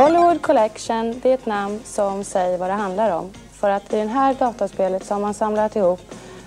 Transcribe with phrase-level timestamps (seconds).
[0.00, 3.30] Hollywood Collection, det är ett namn som säger vad det handlar om.
[3.52, 6.00] För att i det här dataspelet så har man samlat ihop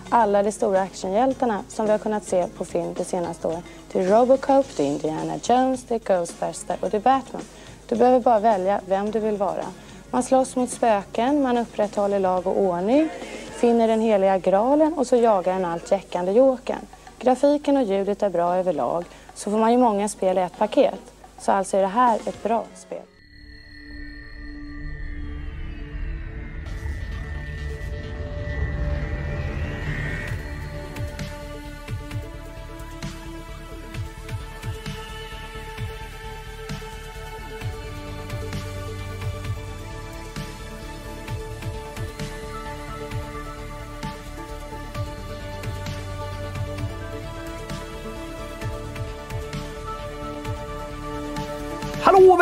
[0.10, 3.64] alla de stora actionhjältarna som vi har kunnat se på film de senaste åren.
[3.92, 7.42] Det är Robocop, det är Indiana Jones, det är Ghostbuster och det är Batman.
[7.88, 9.66] Du behöver bara välja vem du vill vara.
[10.12, 13.10] Man slåss mot spöken, man upprätthåller lag och ordning,
[13.56, 16.86] finner den heliga graalen och så jagar den allt jäckande jokern.
[17.20, 21.02] Grafiken och ljudet är bra överlag, så får man ju många spel i ett paket.
[21.40, 23.02] Så alltså är det här ett bra spel.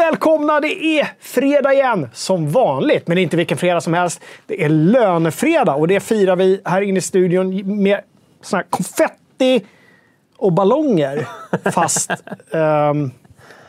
[0.02, 0.60] Välkomna!
[0.60, 3.08] Det är fredag igen, som vanligt.
[3.08, 4.22] Men inte vilken fredag som helst.
[4.48, 8.00] Det är lönefredag och det firar vi här inne i studion med
[8.42, 9.66] såna här konfetti
[10.38, 11.28] och ballonger.
[11.72, 12.12] Fast
[12.52, 13.12] um,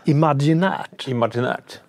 [0.05, 1.09] imaginärt.
[1.09, 1.81] Imaginärt.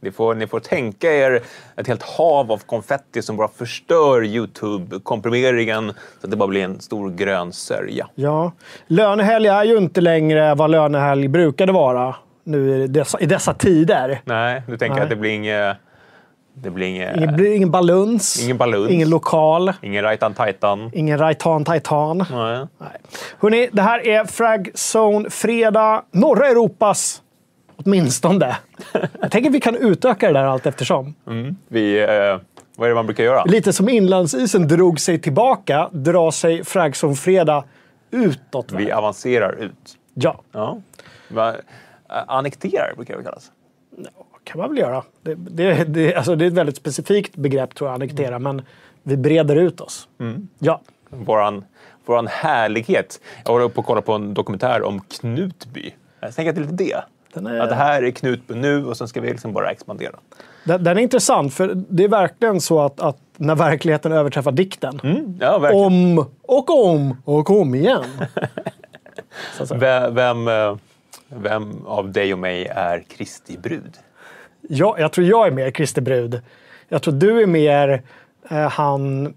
[0.00, 1.42] Ni får, ni får tänka er
[1.76, 6.80] ett helt hav av konfetti som bara förstör Youtube-komprimeringen så att det bara blir en
[6.80, 8.08] stor grön sörja.
[8.14, 8.52] Ja.
[8.86, 14.20] Lönehelg är ju inte längre vad lönehelg brukade vara nu i dessa, i dessa tider.
[14.24, 15.02] Nej, du tänker Nej.
[15.02, 15.76] att det blir inget...
[16.54, 17.16] Det blir inget...
[17.16, 18.90] Ingen, blir ingen baluns, Ingen baluns.
[18.90, 20.90] ingen lokal, Ingen Rajtan Tajtan.
[20.94, 22.18] ingen Raitan Titan.
[22.18, 22.66] Nej.
[22.78, 22.88] Nej.
[23.40, 26.02] Hörrni, det här är Frag Zone Fredag.
[26.10, 27.22] Norra Europas,
[27.76, 28.56] åtminstone.
[29.20, 31.14] Jag tänker att vi kan utöka det där allt eftersom.
[31.68, 32.08] Vi, eh,
[32.76, 33.44] vad är det man brukar göra?
[33.44, 37.64] Lite som inlandsisen drog sig tillbaka, drar sig Frag Zone Fredag
[38.10, 38.72] utåt.
[38.72, 39.96] Vi avancerar ut.
[40.14, 40.78] Ja, Ja.
[42.12, 43.50] Eh, annekterar brukar det kallas.
[44.44, 45.02] kan man väl göra.
[45.22, 48.62] Det, det, det, alltså det är ett väldigt specifikt begrepp, tror jag, annektera, men
[49.02, 50.08] vi breder ut oss.
[50.58, 50.80] Ja.
[51.10, 51.64] Våran,
[52.04, 53.20] våran härlighet.
[53.44, 55.94] Jag håller på att kolla på en dokumentär om Knutby.
[56.20, 56.92] Jag tänker att det är lite det.
[57.50, 60.12] Är- Att det här är Knutby nu och sen ska vi liksom bara expandera.
[60.64, 65.00] Den, den är intressant, för det är verkligen så att, att när verkligheten överträffar dikten.
[65.40, 65.86] Ja, verkligen.
[65.86, 68.04] Om och om och om igen.
[69.74, 70.76] Vem, vem, eh,
[71.36, 73.98] vem av dig och mig är Kristi brud?
[74.68, 76.40] Jag, jag tror jag är mer Kristi brud.
[76.88, 78.02] Jag tror du är mer
[78.50, 79.34] eh, han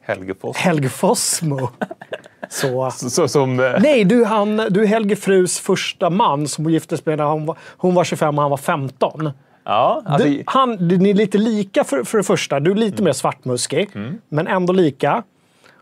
[0.00, 0.56] Helge Foss?
[0.56, 1.68] Helge Fossmo.
[2.48, 2.90] Så.
[2.90, 6.96] Så, som, eh, Nej, du, han, du är Helge Frus första man som hon gifte
[6.96, 9.30] sig med när hon var, hon var 25 och han var 15.
[9.64, 12.60] ja, alltså, Du, han, ni är lite lika för, för det första.
[12.60, 13.90] Du är lite mer svartmuskig,
[14.28, 15.22] men ändå lika.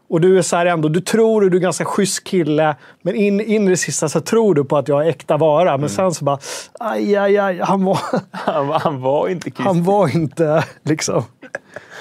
[0.08, 3.14] Och du är så här ändå, du tror att du är ganska schysst kille, men
[3.14, 5.78] in, in i det sista så tror du på att jag är äkta vara.
[5.78, 6.38] Men sen så bara,
[6.80, 7.98] aj, aj, aj, han var,
[8.30, 9.62] han, han var inte Kristi.
[9.62, 11.24] han var inte liksom...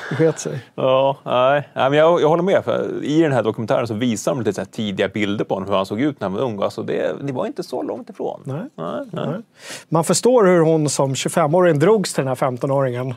[0.09, 0.59] Det sket sig.
[0.75, 1.69] Ja, nej.
[1.73, 2.63] nej men jag, jag håller med.
[2.63, 5.75] För I den här dokumentären så visar de lite så tidiga bilder på honom, hur
[5.75, 6.61] han såg ut när han var ung.
[6.61, 8.41] Alltså det, det var inte så långt ifrån.
[8.43, 8.63] Nej.
[8.75, 9.41] Nej, nej.
[9.89, 13.13] Man förstår hur hon som 25-åring drogs till den här 15-åringen.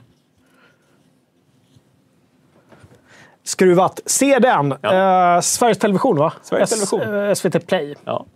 [3.49, 4.01] Skruvat.
[4.07, 4.73] Se den!
[4.73, 6.33] Eh, Sveriges Television, va?
[6.43, 7.25] Sveriges Television.
[7.25, 7.95] eh, SVT Play.
[8.05, 8.27] Ja.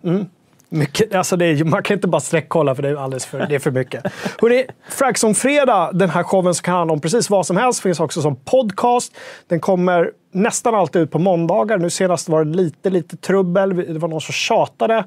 [0.69, 3.59] Mycket, alltså är, man kan inte bara sträckkolla för det är alldeles för, det är
[3.59, 4.03] för mycket.
[4.41, 8.01] Hörrni, Fraxon Fredag, den här showen som kan handla om precis vad som helst, finns
[8.01, 9.17] också som podcast.
[9.47, 11.79] Den kommer nästan alltid ut på måndagar.
[11.79, 13.77] Nu senast var det lite, lite trubbel.
[13.77, 15.05] Det var någon som tjatade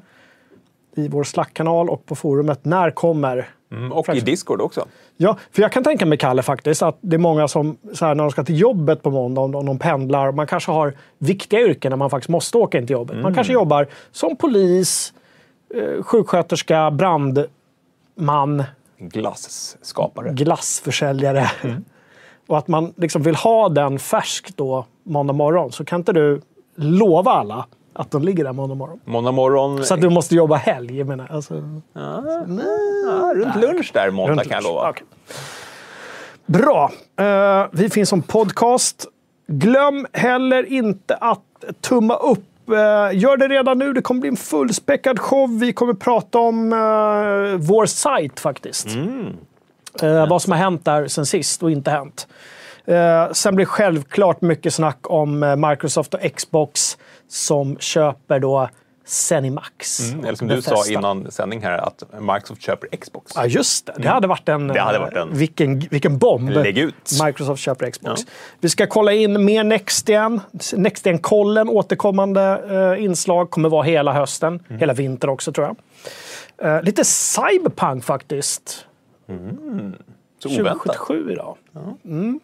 [0.96, 2.66] i vår Slack-kanal och på forumet.
[2.66, 4.86] När kommer Mm, och i Discord också.
[5.18, 8.16] Ja, för jag kan tänka mig, Kalle, faktiskt att det är många som så här,
[8.16, 10.94] när de ska till jobbet på måndag, om de, om de pendlar, man kanske har
[11.18, 13.18] viktiga yrken där man faktiskt måste åka in till jobbet.
[13.18, 15.14] Man kanske jobbar som polis,
[15.76, 18.64] eh, sjuksköterska, brandman,
[18.98, 20.34] Glasskapare.
[20.34, 21.52] glassförsäljare.
[22.48, 25.72] Och att man liksom vill ha den färsk då måndag morgon.
[25.72, 26.42] Så kan inte du
[26.76, 27.66] lova alla
[27.96, 29.00] att de ligger där måndag morgon?
[29.06, 29.86] Måndag morgon.
[29.86, 31.28] Så att du måste jobba helg, jag menar.
[31.32, 32.24] Alltså, ja,
[33.36, 34.90] runt lunch där måndag Runt kan jag lova.
[34.90, 35.04] Okej.
[36.46, 36.92] Bra.
[37.20, 39.06] Eh, vi finns som podcast.
[39.48, 41.42] Glöm heller inte att
[41.82, 42.70] tumma upp.
[42.70, 43.94] Eh, gör det redan nu.
[43.94, 45.60] Det kommer bli en fullspäckad show.
[45.60, 48.88] Vi kommer prata om eh, vår sajt faktiskt.
[50.02, 52.28] Eh, vad som har hänt där sen sist och inte hänt.
[52.86, 56.98] Eh, sen blir självklart mycket snack om Microsoft och Xbox
[57.30, 58.70] som köper då
[59.06, 60.00] Zenimax.
[60.12, 63.32] Mm, Eller som du sa innan sändning här, att Microsoft köper Xbox.
[63.36, 63.94] Ja, just det.
[63.98, 64.68] Det hade varit en...
[64.68, 66.50] Det hade eh, varit en- Vilken, vilken bomb.
[66.50, 67.12] Lägg ut.
[67.26, 68.22] Microsoft köper Xbox.
[68.22, 68.32] Ja.
[68.60, 70.42] Vi ska kolla in mer Nextgen.
[70.76, 72.42] Nextgen-kollen, återkommande
[72.98, 74.60] eh, inslag, kommer vara hela hösten.
[74.68, 74.80] Mm.
[74.80, 75.68] Hela vintern också, tror
[76.58, 76.76] jag.
[76.78, 78.86] Eh, lite cyberpunk faktiskt.
[80.40, 80.96] Så oväntat.
[80.98, 81.58] 2077 idag.
[82.06, 82.40] Mm.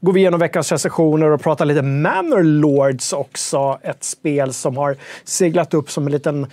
[0.00, 3.78] Går vi igenom veckans recensioner och pratar lite Manor Lords också.
[3.82, 6.46] Ett spel som har seglat upp som en liten,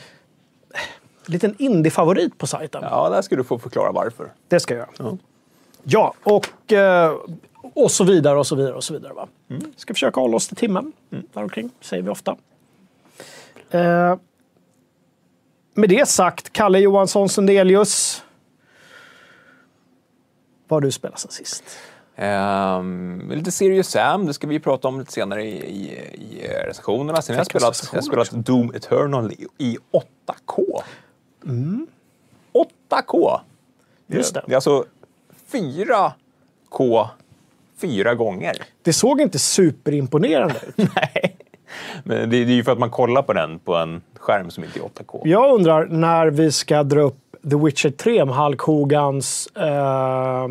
[1.26, 2.84] liten indie-favorit på sajten.
[2.84, 4.32] Ja, där ska du få förklara varför.
[4.48, 5.18] Det ska jag göra.
[5.84, 7.14] Ja, och, eh,
[7.74, 9.14] och så vidare och så vidare och så vidare.
[9.14, 9.28] Va?
[9.76, 10.92] Ska försöka hålla oss till timmen
[11.34, 12.36] däromkring, säger vi ofta.
[13.70, 14.16] Eh,
[15.74, 18.24] med det sagt, Kalle Johansson Sundelius.
[20.68, 21.64] Vad har du spelat sen sist?
[22.16, 27.22] Ehm, lite Serious Sam, det ska vi prata om lite senare i, i, i recensionerna.
[27.22, 30.82] Sen har jag spelat, jag spelat Doom Eternal i, i 8K.
[32.90, 33.40] 8K!
[34.08, 34.44] Just det.
[34.48, 34.86] Det är alltså
[35.52, 37.08] 4K
[37.78, 38.56] fyra gånger.
[38.82, 40.78] Det såg inte superimponerande ut.
[40.96, 41.38] Nej.
[42.04, 44.64] Men det, det är ju för att man kollar på den på en skärm som
[44.64, 45.22] inte är 8K.
[45.24, 47.18] Jag undrar när vi ska dra upp
[47.50, 50.48] The Witcher 3 med Hulk Hogans eh,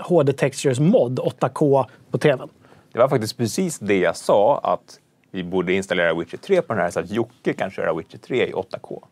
[0.00, 2.48] HD Textures mod 8K på tvn.
[2.92, 4.98] Det var faktiskt precis det jag sa, att
[5.30, 8.46] vi borde installera Witcher 3 på den här så att Jocke kan köra Witcher 3
[8.46, 9.02] i 8K.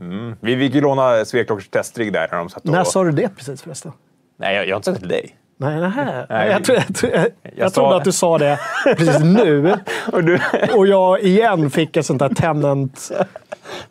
[0.00, 0.36] Mm.
[0.40, 2.70] Vi fick ju låna Sveklockers testrigg där när de satt och...
[2.70, 3.92] När sa du det precis förresten?
[4.36, 5.36] Nej, jag, jag har inte sagt det till dig.
[5.56, 6.26] Nej, nej.
[6.28, 7.26] Nej, jag, tror, jag, tror- jag,
[7.56, 9.76] jag trodde att du sa det precis nu.
[10.12, 10.40] Och du,
[10.74, 13.10] Och jag igen fick ett sånt där tenant...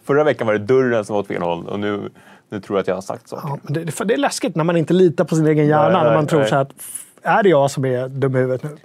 [0.03, 2.09] förra veckan var det dörren som var åt fel håll och nu,
[2.51, 3.48] nu tror jag att jag har sagt saker.
[3.50, 5.83] Ja, men det, det är läskigt när man inte litar på sin egen hjärna.
[5.89, 6.50] Nej, nej, när man tror nej.
[6.50, 8.77] så här att "F- är det jag som är dum i huvudet nu?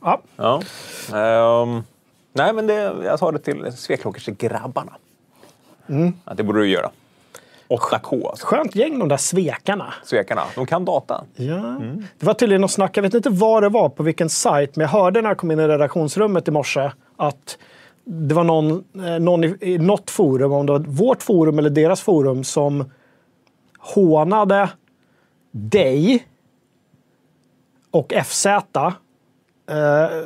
[0.00, 0.20] Ja.
[0.36, 0.62] Ja.
[1.18, 1.82] Ehm,
[2.32, 2.74] nej, men det,
[3.04, 4.92] jag sa det till Sveklockers-grabbarna.
[5.88, 6.12] Mm.
[6.24, 6.90] Att det borde du göra.
[7.68, 8.46] 8K alltså.
[8.46, 9.94] Skönt gäng de där svekarna.
[10.04, 10.42] Svekarna.
[10.54, 11.24] De kan data.
[11.34, 11.80] Ja.
[12.18, 14.82] Det var tydligen något snack, jag vet inte vad det var, på vilken sajt, men
[14.84, 17.58] jag hörde när jag kom in i redaktionsrummet i morse att
[18.12, 21.70] det var någon, eh, någon i, i något forum, om det var vårt forum eller
[21.70, 22.90] deras forum, som
[23.78, 24.68] hånade
[25.50, 26.26] dig
[27.90, 28.46] och FZ.
[28.46, 28.86] Eh,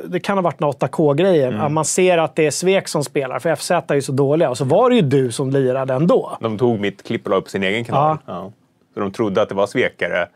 [0.05, 1.61] Det kan ha varit något 8K-grejen.
[1.61, 4.49] Att man ser att det är Svek som spelar, för FZ är ju så dåliga.
[4.49, 6.37] Och så var det ju du som lirade ändå.
[6.41, 8.17] De tog mitt klipp och la upp sin egen kanal.
[8.25, 8.51] Ja.
[8.93, 10.27] Så de trodde att det var svekare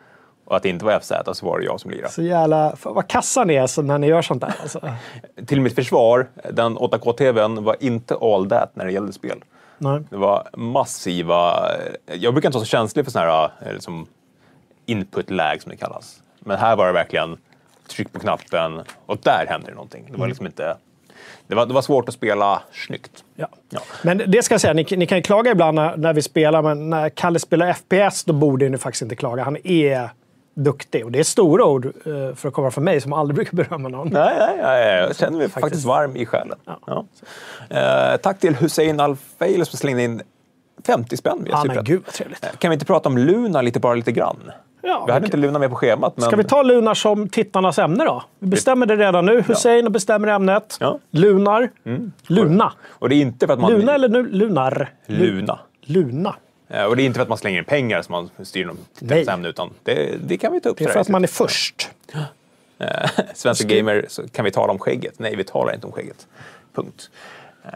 [0.49, 2.09] och att det inte var FZ, så var det jag som lirade.
[2.09, 2.75] Så jävla...
[2.83, 4.55] Vad kassa ni är så när ni gör sånt där.
[4.61, 4.81] Alltså.
[5.45, 9.43] Till mitt försvar, den 8K-TVn var inte all that när det gällde spel.
[9.77, 10.01] Nej.
[10.09, 11.69] Det var massiva...
[12.05, 14.07] Jag brukar inte vara så känslig för sådana här eh, liksom
[14.85, 16.21] input-lag som det kallas.
[16.39, 17.37] Men här var det verkligen
[17.87, 20.07] tryck på knappen och där hände det någonting.
[20.11, 20.77] Det var liksom inte...
[21.47, 23.23] Det var, det var svårt att spela snyggt.
[23.35, 23.47] Ja.
[23.69, 23.79] Ja.
[24.03, 26.61] Men det ska jag säga, ni, ni kan ju klaga ibland när, när vi spelar,
[26.61, 29.43] men när Kalle spelar FPS då borde ni faktiskt inte klaga.
[29.43, 30.09] Han är
[30.63, 31.05] duktig.
[31.05, 33.89] Och det är stora ord eh, för att komma från mig som aldrig brukar berömma
[33.89, 34.09] någon.
[34.09, 36.57] Nej, nej, nej, jag känner mig faktiskt, varm i själen.
[36.85, 37.05] Ja.
[37.69, 40.21] Eh, tack till Hussein Al-Fail som slängde in
[40.85, 42.43] 50 spänn Ja, men gud vad trevligt.
[42.43, 44.51] Eh, Kan vi inte prata om Luna lite, bara lite grann?
[44.81, 46.13] Ja, vi hade inte Luna med på schemat.
[46.15, 46.25] Men...
[46.25, 48.23] Ska vi ta Lunar som tittarnas ämne då?
[48.39, 49.41] Vi bestämmer det redan nu.
[49.41, 50.77] Hussein bestämmer ämnet.
[50.79, 50.99] Ja.
[51.11, 51.69] Lunar.
[52.27, 52.73] Luna.
[52.89, 53.71] Och det är inte för att man...
[53.71, 54.89] Luna eller nu, Lunar?
[55.05, 55.59] Luna.
[55.81, 56.35] Luna.
[56.69, 58.77] Eh, Och det är inte för att man slänger in pengar som man styr dem
[58.99, 60.77] till ämne, utan det, det kan vi ta upp.
[60.77, 61.89] Det är för att man är först.
[62.79, 65.19] Eh, Svenska gamer, så kan vi tala om skägget?
[65.19, 66.27] Nej, vi talar inte om skägget.
[66.73, 67.09] Punkt.
[67.65, 67.71] Eh,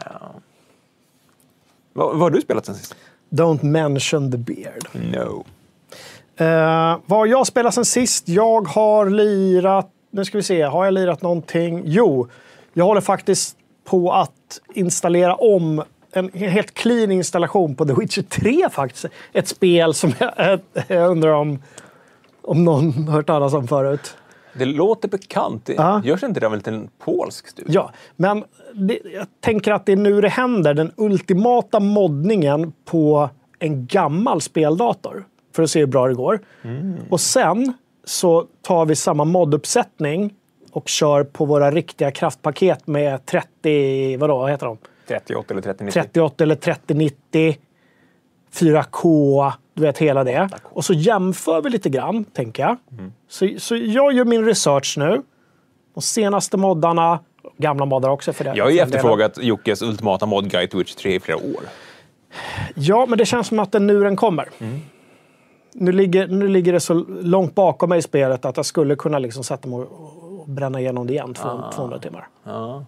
[1.92, 2.94] vad, vad har du spelat sen sist?
[3.30, 4.88] Don't mention the beard.
[4.92, 5.44] No.
[6.44, 8.28] Eh, vad har jag spelat sen sist?
[8.28, 9.90] Jag har lirat...
[10.10, 10.62] Nu ska vi se.
[10.62, 11.82] Har jag lirat någonting?
[11.84, 12.28] Jo,
[12.72, 15.82] jag håller faktiskt på att installera om
[16.14, 19.06] en helt clean installation på The Witcher 3 faktiskt.
[19.32, 21.62] Ett spel som jag, jag undrar om,
[22.42, 24.16] om någon hört talas om förut.
[24.58, 25.66] Det låter bekant.
[25.66, 26.02] Det Ja.
[26.04, 27.72] Görs inte det av en liten polsk studio?
[27.74, 28.44] Ja, men
[28.74, 30.74] det, jag tänker att det är nu det händer.
[30.74, 35.24] Den ultimata moddningen på en gammal speldator.
[35.56, 36.40] För att se hur bra det går.
[37.10, 37.72] Och sen
[38.04, 40.34] så tar vi samma modduppsättning
[40.72, 44.78] och kör på våra riktiga kraftpaket med 30, vadå, vad heter de?
[45.08, 45.90] 38 eller 39?
[45.92, 47.56] 38 eller 3090,
[48.52, 50.48] 4K, du vet hela det.
[50.62, 52.76] Och så jämför vi lite grann, tänker jag.
[53.28, 55.22] Så, så jag gör min research nu.
[55.94, 57.18] De senaste moddarna,
[57.56, 58.52] gamla moddar också för det.
[58.56, 58.88] Jag har ju delen.
[58.88, 61.62] efterfrågat Jockes ultimata modguide till Witcher 3 i flera år.
[62.74, 64.48] Ja, men det känns som att den nu den kommer.
[65.72, 69.18] Nu, ligger, nu ligger det så långt bakom mig i spelet att jag skulle kunna
[69.18, 72.28] liksom sätta mig och, och bränna igenom det igen, två, 200 timmar.
[72.44, 72.84] Ja.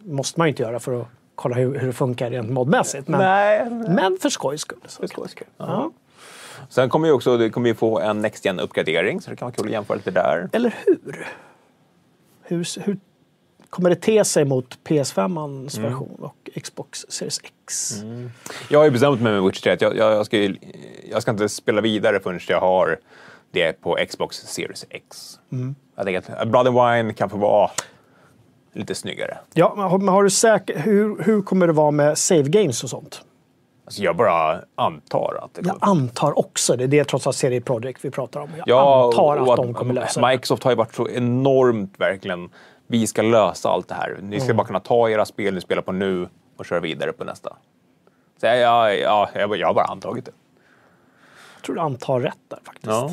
[0.00, 3.08] måste man ju inte göra för att kolla hur, hur det funkar rent modmässigt.
[3.08, 4.78] Men, Nej, men för skojs skull.
[4.86, 5.02] Så.
[5.02, 5.46] det ska kul.
[5.56, 5.90] Ja.
[6.68, 9.46] Sen kommer ju också, det kommer ju få en Next gen uppgradering så det kan
[9.46, 10.48] vara kul att jämföra lite där.
[10.52, 11.26] Eller hur?
[12.42, 12.66] hur?
[12.84, 12.96] Hur
[13.70, 17.94] kommer det te sig mot PS5-ans version och Xbox Series X.
[18.70, 20.56] Jag har ju bestämt mig med Witcher 3 att jag, jag, jag, ska, ju-
[21.10, 22.98] jag ska inte spela vidare förrän jag har
[23.50, 25.38] det på Xbox Series X.
[25.96, 27.70] Jag tänker att Blood and Wine kan få vara
[28.76, 29.38] lite snyggare.
[29.54, 32.84] Ja, men har, men har du säker, hur, hur kommer det vara med save games
[32.84, 33.22] och sånt?
[33.84, 36.86] Alltså jag bara antar att det Jag antar också det.
[36.86, 38.50] Det är trots allt Serie Projekt vi pratar om.
[38.56, 40.26] Jag Ja, antar och att de kommer lösa det.
[40.28, 42.50] Microsoft har ju varit så enormt verkligen.
[42.86, 44.18] Vi ska lösa allt det här.
[44.22, 47.24] Ni ska bara kunna ta era spel ni spelar på nu och köra vidare på
[47.24, 47.56] nästa.
[48.40, 50.32] Så jag, ja, ja, jag, jag har bara antagit det.
[51.56, 52.86] Jag tror du antar rätt där faktiskt.
[52.86, 53.10] Ja.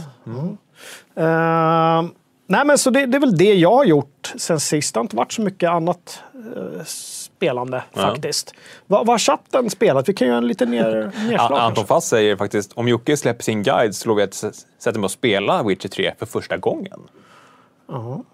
[1.16, 2.10] Ehm,
[2.48, 4.94] nej, men så det, det är väl det jag har gjort sen sist.
[4.94, 6.24] Det har inte varit så mycket annat
[6.56, 8.54] eh, spelande faktiskt.
[8.88, 10.10] Vad, har chatten spelat?
[10.10, 11.60] Vi kan göra en liten ner, nedslag.
[11.60, 11.86] Anton.
[11.86, 15.12] Fass säger faktiskt om Jocke släpper sin guide så lovar jag att sätta mig och
[15.12, 17.00] spela Witcher 3 för första gången.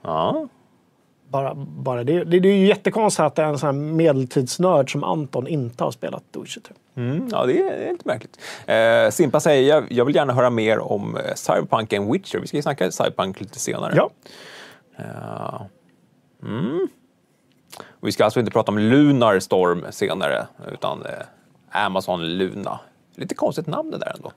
[0.03, 0.47] Ja.
[1.29, 5.47] Bara, bara det, det, det är ju jättekonstigt att en sån här medeltidsnörd som Anton
[5.47, 6.75] inte har spelat Witcher 3.
[6.95, 8.39] Mm, ja, det är, lite märkligt.
[8.65, 12.39] Eh, Simpa säger jag, jag vill gärna höra mer om eh, Cyberpunk and Witcher.
[12.39, 13.93] Vi ska ju snacka Cyberpunk lite senare.
[13.95, 14.09] Ja.
[14.97, 15.67] Ja.
[16.43, 16.87] Mm.
[18.01, 22.79] Vi ska alltså inte prata om Lunar Storm senare, utan eh, Amazon Luna.
[23.15, 24.31] Lite konstigt namn det där ändå.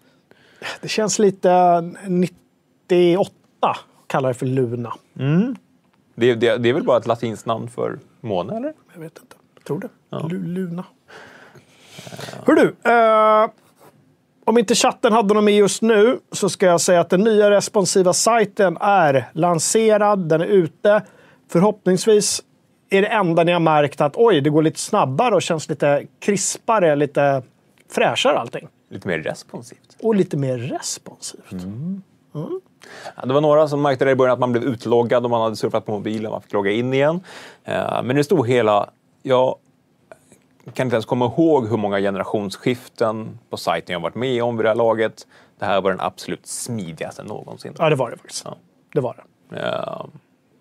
[0.81, 3.33] Det känns lite 98,
[4.07, 4.93] kallar det för Luna.
[6.15, 8.73] Det, det, det är väl bara ett latinskt namn för måne, eller?
[8.95, 9.37] Jag vet inte.
[9.57, 9.89] Jag tror det.
[10.11, 10.85] Lu- Luna.
[12.47, 13.51] Hör du, eh,
[14.45, 17.51] om inte chatten hade något med just nu så ska jag säga att den nya
[17.51, 21.03] responsiva sajten är lanserad, den är ute.
[21.49, 22.43] Förhoppningsvis
[22.91, 26.07] är det enda ni har märkt att oj, det går lite snabbare och känns lite
[26.21, 27.43] krispare, lite
[27.91, 28.69] fräschare allting.
[28.91, 29.97] Lite mer responsivt.
[30.03, 31.53] Och lite mer responsivt.
[32.33, 35.41] Ja, det var några som märkte det i början att man blev utloggad om man
[35.43, 36.31] hade surfat på mobilen.
[36.31, 37.21] Man fick logga in igen.
[37.65, 38.91] Eh, Men i det stora hela,
[39.23, 39.57] jag
[40.75, 44.65] kan inte ens komma ihåg hur många generationsskiften på sajten jag varit med om vid
[44.65, 45.27] det här laget.
[45.59, 47.75] Det här var den absolut smidigaste någonsin.
[47.79, 48.45] Ja, det var det faktiskt.
[48.45, 48.57] Ja.
[48.95, 49.61] Det var det.
[49.61, 50.05] Eh,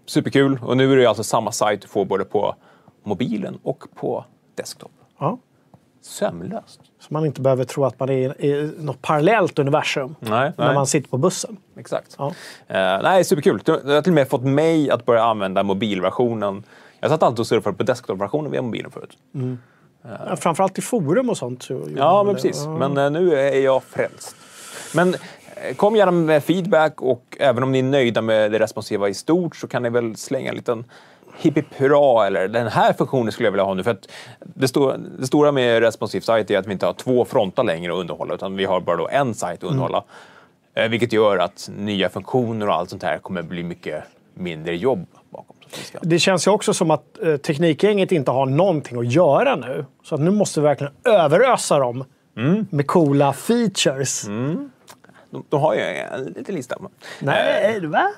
[0.05, 0.59] superkul.
[0.65, 2.55] Och nu är det alltså samma sajt du får både på
[3.03, 4.25] mobilen och på
[4.55, 4.91] desktop.
[5.19, 5.37] Ja.
[6.01, 6.79] Sömlöst.
[6.99, 10.75] Så man inte behöver tro att man är i något parallellt universum Nej, när nej.
[10.75, 11.57] man sitter på bussen.
[11.77, 12.15] Exakt.
[12.17, 12.27] Ja.
[12.67, 13.61] Eh, nej, superkul.
[13.65, 16.63] Det har till och med fått mig att börja använda mobilversionen.
[16.99, 19.17] Jag satt alltid och surfade på desktop-versionen via mobilen förut.
[20.27, 21.67] Ja, Framförallt i forum och sånt.
[21.97, 22.65] Ja, men precis.
[22.65, 24.35] Men eh, nu är jag frälst.
[24.95, 29.09] Men eh, kom gärna med feedback och även om ni är nöjda med det responsiva
[29.09, 30.85] i stort så kan ni väl slänga en liten
[31.37, 33.83] hipp hipp hurra eller den här funktionen skulle jag vilja ha nu.
[33.83, 34.07] För att
[34.39, 37.93] det, stora, det stora med responsiv sajt är att vi inte har två frontar längre
[37.93, 40.03] att underhålla utan vi har bara en sajt att underhålla.
[40.73, 45.05] Eh, Vilket gör att nya funktioner och allt sånt här kommer bli mycket mindre jobb
[45.29, 45.55] bakom.
[46.01, 49.85] Det känns ju också som att eh, Teknikgänget inte har någonting att göra nu.
[50.03, 52.03] Så att nu måste vi verkligen överösa dem
[52.37, 52.67] Mm.
[52.69, 54.25] med coola features.
[54.25, 54.71] De,
[55.49, 56.77] de har ju en liten lista.
[57.19, 58.11] Nej, va?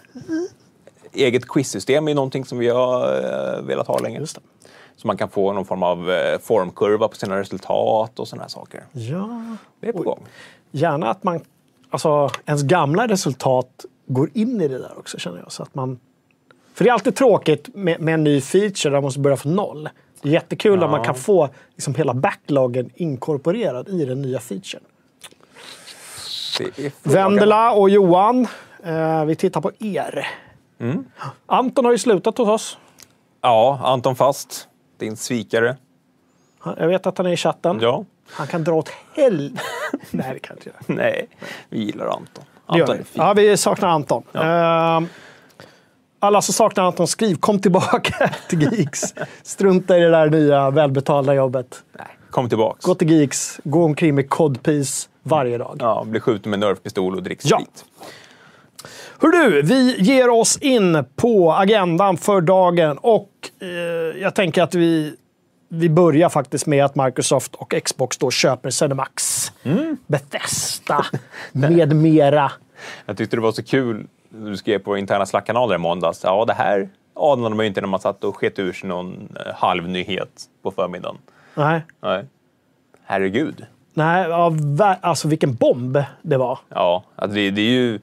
[1.13, 3.15] Eget quizsystem är någonting som vi har
[3.57, 4.19] eh, velat ha länge.
[4.19, 4.41] Just det.
[4.95, 8.49] Så man kan få någon form av eh, formkurva på sina resultat och sådana här
[8.49, 8.83] saker.
[8.91, 9.55] Ja.
[9.79, 10.25] Det är på gång.
[10.71, 11.39] Gärna att man,
[11.89, 15.51] alltså ens gamla resultat går in i det där också känner jag.
[15.51, 15.99] Så att man,
[16.73, 19.55] för det är alltid tråkigt med, med en ny feature där man måste börja från
[19.55, 19.89] noll.
[20.21, 20.85] Det är jättekul Ja.
[20.85, 24.83] om man kan få liksom hela backloggen inkorporerad i den nya featuren.
[27.03, 28.47] Vendela och Johan,
[28.83, 30.27] eh, vi tittar på er.
[30.83, 31.05] Mm.
[31.45, 32.77] Anton har ju slutat hos oss.
[33.41, 34.67] Ja, Anton Fast,
[34.99, 35.77] din svikare.
[36.77, 37.79] Jag vet att han är i chatten.
[37.81, 38.05] Ja.
[38.29, 39.57] Han kan dra åt hel...
[40.11, 40.79] Nej, det kan inte göra.
[40.87, 41.27] Nej,
[41.69, 42.43] vi gillar Anton.
[42.65, 43.01] Anton vi.
[43.01, 43.21] är fin.
[43.23, 44.23] Ja, vi saknar Anton.
[44.33, 45.07] Ehm,
[46.19, 49.13] alla som saknar Anton, skriv kom tillbaka till Geeks.
[49.43, 51.83] Strunta i det där nya välbetalda jobbet.
[51.97, 52.85] Nej, kom tillbaks.
[52.85, 55.77] Gå till Geeks, gå omkring med codpiece varje dag.
[55.79, 57.61] Ja, bli skjuten med nerfpistol och drick Ja.
[59.21, 63.29] Hör du, vi ger oss in på agendan för dagen och
[63.61, 63.67] eh,
[64.21, 65.15] jag tänker att vi,
[65.69, 69.51] vi börjar faktiskt med att Microsoft och Xbox då köper Cinemax,
[70.07, 71.05] Bethesda
[71.51, 72.51] med mera.
[73.05, 76.21] Jag tyckte det var så kul, du skrev på interna Slack-kanaler i måndags.
[76.23, 79.35] Ja, det här anade man ju inte när man satt och sket ur sig någon
[79.45, 81.17] eh, halvnyhet på förmiddagen.
[81.55, 82.25] Nej, Nej.
[83.05, 83.65] Herregud.
[83.93, 84.53] Nej ja,
[85.01, 86.59] alltså vilken bomb det var.
[86.69, 87.99] Ja, alltså det, det är ju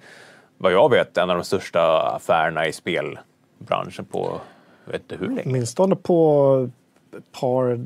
[0.63, 4.41] vad jag vet en av de största affärerna i spelbranschen på,
[4.85, 5.43] vet inte hur länge.
[5.47, 6.71] Åtminstone på
[7.17, 7.85] ett par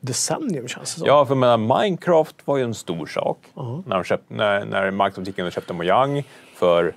[0.00, 1.06] decennium känns det som.
[1.06, 3.38] Ja, för menar, Minecraft var ju en stor sak.
[3.86, 6.94] När, de köpt, när, när Microsoft gick in och köpte Mojang för,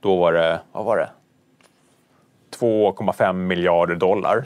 [0.00, 1.10] då var det, vad var det?
[2.58, 4.44] 2,5 miljarder dollar.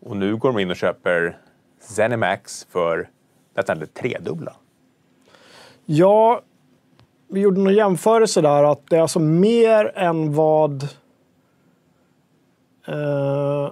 [0.00, 1.38] Och nu går de in och köper
[1.80, 3.08] Zenimax för
[3.54, 4.52] nästan det tredubbla.
[5.84, 6.40] Ja,
[7.28, 10.82] vi gjorde någon jämförelse där att det är alltså mer än vad
[12.88, 13.70] eh,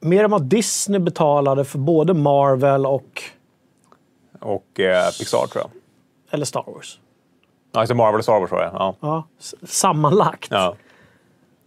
[0.00, 3.22] mer än vad Disney betalade för både Marvel och
[4.40, 5.70] Och eh, Pixar tror jag.
[6.30, 7.00] eller Star Wars.
[7.72, 8.70] Ja, alltså Marvel och Star Wars var det.
[8.72, 8.94] Ja.
[9.00, 9.24] Ja,
[9.66, 10.48] sammanlagt.
[10.50, 10.74] Ja.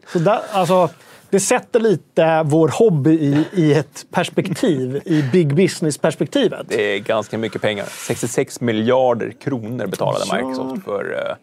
[0.08, 0.90] Så där, alltså,
[1.32, 6.66] det sätter lite vår hobby i, i ett perspektiv, i big business-perspektivet.
[6.70, 7.86] Det är ganska mycket pengar.
[8.08, 10.36] 66 miljarder kronor betalade Ja.
[10.36, 11.36] Microsoft för uh,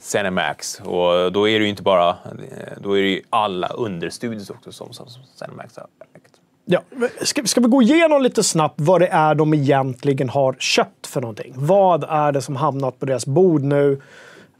[0.00, 0.80] Cinemax.
[0.84, 2.08] Och då är det ju inte bara...
[2.08, 2.14] eh,
[2.80, 6.34] Då är det ju alla understudios också som, som, som Cinemax har ägt.
[6.64, 6.80] Ja,
[7.22, 11.20] ska, ska vi gå igenom lite snabbt vad det är de egentligen har köpt för
[11.20, 11.52] någonting?
[11.56, 14.00] Vad är det som hamnat på deras bord nu?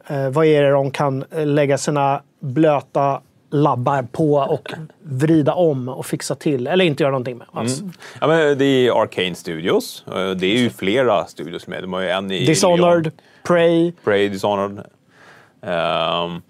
[0.07, 3.21] Eh, vad är det de kan eh, lägga sina blöta
[3.51, 6.67] labbar på och vrida om och fixa till?
[6.67, 7.83] Eller inte göra någonting med alls.
[8.21, 10.05] Ja, men det är Arcane Studios.
[10.07, 11.83] Eh, Det är ju flera studios med.
[11.83, 13.13] De har ju en i Dishonored, Lyon.
[13.43, 14.85] Prey, Prey, Dishonored.
[15.61, 16.43] Um,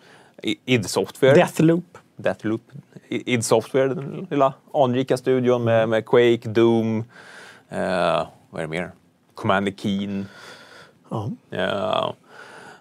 [0.66, 1.34] id Software.
[1.34, 1.98] Deathloop.
[2.16, 2.62] Deathloop.
[3.08, 6.98] Id Software, den lilla anrika studion med, med Quake, Doom.
[7.68, 8.90] eh, vad är det mer?
[9.34, 10.26] Commander Keen.
[11.10, 11.30] Ja.
[11.50, 12.14] Ja.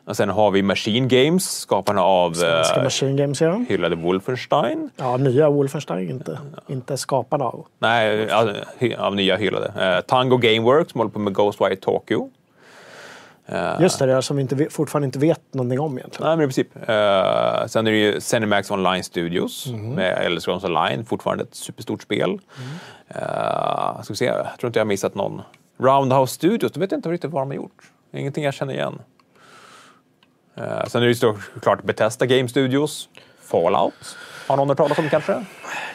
[0.07, 3.65] Och sen har vi Machine Games, skaparna av Svenska uh, Machine Games, ja.
[3.69, 4.89] hyllade Wolfenstein.
[4.95, 7.65] Ja, nya Wolfenstein, inte, inte skaparna av.
[7.79, 8.49] Nej, ja,
[8.79, 9.95] hy- av nya hyllade.
[9.95, 12.29] Eh, Tango Gameworks som håller på med Ghostwire Tokyo.
[13.79, 16.27] Just det, det som vi inte, fortfarande inte vet någonting om egentligen.
[16.27, 16.75] Nej, men i princip.
[16.75, 22.01] Eh, sen är det ju Cinemax Online Studios med Elder Scrolls Online, fortfarande ett superstort
[22.01, 22.39] spel.
[23.07, 25.41] Eh, ska vi se, jag tror inte jag har missat någon.
[25.79, 27.91] Roundhouse Studios, då vet jag inte riktigt vad de har gjort.
[28.13, 28.99] Ingenting jag känner igen.
[30.57, 33.09] Eh, sen är det ju såklart Bethesda Game Studios,
[33.41, 33.93] Fallout.
[34.47, 35.45] Har någon hört talas om kanske?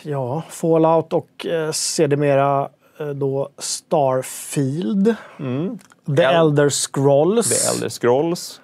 [0.03, 2.69] Ja, Fallout och eh, sedermera
[3.01, 5.15] eh, då Starfield.
[6.17, 7.49] The El- Elder Scrolls.
[7.65, 8.61] The Elder Scrolls.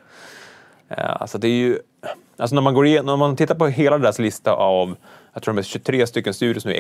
[0.89, 1.79] Eh, alltså det är ju...
[2.37, 4.97] Alltså när man går igenom, när man tittar på hela deras lista av,
[5.35, 6.75] jag tror de är 23 stycken studios nu,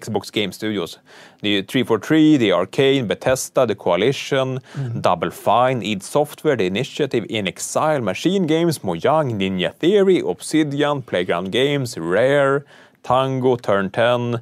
[0.00, 0.98] Xbox Game Studios.
[1.40, 4.60] Det är ju 343, det är Arcane, Bethesda, The Coalition,
[4.94, 11.50] Double Fine, id Software, The Initiative, In Exile, Machine Games, Mojang, Ninja Theory, Obsidian, Playground
[11.52, 12.62] Games, Rare,
[13.02, 14.40] Tango, Turn 10,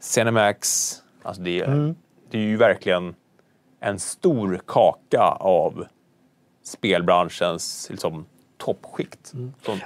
[0.00, 0.94] Cinemax.
[1.22, 1.94] Alltså det, är-
[2.30, 3.14] det är ju verkligen
[3.80, 5.86] en stor kaka av
[6.64, 8.26] spelbranschens liksom,
[8.58, 9.32] toppskikt.
[9.66, 9.76] Och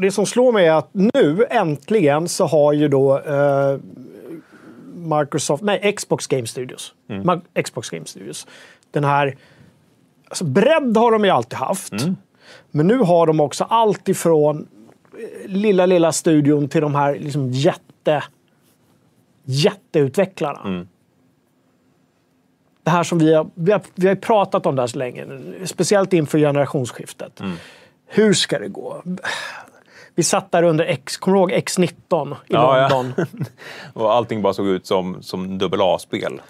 [0.00, 3.78] det som slår mig är att nu äntligen så har ju då eh,
[4.94, 6.94] Microsoft, nej Xbox Game Studios.
[7.22, 8.46] Ma- Xbox Game Studios.
[8.90, 9.36] Den här,
[10.28, 11.92] alltså bredd har de ju alltid haft.
[12.70, 14.68] Men nu har de också allt ifrån
[15.18, 18.22] eh, lilla, lilla studion till de här liksom jätte,
[19.44, 20.60] jätteutvecklarna.
[22.84, 25.26] Det här som vi har, vi har, vi har pratat om det här så länge,
[25.64, 27.40] speciellt inför generationsskiftet.
[28.14, 29.02] Hur ska det gå?
[30.14, 32.88] Vi satt där under X, kommer du ihåg X19 i Ja, ja.
[32.88, 33.26] London?
[33.92, 36.40] och allting bara såg ut som, som dubbel A-spel.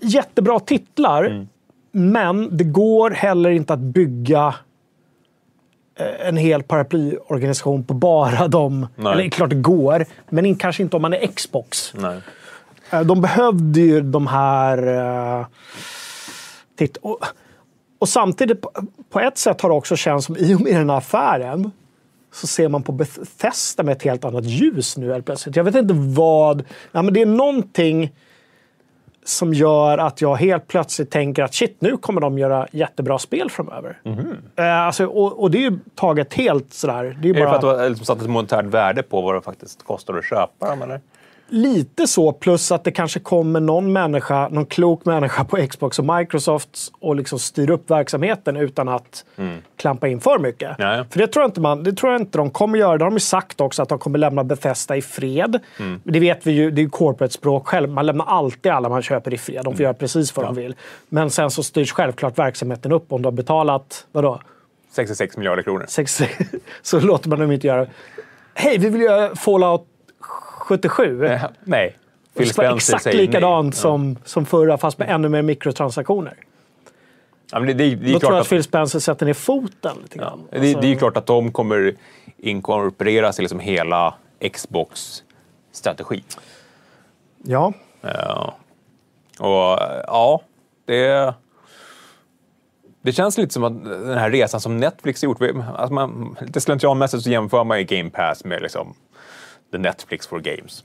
[0.00, 1.48] Jättebra titlar, Mm.
[1.92, 4.54] men det går heller inte att bygga
[5.98, 8.86] eh, en hel paraplyorganisation på bara dem.
[8.96, 9.12] Nej.
[9.12, 11.92] Eller klart det går, men kanske inte om man är Xbox.
[11.96, 12.20] Nej.
[12.90, 14.88] Eh, De behövde ju de här...
[15.40, 15.46] Uh,
[16.78, 17.18] titt och,
[17.98, 18.64] och samtidigt,
[19.10, 21.70] på, ett sätt har det också känts som i och med den här affären
[22.32, 25.56] så ser man på Bethesda med ett helt annat ljus nu helt plötsligt.
[25.56, 26.64] Jag vet inte vad...
[26.92, 28.12] Ja, men det är någonting
[29.24, 33.50] som gör att jag helt plötsligt tänker att shit, nu kommer de göra jättebra spel
[33.50, 34.00] framöver.
[34.56, 37.18] Eh, alltså, och, och det är ju taget helt sådär.
[37.22, 37.48] Det är, Är det bara...
[37.48, 40.24] för att du har liksom satt ett monetärt värde på vad det faktiskt kostar att
[40.24, 40.82] köpa dem?
[40.82, 41.00] Eller?
[41.48, 46.16] Lite så, plus att det kanske kommer någon människa, någon klok människa på Xbox och
[46.16, 49.24] Microsoft och liksom styr upp verksamheten utan att
[49.76, 50.74] klampa in för mycket.
[50.78, 51.04] Ja, ja.
[51.10, 52.98] För det tror, jag inte man, det tror jag inte de kommer göra.
[52.98, 55.60] Det har de ju sagt också, att de kommer lämna Bethesda i fred.
[56.04, 57.90] Det vet vi ju, det är ju corporate-språk själv.
[57.90, 59.64] Man lämnar alltid alla man köper i fred.
[59.64, 60.74] De får göra precis vad de vill.
[61.08, 64.40] Men sen så styrs självklart verksamheten upp om du har betalat, vadå?
[64.92, 65.84] 66 miljarder kronor.
[65.88, 66.28] 60,
[66.82, 67.86] så låter man dem inte göra.
[68.54, 69.86] Hej, vi vill göra Fallout
[70.58, 71.24] 77.
[71.24, 71.96] Eh, Nej.
[72.36, 73.80] Phil Det Spencer exakt likadant nej.
[73.80, 76.34] som, som förra, fast med ännu mer mikrotransaktioner.
[77.52, 79.26] Ja, men det, det, det, är Då tror klart jag att att, Phil Spencer sätter
[79.26, 80.40] ner foten lite ja, grann.
[80.50, 81.94] det, det är ju Alltså, klart att de kommer
[82.38, 84.14] inkorporeras i liksom hela
[84.52, 86.22] Xbox-strategi.
[87.42, 87.72] ja.
[88.00, 88.54] Ja.
[89.38, 90.40] Och eh, ja,
[90.84, 91.34] det...
[93.02, 95.40] Det känns lite som att den här resan som Netflix har gjort,
[95.76, 98.94] alltså man, lite slentrianmässigt så jämför man ju Game Pass med liksom
[99.74, 100.84] the Netflix for games.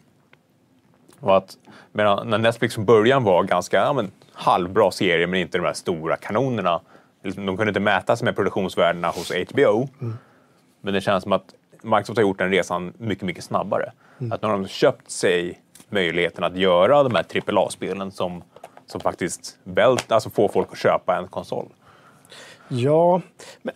[1.20, 1.58] Och att,
[1.92, 5.74] medan när Netflix från början var ganska ja, men, halvbra serier men inte de här
[5.74, 6.82] stora kanonerna.
[7.24, 9.88] Liksom, De kunde inte mäta sig med produktionsvärdena hos HBO.
[10.82, 13.92] Men det känns som att Microsoft har gjort den resan mycket, mycket snabbare.
[14.32, 18.44] Att nu har de köpt sig möjligheten att göra de här AAA-spelen som,
[18.86, 21.68] som faktiskt vält, alltså får folk att köpa en konsol.
[22.68, 23.22] Ja,
[23.62, 23.74] men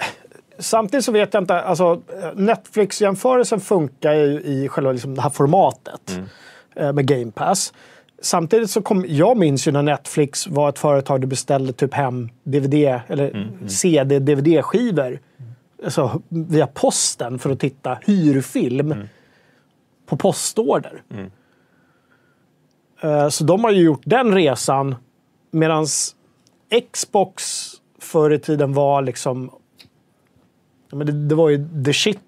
[0.59, 1.61] samtidigt så vet jag inte.
[1.61, 2.01] Alltså,
[2.35, 6.19] Netflix-jämförelsen funkar ju i själva liksom det här formatet
[6.75, 7.73] eh, med Game Pass.
[8.21, 12.29] Samtidigt så kom, jag minns ju när Netflix var ett företag du beställde typ hem
[12.43, 12.73] DVD
[13.07, 15.19] eller CD, DVD-skivor
[15.83, 18.95] alltså, via posten för att titta hyrfilm
[20.05, 21.03] på postorder.
[23.01, 24.95] Eh, Så de har ju gjort den resan
[25.51, 25.85] medan
[26.91, 27.43] Xbox
[27.99, 29.51] förr i tiden var liksom...
[30.93, 32.19] ja, Men det, det var ju the shit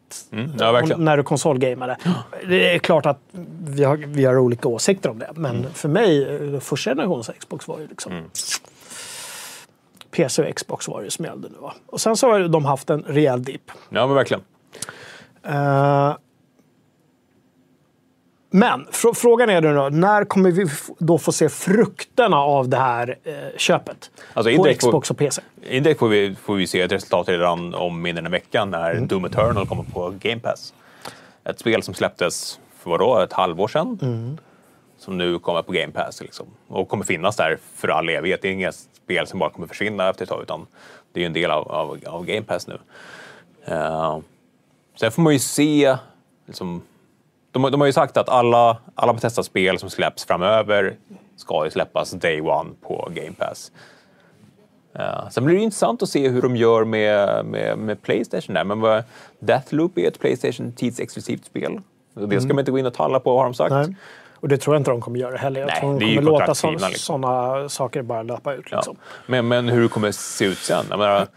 [0.59, 1.05] ja, verkligen.
[1.05, 1.97] när du konsolgamade.
[2.47, 3.19] Det är klart att
[3.67, 5.29] vi har, vi har olika åsikter om det.
[5.35, 5.73] Men Mm.
[5.73, 8.13] för mig, eh, första generationens Xbox var ju liksom...
[10.11, 11.55] PC och Xbox var det som gällde nu.
[11.61, 11.73] Va?
[11.85, 13.71] Och sen så har de haft en rejäl dipp.
[13.89, 14.43] Ja, men verkligen.
[15.43, 16.15] Eh,
[18.55, 20.65] men fr- frågan är då, när kommer vi
[20.97, 24.11] då få se frukterna av det här eh, köpet?
[24.33, 25.41] Alltså, på Xbox och PC.
[25.69, 28.91] Indirekt får vi, får vi se ett resultat redan om mindre än en vecka när
[28.91, 29.07] Mm.
[29.07, 30.73] Doom Eternal kommer på Game Pass.
[31.43, 33.99] Ett spel som släpptes för vadå, ett halvår sedan.
[34.01, 34.37] Mm.
[34.97, 36.45] Som nu kommer på Game Pass liksom.
[36.67, 38.41] och kommer finnas där för all evighet.
[38.41, 40.67] Det är inget spel som bara kommer försvinna efter ett tag utan
[41.13, 42.77] det är ju en del av, av, av Game Pass nu.
[43.71, 44.19] Uh,
[44.99, 45.97] sen får man ju se
[46.45, 46.81] liksom,
[47.55, 50.95] de, har- de har ju sagt att alla, alla Bethesda-spel som släpps framöver
[51.35, 53.71] ska ju släppas day one på Game Pass.
[54.93, 58.63] Ja, sen blir det intressant att se hur de gör med, med, med Playstation där.
[58.63, 59.03] Men vad,
[59.39, 61.81] Deathloop är ett Playstation tidsexklusivt spel.
[62.13, 63.71] Det ska man inte gå in och talla på har de sagt.
[63.71, 63.95] Nej.
[64.35, 65.59] Och det tror jag inte de kommer göra heller.
[65.59, 67.21] Jag Nej, tror de det kommer låta kontraktskrivna, liksom.
[67.21, 68.65] sådana saker bara löpa ut.
[68.71, 68.77] Ja.
[68.77, 68.95] Liksom.
[69.27, 70.85] Men, men hur det kommer se ut sen.
[70.89, 71.27] Jag menar,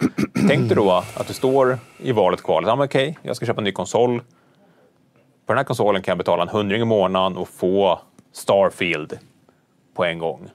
[0.48, 2.68] tänk dig då att du står i valet kvalet.
[2.68, 4.22] Ja, men okej, jag ska köpa en ny konsol.
[5.48, 8.00] På den här konsolen kan jag betala en hundring i månaden och få
[8.32, 9.18] Starfield
[9.94, 10.50] på en gång.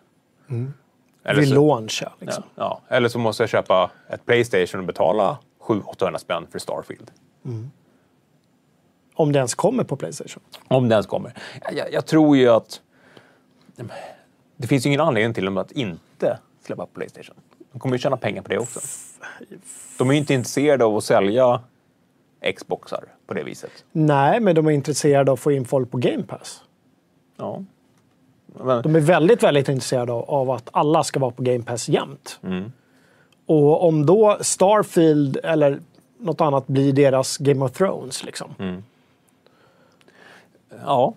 [1.23, 2.43] Eller Vid så- launch, ja, Ja, liksom.
[2.55, 2.81] ja.
[2.87, 7.11] Eller så måste jag köpa ett Playstation och betala 700-800 spänn för Starfield.
[9.15, 10.43] Om det ens kommer på Playstation.
[10.67, 11.33] Om det ens kommer.
[11.71, 12.81] Jag, jag tror ju att
[14.57, 17.35] det finns ju ingen anledning till dem att inte släppa på Playstation.
[17.71, 18.79] De kommer ju tjäna pengar på det också.
[19.97, 21.61] De är ju inte intresserade av att sälja
[22.51, 23.71] Xboxar på det viset.
[23.91, 26.61] Nej, men de är intresserade av att få in folk på Game Pass.
[27.37, 27.63] Ja.
[28.45, 32.39] Men, De är väldigt, väldigt intresserade av, att alla ska vara på Game Pass jämt.
[32.43, 32.71] Mm.
[33.45, 35.79] Och om då Starfield eller
[36.17, 38.55] något annat blir deras Game of Thrones, liksom.
[38.59, 38.83] Mm.
[40.85, 41.13] ja.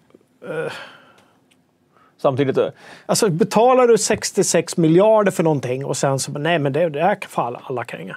[2.16, 2.68] Samtidigt, eh,
[3.06, 7.14] Alltså betalar du 66 miljarder för någonting och sen så, nej men det, det här
[7.14, 8.16] kan alla, alla kränga.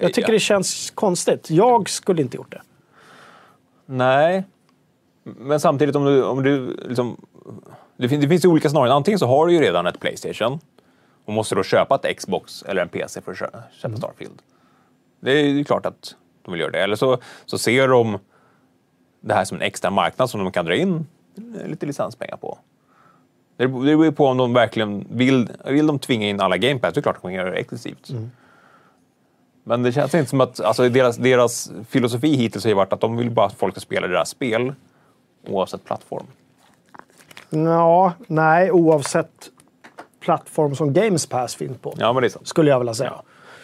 [0.00, 1.50] Jag tycker det känns konstigt.
[1.50, 2.62] Jag skulle inte gjort det.
[3.86, 4.44] nej.
[5.24, 7.16] Men samtidigt om du, om du liksom,
[7.96, 8.92] det, finns, det finns ju olika scenarion.
[8.96, 10.60] Antingen så har du ju redan ett Playstation
[11.24, 14.42] och måste då köpa ett Xbox eller en PC för att kö- köpa Starfield.
[15.20, 16.82] Det är ju klart att de vill göra det.
[16.82, 18.18] Eller så, så ser de
[19.20, 21.06] det här som en extra marknad som de kan dra in
[21.60, 22.58] eh, lite licenspengar på.
[23.56, 26.94] Det beror ju på om de verkligen vill, vill de tvinga in alla Game Pass,
[26.94, 28.10] det är klart att de kan göra det exklusivt.
[29.68, 33.00] Men det känns inte som att, alltså deras, deras filosofi hittills har ju varit att
[33.00, 34.74] de vill bara att folk ska spela deras spel
[35.46, 36.26] oavsett plattform.
[37.50, 39.30] Ja, nej, oavsett
[40.20, 41.94] plattform som Games Pass finns på.
[41.98, 42.40] Ja, men det är så.
[42.42, 43.12] Skulle jag vilja säga.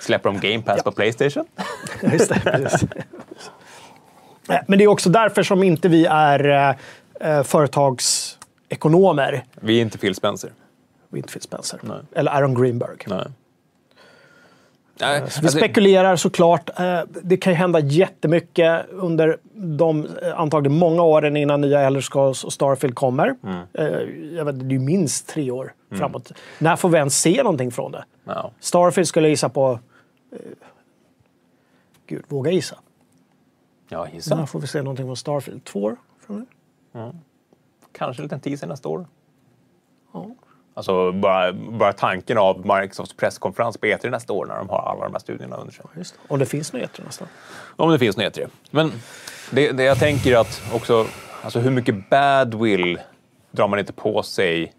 [0.01, 1.45] Släpper de Game Pass på Playstation?
[2.13, 2.83] Just det, precis.
[4.49, 6.75] Eh, Men det är också därför som inte vi är eh,
[7.31, 9.45] eh, företagsekonomer.
[9.55, 10.53] Vi är inte Phil Spencer.
[11.09, 11.81] Vi är inte Phil Spencer.
[11.83, 12.01] Nej.
[12.15, 12.97] Eller Aaron Greenberg.
[13.07, 13.27] Nej.
[15.01, 16.81] Nej, Vi alltså- spekulerar såklart.
[16.81, 22.01] Eh, Det kan ju hända jättemycket under de eh, antagligen många åren innan nya Elder
[22.01, 23.35] Scrolls och Starfield kommer.
[23.43, 23.63] Mm.
[23.73, 23.87] Eh,
[24.37, 26.33] Jag vet, det är ju minst tre år framåt.
[26.59, 28.05] När får vi ens se någonting från det?
[28.25, 28.51] ja.
[28.61, 29.79] Starfield skulle jag gissa på...
[30.33, 30.39] eh,
[32.07, 32.77] Gud, våga gissa.
[33.89, 34.37] ja, gissa.
[34.37, 35.65] När får vi se någonting från Starfield?
[35.65, 35.97] Två år?
[36.27, 36.47] Från
[36.93, 37.13] nu?
[37.93, 39.07] Kanske en liten teaser nästa år.
[40.13, 40.31] Ja.
[40.75, 45.05] Alltså bara, bara tanken av Microsofts presskonferens på E3 nästa år när de har alla
[45.05, 45.85] de här studierna under sig.
[45.97, 46.21] Just det.
[46.29, 47.29] Om det finns nyheter nästan.
[47.77, 48.49] Om det finns något E3.
[48.71, 48.93] Men
[49.51, 51.07] det, det jag tänker att också,
[51.43, 53.01] alltså hur mycket badwill
[53.51, 54.73] drar man inte på sig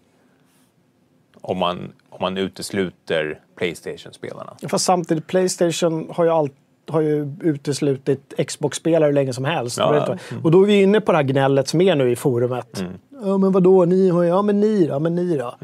[1.40, 4.56] om man, om man utesluter Playstation-spelarna?
[4.68, 6.50] Fast samtidigt, Playstation har ju all,
[6.88, 9.78] har ju uteslutit Xbox-spelare hur länge som helst.
[9.78, 10.36] Ja, du.
[10.44, 12.84] Och då är vi inne på det här gnället som är nu i forumet.
[13.24, 15.54] Ja men vadå, ni har ju- ja men ni då, men ni då.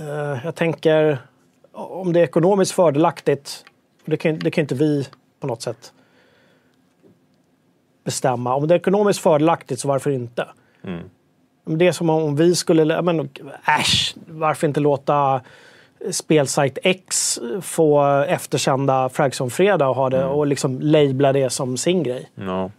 [0.00, 1.18] Eh, jag tänker,
[1.72, 3.64] om det är ekonomiskt fördelaktigt,
[4.04, 5.08] det kan, det kan inte vi
[5.40, 5.92] på något sätt
[8.04, 8.54] bestämma.
[8.54, 10.46] Om det är ekonomiskt fördelaktigt så varför inte?
[11.64, 13.28] Men Det är som om vi skulle, men
[13.80, 15.40] äsch, varför inte låta
[16.10, 22.30] spelsajt X få eftersända Fragson-fredag och, ha det, och liksom labla det som sin grej.
[22.34, 22.70] Ja.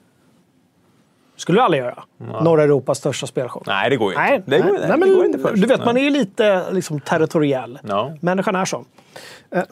[1.36, 2.04] Skulle du aldrig göra.
[2.42, 3.64] Norra Europas största spelshow.
[3.68, 4.52] Nej, det går ju Nej, inte.
[4.52, 5.56] Det går, nej, nej, nej, det men går inte först.
[5.62, 5.86] Du vet, Nej.
[5.86, 7.80] man är ju lite liksom, territoriell.
[7.88, 8.14] Ja.
[8.22, 8.86] Människan är så.
[9.52, 9.64] Eh,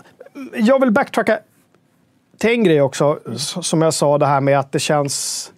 [0.53, 1.39] Jag vill backtracka
[2.37, 3.19] till en grej också.
[3.35, 5.51] s- Som jag sa, det här med att det känns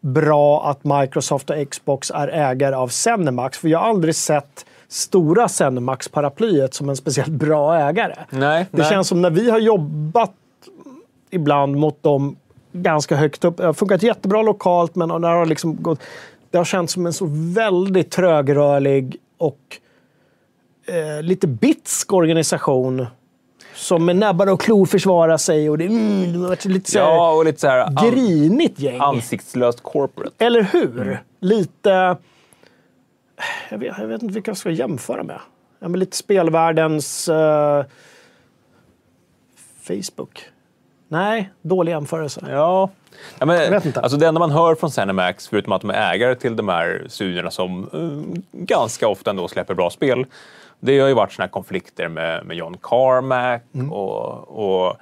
[0.00, 3.58] bra att Microsoft och Xbox är ägare av Zenimax.
[3.58, 8.14] För jag har aldrig sett stora Zenimax-paraplyet som en speciellt bra ägare.
[8.30, 8.90] Nej, Det nej.
[8.90, 10.32] känns som när vi har jobbat
[11.30, 12.36] ibland mot dem
[12.72, 13.56] ganska högt upp.
[13.56, 16.00] Det har funkat jättebra lokalt, men när det har liksom gått...
[16.50, 19.58] Det har känts som en så väldigt trögrörlig och
[20.86, 23.06] eh, lite bitsk organisation.
[23.74, 25.70] Som med näbbar och klor försvarar sig.
[25.70, 28.78] Och det, mm, det har varit lite så här Ja, och lite så här grinigt
[28.80, 29.00] gäng.
[29.00, 30.44] ansiktslöst corporate.
[30.44, 31.22] Eller hur?
[31.40, 32.16] Lite...
[33.70, 35.40] Jag vet, jag vet inte vilka jag ska jämföra med.
[35.78, 37.28] Ja, men lite spelvärldens...
[37.28, 37.84] eh,
[39.82, 40.44] Facebook.
[41.08, 42.40] Nej, dålig jämförelse.
[42.50, 42.90] Ja.
[43.38, 44.00] ja men, vet inte.
[44.00, 47.06] Alltså det enda man hör från Zenimax, förutom att de är ägare till de här
[47.08, 50.26] studierna som eh, ganska ofta ändå släpper bra spel,
[50.80, 53.92] det har ju varit såna här konflikter med, med John Carmack Mm.
[53.92, 54.96] och, och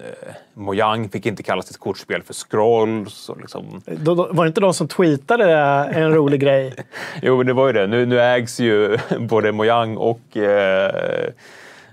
[0.00, 3.28] eh, Mojang fick inte kalla sitt kortspel för Scrolls.
[3.28, 3.82] Och liksom.
[3.86, 5.52] Då, då, var det inte de som tweetade
[5.92, 6.74] en rolig grej?
[7.22, 7.86] Jo, men det var ju det.
[7.86, 11.26] Nu, nu ägs ju både Mojang och eh,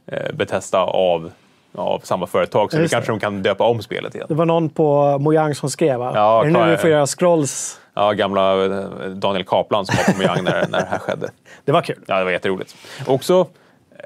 [0.05, 1.31] eh, Bethesda av,
[1.75, 2.89] av samma företag, så nu det.
[2.89, 4.25] kanske de kan döpa om spelet igen.
[4.29, 6.11] Det var någon på Mojang som skrev va?
[6.15, 7.79] Ja, är det nu vi får göra scrolls?
[7.93, 11.29] Ja, gamla eh, Daniel Kaplan som var på Mojang när, när det här skedde.
[11.65, 12.03] Det var kul.
[12.05, 12.75] Ja, det var jätteroligt.
[13.07, 13.47] Också,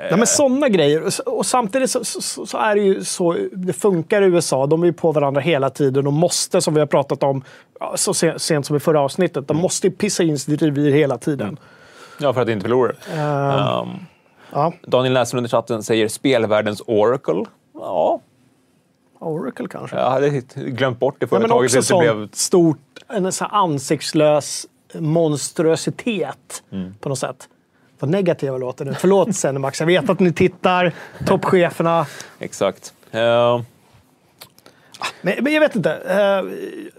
[0.09, 1.03] Ja, men sådana grejer.
[1.03, 4.65] Och- Och samtidigt så, så, så är det ju så, det funkar i USA.
[4.67, 7.43] De är ju på varandra hela tiden och måste, som vi har pratat om
[7.95, 11.17] så se- sent som i förra avsnittet, de måste ju pissa in sitt revir hela
[11.17, 11.59] tiden.
[12.19, 12.91] ja, för att inte förlora.
[13.13, 13.89] Eh, Um,
[14.55, 17.45] Ja, Daniel Näslund under chatten säger spelvärldens Oracle.
[17.73, 18.19] Ja,
[19.19, 19.95] Oracle kanske.
[19.97, 21.65] jag hade glömt bort det Ja, men företaget.
[21.75, 22.29] också sånt blev...
[22.33, 22.77] stort,
[23.09, 24.65] en sån ansiktslös
[24.99, 26.93] monstruositet Mm.
[26.99, 27.49] på något sätt.
[28.03, 28.93] Vad negativa låter nu.
[28.93, 30.93] Förlåt Zenimax, jag vet att ni tittar.
[31.25, 32.05] Toppcheferna.
[32.39, 32.93] Exakt.
[33.15, 33.61] Uh,
[35.21, 35.91] Men, men jag vet inte.
[35.93, 36.53] Eh,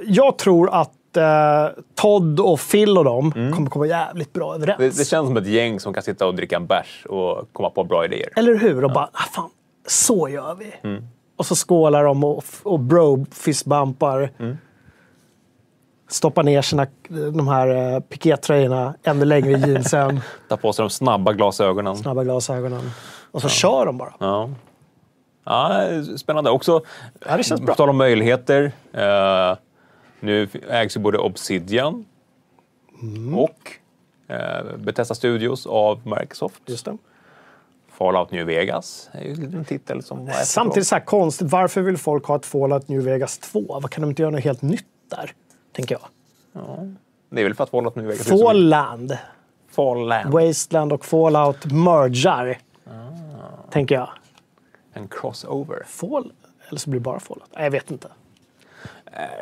[0.07, 4.79] jag tror att eh, Todd och Phil och dem kommer komma jävligt bra överens.
[4.79, 4.91] Mm.
[4.91, 7.71] det, det känns som ett gäng som kan sitta och dricka en bärs och komma
[7.71, 8.29] på bra idéer.
[8.37, 8.85] Eller hur?
[8.85, 9.51] Och bara, ah, fan,
[9.87, 10.89] så gör vi.
[10.89, 11.05] Mm.
[11.37, 14.31] Och så skålar de och, och bro fistbumpar.
[14.39, 14.57] Mm.
[16.09, 20.21] Stoppar ner sina, de här uh, pikétröjorna ännu längre i jeansen.
[20.49, 21.97] Ta på sig de snabba glasögonen.
[21.97, 22.91] snabba glasögonen.
[23.31, 24.15] Och så kör de bara.
[24.19, 24.51] Ja.
[25.45, 25.83] Ja,
[26.19, 26.51] spännande.
[26.51, 26.83] Också,
[27.27, 27.75] Ja, det känns bra.
[27.75, 28.73] På tal om möjligheter.
[28.93, 29.57] eh,
[30.21, 32.05] nu ägs ju både Obsidian
[33.03, 33.39] Mm.
[33.39, 33.59] och
[34.31, 36.63] uh, Bethesda Studios av Microsoft.
[36.67, 36.97] Just det.
[37.93, 40.31] Fallout New Vegas är ju en titel som.
[40.45, 43.61] Samtidigt så här konstigt, varför vill folk ha ett Fallout New Vegas 2?
[43.69, 45.33] Vad kan de inte göra något helt nytt där?
[45.75, 46.09] Tänker jag.
[47.31, 49.19] Det är väl för att Fallout är så- Falland,
[49.69, 50.27] Fallout.
[50.27, 52.59] Wasteland och Fallout mergar.
[52.87, 52.91] Ah.
[53.71, 54.09] Tänker jag.
[54.93, 55.83] En crossover.
[55.87, 56.33] Fall,
[56.69, 57.49] eller så blir det bara Fallout.
[57.53, 58.09] Jag vet inte.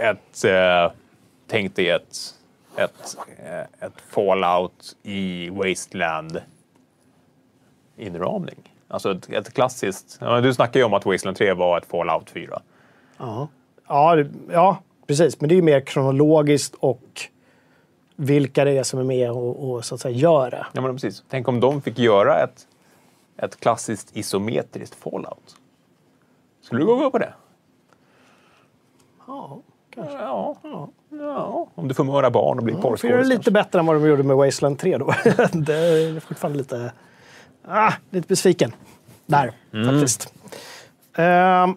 [0.01, 0.93] Ett, eh,
[1.47, 2.35] tänk dig ett,
[2.77, 6.41] ett, eh, ett Fallout i Wasteland
[7.97, 8.73] inramning.
[8.89, 10.19] Alltså ett, ett klassiskt...
[10.21, 12.63] Ja, du snackar ju om att Wasteland 3 var ett Fallout 4.
[13.19, 13.49] Ja,
[13.89, 15.41] ja, det- ja precis.
[15.41, 17.21] Men det är ju mer kronologiskt och
[18.17, 20.67] vilka det är som är med och, och så att säga gör det.
[20.73, 21.25] Ja, men precis.
[21.29, 22.67] Tänk om de fick göra ett,
[23.37, 25.57] ett klassiskt isometriskt Fallout.
[26.63, 27.35] Skulle du gå på det?
[29.27, 29.61] Ja,
[29.97, 30.57] Ja.
[31.11, 31.69] ja.
[31.75, 33.51] Om du får möra barn och bli får göra det porrskådis lite kanske.
[33.51, 35.07] bättre än vad de gjorde med Wasteland 3 då.
[35.53, 36.93] det är fortfarande lite,
[37.69, 38.73] ah, lite besviken
[39.27, 39.53] där
[39.85, 40.35] faktiskt.
[41.17, 41.75] Ehm,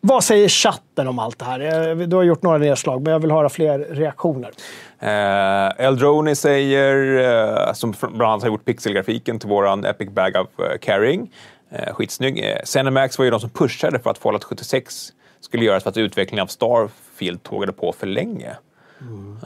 [0.00, 1.90] vad säger chatten om allt det här?
[1.90, 4.50] Eh, du har gjort några nedslag, men jag vill höra fler reaktioner.
[4.98, 7.18] Eh, Eldroni säger,
[7.66, 11.30] eh, som bland annat har gjort pixelgrafiken till våran Epic Bag of eh, Carrying.
[11.70, 12.38] Eh, skitsnygg.
[12.38, 15.96] Eh, Cinemax var ju de som pushade för att Fallout 76 skulle göras för att
[15.96, 18.56] utvecklingen av Starfield tågade på för länge.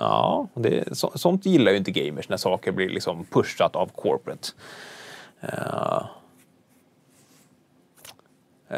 [0.01, 4.49] Ja, det, så, sånt gillar ju inte gamers när saker blir liksom pushat av corporate.
[5.41, 6.03] Eh,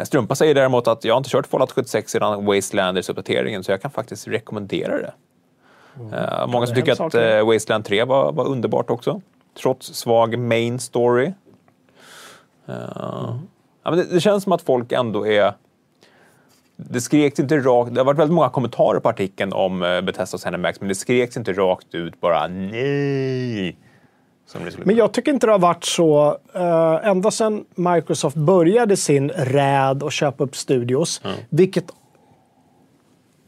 [0.04, 3.90] Strumpa säger däremot att jag har inte kört Fallout 76 sedan Wastelanders-uppdateringen så jag kan
[3.90, 5.12] faktiskt rekommendera det.
[6.12, 7.38] Eh, många som tycker att saker.
[7.38, 9.20] eh, Wasteland 3 var, var underbart också.
[9.62, 11.32] Trots svag main story.
[12.66, 12.74] Eh,
[13.82, 15.52] ja, men det, det känns som att folk ändå är...
[16.76, 17.94] Det skreks inte rakt...
[17.94, 20.94] Det har varit väldigt många kommentarer på artikeln om uh, Bethesda och ZeniMax, men det
[20.94, 23.76] skreks inte rakt ut bara nej.
[24.84, 26.38] Men jag tycker inte det har varit så.
[26.56, 31.84] Uh, ända sedan Microsoft började sin räd och köpa upp studios, vilket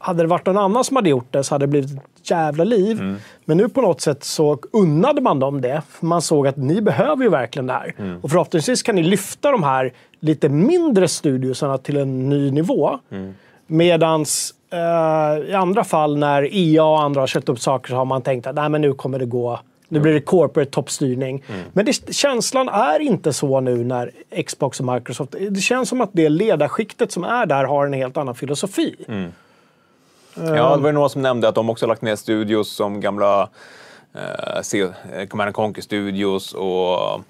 [0.01, 2.63] hade det varit någon annan som hade gjort det så hade det blivit ett jävla
[2.63, 2.97] liv.
[3.45, 5.81] Men nu på något sätt så unnade man dem det.
[5.89, 7.93] För man såg att ni behöver ju verkligen det här.
[8.21, 12.99] Och förhoppningsvis kan ni lyfta de här lite mindre studiosarna till en ny nivå.
[13.67, 18.05] Medans eh, i andra fall när EA och andra har köpt upp saker så har
[18.05, 19.59] man tänkt att Nej, men nu kommer det gå.
[19.89, 21.43] Nu blir det corporate toppstyrning.
[21.73, 24.11] Men det, känslan är inte så nu när
[24.43, 25.35] Xbox och Microsoft...
[25.49, 28.95] Det känns som att det ledarskiktet som är där har en helt annan filosofi.
[30.35, 33.49] Ja, det var några som nämnde att de också lagt ner studios som gamla
[34.13, 34.81] eh,
[35.13, 37.21] eh, Command Conquer Studios och...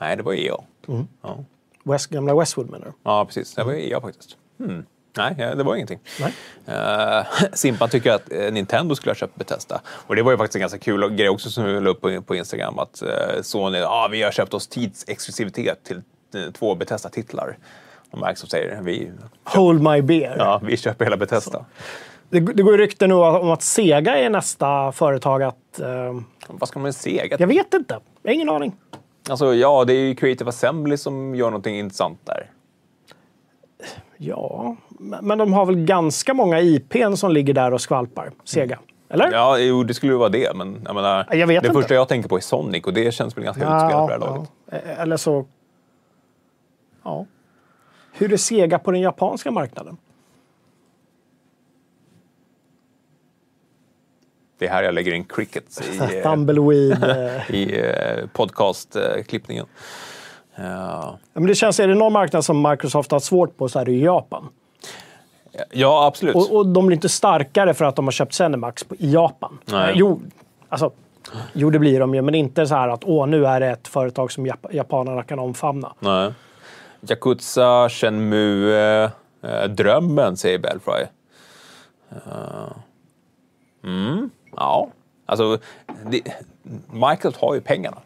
[0.00, 0.56] Nej, det var EA.
[1.22, 1.38] Ja.
[1.82, 2.92] West, gamla Westwood menar du?
[3.02, 3.54] ja, precis.
[3.54, 4.36] Det var EA faktiskt.
[4.58, 4.84] Hmm.
[5.16, 5.98] Nej, ja, det var ingenting.
[6.20, 6.32] Nej.
[6.66, 9.80] Eh, Simpan tycker att eh, Nintendo skulle ha köpt Bethesda.
[9.88, 12.22] Och det var ju faktiskt en ganska kul grej också som vi la upp på,
[12.22, 12.78] på Instagram.
[12.78, 13.08] Att eh,
[13.42, 15.96] Sony, ah, vi har köpt oss tidsexklusivitet till
[16.34, 17.56] eh, två Bethesda-titlar.
[18.10, 19.10] Och Microsoft säger, vi,
[19.44, 20.34] Hold my beer.
[20.38, 21.64] ja, vi köper hela Bethesda.
[22.30, 25.80] Det, det går ju rykten nu om att Sega är nästa företag att...
[25.80, 27.36] Eh, Vad ska man med Sega?
[27.40, 28.00] jag vet inte.
[28.22, 28.76] Jag har ingen aning.
[29.28, 32.50] Alltså, ja, det är ju Creative Assembly som gör någonting intressant där.
[34.18, 38.30] Ja, men de har väl ganska många IPn som ligger där och skvalpar.
[38.44, 38.78] Sega.
[39.08, 39.32] Eller?
[39.32, 41.72] Ja, jo, det skulle ju vara det, men jag menar, Jag det inte.
[41.72, 44.18] första jag tänker på är Sonic och det känns väl ganska utspelat på det här
[44.20, 44.50] laget.
[44.70, 44.76] ja.
[44.76, 45.46] Eh, Eller så...
[47.02, 47.26] Ja.
[48.12, 49.96] Hur är Sega på den japanska marknaden?
[54.58, 55.80] Det är här jag lägger in cricket
[56.12, 57.04] i, eh, Tumbleweed.
[57.04, 59.66] eh, i eh, podcastklippningen.
[60.56, 61.18] Ja.
[61.32, 63.92] Men det känns, är det någon marknad som Microsoft har svårt på så är det
[63.92, 64.48] Japan.
[65.72, 66.36] ja, absolut.
[66.36, 69.58] Och, och de blir inte starkare för att de har köpt Zenimax i Japan.
[69.64, 69.92] Nej.
[69.96, 70.20] Jo,
[70.68, 70.90] alltså,
[71.52, 73.88] jo, det blir de ju, men inte så här att åh, nu är det ett
[73.88, 75.92] företag som Jap- japanerna kan omfamna.
[76.00, 76.32] Nej.
[77.08, 79.10] Yakuza, Shenmue,
[79.42, 81.04] eh, Drömmen, säger Belfry.
[82.10, 82.72] Eh,
[83.84, 84.88] mm, ja,
[85.26, 85.58] alltså
[86.10, 86.20] det,
[86.92, 87.98] Microsoft har ju pengarna,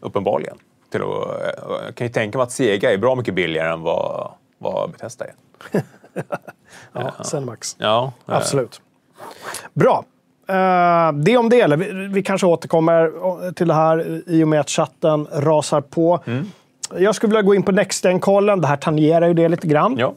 [0.00, 0.56] uppenbarligen.
[0.92, 3.82] Till att, eh, jag kan ju tänka mig att Sega är bra mycket billigare än
[3.82, 5.34] vad, vad Bethesda är.
[6.92, 7.76] Ja, Zenimax.
[7.78, 8.80] Ja, eh, Absolut.
[9.72, 10.04] Bra.
[10.48, 11.60] Eh, det om det.
[11.60, 11.76] Eller
[12.08, 16.20] Vi, kanske återkommer till det här i och med att chatten rasar på.
[16.26, 16.46] Mm.
[16.96, 18.60] Jag skulle vilja gå in på Nexten-kollen.
[18.60, 19.98] Det här tangerar ju det lite grann.
[19.98, 20.14] Ja.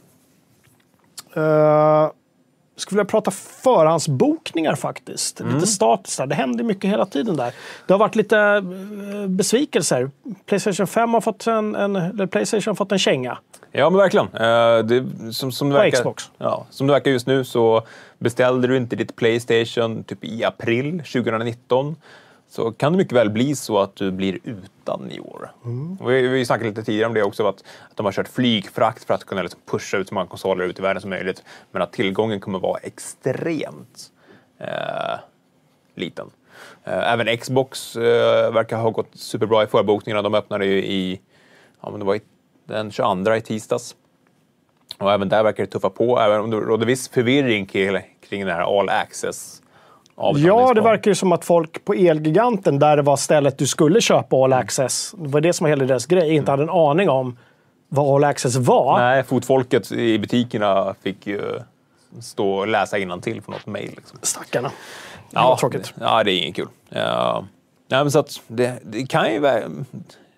[2.76, 5.42] Uh, skulle vilja prata förhandsbokningar faktiskt.
[5.42, 5.54] Mm.
[5.56, 6.28] Lite status där.
[6.28, 7.54] Det händer mycket hela tiden där.
[7.88, 10.12] Det har varit lite eh, besvikelser.
[10.46, 13.38] Playstation 5 har fått en, en, eller Playstation har fått en känga.
[13.72, 14.26] Ja, men verkligen.
[14.26, 16.32] Eh, det, som, som det På verkar, Xbox.
[16.38, 17.82] Ja, som det verkar just nu så
[18.20, 21.96] beställde du inte ditt Playstation typ i april 2019
[22.56, 25.52] så kan det mycket väl bli så att du blir utan i år.
[26.00, 29.04] Och Vi, vi snackade lite tidigare om det också, att, att de har kört flygfrakt
[29.04, 31.44] för att kunna liksom pusha ut så många konsoler ut i världen som möjligt.
[31.72, 34.12] Men att tillgången kommer vara extremt
[34.58, 35.20] eh,
[35.96, 36.28] liten.
[36.84, 40.22] Eh, Även Xbox eh, verkar ha gått superbra i förbokningarna.
[40.22, 41.22] De öppnade ju i,
[41.82, 42.22] ja, men det var i
[42.66, 43.96] den 22 i tisdags.
[44.98, 47.98] Och även där verkar det tuffa på, även om det råder viss förvirring kring,
[48.30, 49.62] kring den här all access.
[50.18, 54.02] Ja, det verkar ju som att folk på Elgiganten, där det var stället du skulle
[54.02, 57.10] köpa All Access, det var det som var hela deras grej, inte hade en aning
[57.10, 57.38] om
[57.90, 59.00] vad All Access var.
[59.00, 61.60] Nej, fotfolket i butikerna fick ju
[62.22, 63.92] stå och läsa till på något mejl.
[63.96, 64.20] Liksom.
[64.22, 64.72] Stackarna.
[65.32, 65.94] Det var tråkigt.
[66.00, 66.68] Ja, det är inget kul.
[66.90, 67.46] Ja.
[67.88, 69.42] Nej, men så att det, det kan ju.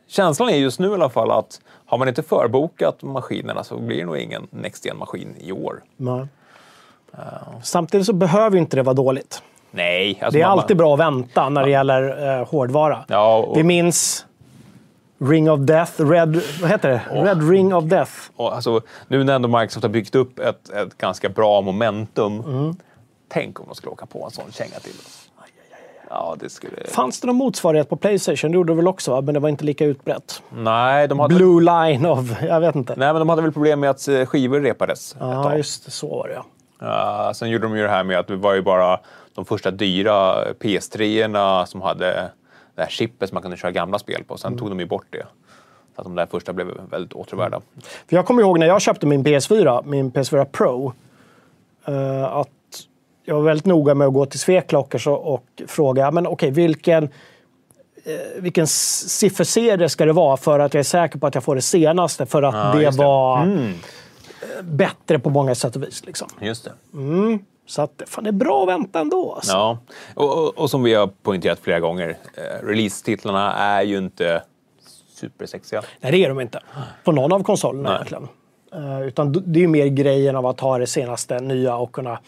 [0.08, 3.98] Känslan är just nu i alla fall att har man inte förbokat maskinerna så blir
[3.98, 5.84] det nog ingen Next maskin i år.
[5.98, 6.28] Nej.
[7.64, 9.42] Samtidigt så behöver inte det vara dåligt.
[9.78, 10.20] Nej.
[10.22, 13.06] Alltså Det är man- alltid bra att vänta när det gäller eh, hårdvara.
[13.08, 14.26] Ja, och- Vi minns
[15.20, 17.22] Ring of Death, Red, vad heter det?
[17.22, 18.12] Red Ring of Death.
[18.36, 22.40] Och alltså, nu när ändå Microsoft har byggt upp ett, ett ganska bra momentum.
[22.48, 22.76] Mm.
[23.30, 25.24] Tänk om de skulle åka på en sån känga till oss.
[26.10, 26.74] Ja, det skulle...
[26.88, 28.52] Fanns det någon motsvarighet på Playstation?
[28.52, 29.22] Det gjorde det väl också, va?
[29.22, 30.44] men det var inte lika utbrett.
[30.50, 31.36] Nej, de hade...
[31.36, 32.42] Blue Line of...
[32.42, 32.94] Jag vet inte.
[32.98, 35.92] Nej, men de hade väl problem med att eh, skivor repades Ja, just det.
[35.92, 36.44] Så var det ja.
[36.82, 39.00] Uh, sen gjorde de ju det här med att det var ju bara
[39.38, 42.30] de första dyra PS3-erna som hade
[42.76, 44.38] det här chippet som man kunde köra gamla spel på.
[44.38, 45.26] Sen tog de ju bort det.
[45.96, 47.62] Så att de där första blev väldigt åtråvärda.
[48.10, 50.94] För jag kommer ihåg när jag köpte min PS4, min PS4 Pro,
[51.88, 52.50] eh, att
[53.26, 57.04] jag var väldigt noga med att gå till Sveklockers och, och fråga, men okej, vilken,
[57.04, 57.10] eh,
[58.40, 61.62] vilken sifferserie ska det vara för att jag är säker på att jag får det
[61.62, 62.26] senaste?
[62.26, 62.98] För att Ja, det det.
[62.98, 63.72] var eh,
[64.64, 66.06] bättre på många sätt och vis.
[66.06, 66.28] Liksom.
[66.42, 66.72] Just det.
[67.66, 69.34] Så att, fan, det är bra att vänta ändå.
[69.34, 69.52] Alltså.
[69.52, 69.78] Ja,
[70.16, 74.44] och, och, och som vi har poängterat flera gånger, eh, release-titlarna är ju inte
[75.14, 75.82] supersexiga.
[76.00, 76.60] Nej, det är de inte.
[77.04, 77.96] På någon av konsolerna Nej.
[77.96, 78.28] egentligen.
[78.74, 82.20] Eh, utan det är ju mer grejen av att ha det senaste nya och kunna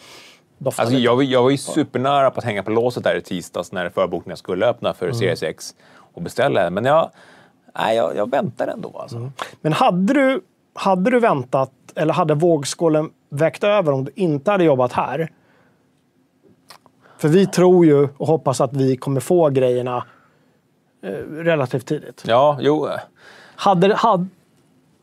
[0.58, 1.04] dofta Alltså, lite.
[1.04, 3.88] jag, var- jag var ju supernära på att hänga på låset där i tisdags när
[3.90, 5.18] förbokningen skulle öppna för Mm.
[5.18, 5.74] Series X
[6.14, 6.70] och beställa.
[6.70, 7.10] Men jag,
[7.78, 8.98] nej, jag, jag väntar ändå.
[8.98, 9.16] Alltså.
[9.16, 9.32] Mm.
[9.60, 10.40] Men hade du,
[10.74, 15.32] hade du väntat, eller hade vågskålen vägt över om du inte hade jobbat här?
[17.18, 20.04] För vi tror ju och hoppas att vi kommer få grejerna
[21.02, 22.24] eh, relativt tidigt.
[22.26, 22.88] Ja, jo.
[23.56, 24.26] Hade, hade,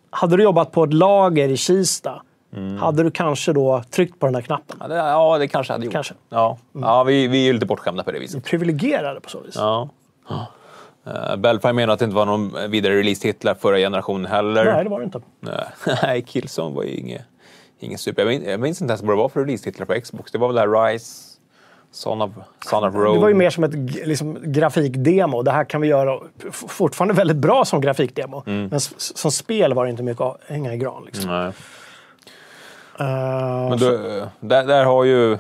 [0.10, 2.22] hade du jobbat på ett lager i Kista,
[2.54, 2.78] Mm.
[2.78, 4.78] hade du kanske då tryckt på den där knappen?
[4.80, 5.94] Ja, det, ja, det kanske hade gjort.
[5.94, 6.14] Kanske.
[6.30, 8.44] Ja, ja vi, vi är lite bortskämda på det viset.
[8.44, 9.56] Privilegierade på så vis.
[9.56, 9.90] Ja.
[11.08, 14.66] Uh, Belfry menar att det inte var någon vidare release-titlar förra generationen heller.
[14.66, 15.22] Nej, det var det inte.
[16.04, 17.22] Nej, Killzone var ju inget,
[17.80, 18.22] inget super.
[18.22, 20.32] Jag minns, jag minns inte ens vad det var för release-titlar på Xbox.
[20.32, 21.38] Det var väl det här Rise,
[21.92, 22.32] Son of,
[22.70, 23.14] Son of Rome.
[23.14, 23.74] Det var ju mer som ett
[24.08, 25.42] liksom, grafikdemo.
[25.42, 26.20] Det här kan vi göra
[26.52, 28.44] fortfarande väldigt bra som grafikdemo.
[28.46, 28.68] Mm.
[28.68, 31.06] Men som spel var det inte mycket att hänga i gran.
[31.06, 31.30] Liksom.
[31.32, 31.52] Nej.
[33.00, 33.90] Eh, Men då,
[34.40, 35.40] där, där har ju eh,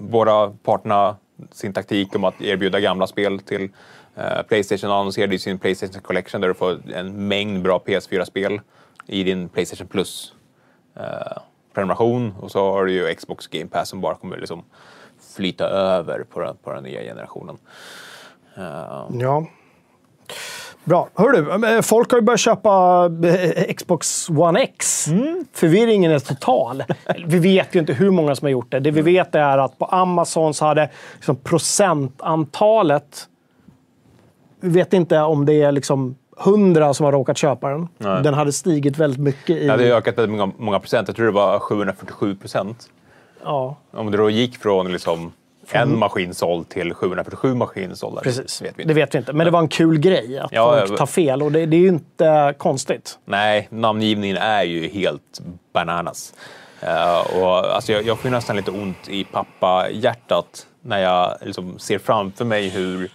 [0.00, 1.16] båda parterna
[1.52, 3.68] sin taktik om att erbjuda gamla spel till
[4.16, 8.60] eh, Playstation annonserade ju sin Playstation Collection där du får en mängd bra PS4-spel
[9.06, 10.32] i din Playstation Plus
[10.96, 11.42] eh,
[11.74, 14.64] prenumeration och så har du ju Xbox Game Pass som bara kommer liksom
[15.36, 17.58] flyta över på den, på den nya generationen.
[18.56, 19.46] Eh, Ja.
[20.84, 21.08] Bra.
[21.14, 23.10] Hör du, eh, folk har ju börjat köpa
[23.76, 25.08] Xbox One X.
[25.08, 25.44] Mm.
[25.52, 26.84] Förvirringen är total.
[27.26, 28.80] Vi vet ju inte hur många som har gjort det.
[28.80, 33.26] Det vi vet är att på Amazon så hade liksom procentantalet...
[34.60, 37.88] Vet inte om det är liksom 100 som har råkat köpa den.
[37.98, 38.22] Nej.
[38.22, 39.64] Den hade stigit väldigt mycket i...
[39.64, 41.08] det hade ökat väldigt många, många procent.
[41.08, 42.90] Jag tror det var 747 procent.
[43.44, 45.32] ja, Om det då gick från liksom
[45.72, 48.20] en maskin såld till 747 maskiner sålda.
[48.20, 48.62] precis.
[48.62, 49.32] Vet vi det vet vi inte.
[49.32, 51.42] Men det var en kul grej att Ja, folk tar fel.
[51.42, 53.18] Och det, det är ju inte konstigt.
[53.24, 55.40] Nej, namngivningen är ju helt
[55.72, 56.34] bananas.
[56.80, 61.98] Eh, och, alltså, jag, jag får nästan lite ont i pappa-hjärtat när jag liksom ser
[61.98, 63.10] framför mig hur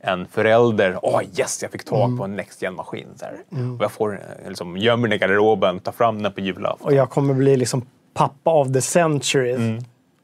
[0.00, 2.18] en förälder, åh yes, jag fick tag Mm.
[2.18, 3.08] på en Next Gen-maskin.
[3.22, 3.32] Här.
[3.76, 6.86] Och jag får, eh, liksom, gömmer den i garderoben, tar fram den på julafton.
[6.86, 9.78] Och jag kommer bli liksom pappa of the century.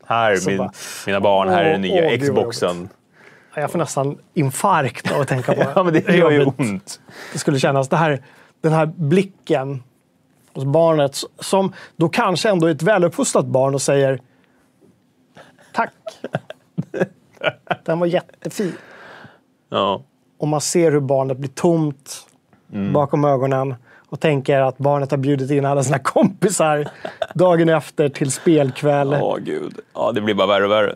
[0.07, 0.73] Här, Så min, bara,
[1.07, 2.89] mina barn, här är den nya åh, Xboxen.
[3.55, 7.01] Jag får nästan infarkt av att tänka på Ja, men det gör ju ont.
[7.33, 7.89] Det skulle kännas.
[7.89, 8.23] Det här,
[8.61, 9.83] den här blicken
[10.55, 14.21] hos barnet som då kanske ändå är ett väluppfostrat barn och säger
[15.73, 15.93] tack.
[17.85, 18.73] Den var jättefin.
[19.69, 20.03] Ja.
[20.39, 22.23] Och man ser hur barnet blir tomt
[22.73, 22.93] Mm.
[22.93, 23.75] bakom ögonen
[24.09, 26.89] och tänker att barnet har bjudit in alla sina kompisar
[27.35, 29.17] dagen efter till spelkväll.
[29.23, 29.79] Åh gud.
[29.95, 30.95] Ja, det blir bara värre och värre.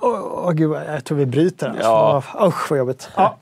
[0.00, 1.68] Åh, åh, gud, vad- jag tror vi bryter.
[1.68, 1.84] Alltså.
[1.84, 2.22] Ja.
[2.46, 3.10] Usch, vad jobbigt.
[3.16, 3.36] Ja.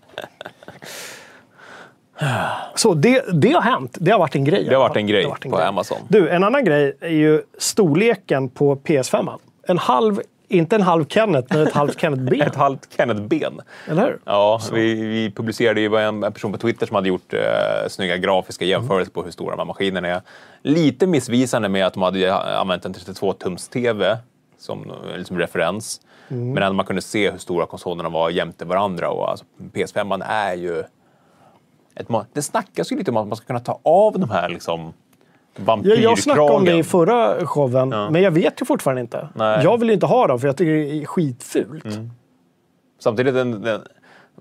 [2.74, 3.96] Så det, det har hänt.
[4.00, 4.64] Det har varit en grej.
[4.64, 5.66] Det har varit en grej varit en på grej.
[5.66, 5.98] Amazon.
[6.08, 9.38] Du, en annan grej är ju storleken på PS5.
[9.68, 12.42] En halv, inte en halv Kenneth, men ett halvt Kenneth-ben.
[12.42, 13.60] Ett halvt Kenneth-ben.
[13.88, 14.18] Eller hur?
[14.24, 17.40] Ja, vi, vi publicerade ju en, en person på Twitter som hade gjort eh,
[17.88, 20.22] snygga grafiska jämförelser på hur stora de här maskinerna är.
[20.62, 24.16] Lite missvisande med att de hade använt en 32-tums-TV
[24.58, 26.00] som eh, liksom referens.
[26.28, 29.10] Men ändå man kunde se hur stora konsolerna var jämte varandra.
[29.10, 30.84] Och alltså, PS5 är ju...
[31.94, 34.92] Ett, det snackas ju lite om att man ska kunna ta av de här liksom,
[35.56, 36.02] vampyrkragen.
[36.02, 38.10] jag snackade om det i förra showen, Ja.
[38.10, 39.28] men jag vet ju fortfarande inte.
[39.34, 39.64] Nej.
[39.64, 41.84] Jag vill inte ha dem, för jag tycker det är skitfult.
[42.98, 43.80] Samtidigt, den, den,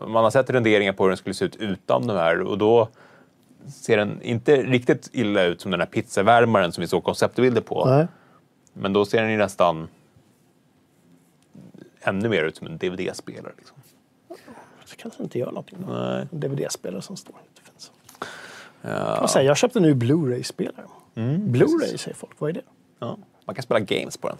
[0.07, 2.87] man har sett renderingar på hur den skulle se ut utan de här och då
[3.73, 7.85] ser den inte riktigt illa ut som den här pizzavärmaren som vi såg konceptbilder på.
[7.85, 8.07] Nej.
[8.73, 9.87] Men då ser den ju nästan
[12.01, 13.53] ännu mer ut som en DVD-spelare.
[13.57, 13.77] Liksom.
[14.85, 15.77] Så kanske inte gör någonting.
[16.31, 17.35] En DVD-spelare som står.
[17.55, 17.91] Det finns.
[18.81, 20.85] Kan man säga, jag köpte en ny Blu-ray-spelare.
[21.15, 22.61] Blu-ray säger folk, vad är det?
[22.99, 24.37] Ja, man kan spela games på den.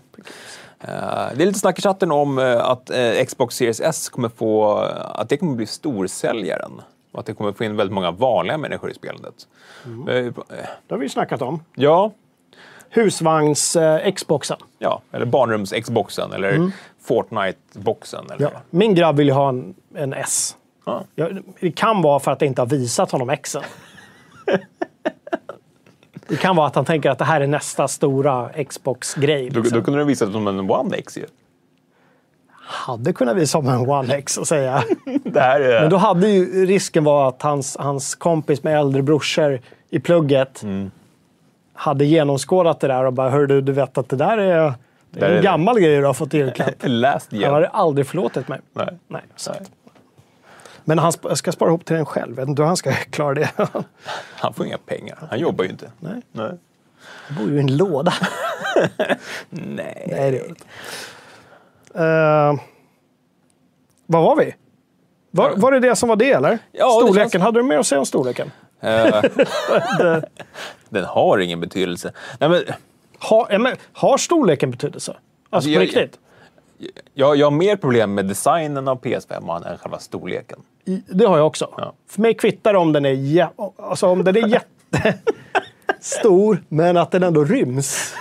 [0.79, 0.87] Eh,
[1.35, 4.73] det är lite snack i chatten om eh, att eh, Xbox Series S kommer få,
[5.15, 6.81] att det kommer bli storsäljaren.
[7.11, 9.33] Och att det kommer få in väldigt många vanliga människor i spelandet.
[9.85, 10.33] Eh, Det
[10.89, 11.63] har vi ju snackat om.
[11.75, 12.11] Ja,
[12.89, 14.57] Husvagns-Xboxen.
[14.79, 16.71] Ja, eller barnrums-Xboxen eller
[17.07, 18.31] Fortnite-boxen.
[18.31, 18.61] Eller Ja.
[18.69, 20.55] Min grabb vill ju ha en, en S.
[20.85, 21.03] Ja,
[21.59, 23.63] det kan vara för att jag inte har visat honom Xen.
[26.27, 29.49] Det kan vara att han tänker att det här är nästa stora Xbox-grej.
[29.49, 29.79] Då, Liksom.
[29.79, 31.25] då kunde du visa det som en One X ju.
[32.67, 34.83] Hade kunnat visa som en One X och säga.
[35.23, 35.81] Det här är...
[35.81, 40.63] Men då hade ju risken var att hans, hans kompis med äldre brorsor i plugget
[40.63, 40.91] Mm.
[41.73, 44.73] hade genomskådat det där och bara hörde du vet att det där är,
[45.11, 46.69] det är en det." gammal grej du har fått i julklapp.
[47.31, 48.59] Han hade aldrig förlåtit mig.
[48.73, 48.97] Nej.
[49.07, 49.51] Nej, så.
[49.51, 49.61] Nej.
[50.87, 52.35] Men han ska spara ihop till den själv.
[52.35, 53.49] Vet inte hur han ska klara det.
[54.35, 55.27] Han får inga pengar.
[55.29, 55.91] Han jobbar ju inte.
[55.99, 56.21] Nej.
[56.31, 56.51] Nej.
[57.27, 58.13] Han bor ju i en låda.
[59.49, 60.07] Nej.
[60.11, 60.63] Nej, det gör inte.
[61.93, 62.53] Eh,
[64.05, 64.55] vad var vi?
[65.31, 66.59] Var, var det det som var det, eller?
[66.71, 67.29] Ja, storleken.
[67.29, 68.51] känns- Hade du mer att säga om storleken?
[68.79, 69.21] Eh,
[70.89, 72.11] Den har ingen betydelse.
[72.39, 72.63] Nej, men,
[73.29, 75.11] Ha, men, har storleken betydelse?
[75.11, 75.25] Alltså,
[75.55, 76.19] Alltså, på jag- riktigt?
[77.13, 80.59] Jag, jag har mer problem med designen av PS5 än själva storleken.
[81.07, 81.73] Det har jag också.
[81.77, 81.93] Ja.
[82.07, 87.11] För mig kvittar det om den är, jä- alltså, om den är jättestor, men att
[87.11, 88.13] den ändå ryms.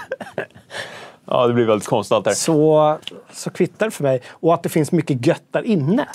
[1.24, 2.32] Ja, det blir väldigt konstigt allt där.
[2.32, 2.98] Så,
[3.32, 4.22] så kvittar det för mig.
[4.28, 6.08] Och att det finns mycket gött där inne.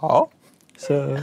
[0.00, 0.28] Ja.
[0.78, 1.18] Så,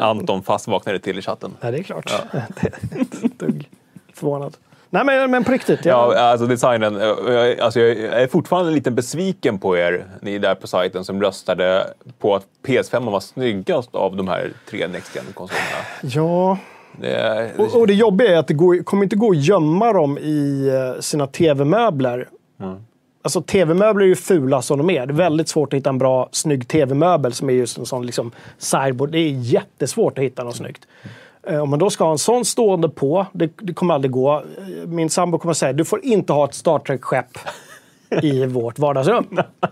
[0.00, 1.56] Anton fast vaknade till i chatten.
[1.60, 2.12] ja, det är klart.
[2.60, 3.70] det ett dugg
[4.14, 4.56] förvånad.
[4.94, 5.84] Nej, men, men på riktigt.
[5.84, 6.96] Jag, Ja, alltså designen.
[7.00, 11.22] eh, Jag, alltså jag är fortfarande lite besviken på er, ni där på sajten som
[11.22, 11.86] röstade
[12.18, 15.66] på att PS5 var snyggast av de här tre Next konsolerna
[16.02, 16.58] ja.
[17.00, 19.92] det, är- Och, och det jobbiga är att det går, kommer inte gå att gömma
[19.92, 22.28] dem i eh, sina tv-möbler.
[23.24, 25.06] Alltså tv-möbler är ju fula som de är.
[25.06, 28.06] Det är väldigt svårt att hitta en bra, snygg tv-möbel som är just en sån
[28.06, 29.10] liksom sideboard.
[29.10, 30.86] Det är jättesvårt att hitta något snyggt.
[31.46, 34.32] Eh, Om man då ska ha en sån stående på, det, det kommer aldrig gå.
[34.36, 34.42] Eh,
[34.86, 37.38] Min sambo kommer säga, du får inte ha ett Star Trek-skepp
[38.22, 39.26] i vårt vardagsrum.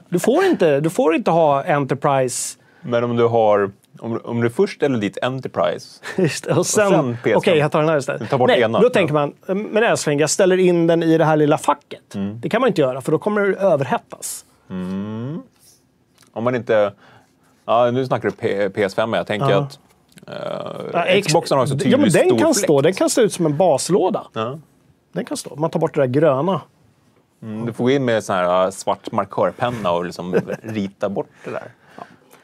[0.09, 3.71] Du får inte, du får inte ha Enterprise Men om du har...
[4.01, 6.01] Om, om du först ställer dit Enterprise.
[6.23, 7.55] Just det, och sen, sen Okej, PS5.
[7.59, 8.31] jag tar den här istället.
[8.31, 8.81] Ta bort Nej, ena.
[8.81, 12.15] då tänker man, men älskling, jag ställer in den i det här lilla facket.
[12.15, 12.41] Mm.
[12.41, 14.45] Det kan man inte göra, för då kommer det överhettas.
[16.33, 16.93] Om man inte...
[17.67, 19.59] Ja, nu snackar du P- PS5, men jag tänker Ja.
[19.59, 19.79] att...
[20.31, 22.57] eh, Ja, ex- Xboxen har så tydlig ja, men den kan fläkt.
[22.65, 22.81] stå.
[22.81, 24.27] Den kan se ut som en baslåda.
[24.33, 24.59] Ja.
[25.13, 25.57] Den kan stå.
[25.57, 26.61] Man tar bort det där gröna.
[27.43, 31.29] Mm, Du får gå in med sån här uh, svart markörpenna och liksom rita bort
[31.45, 31.63] det där.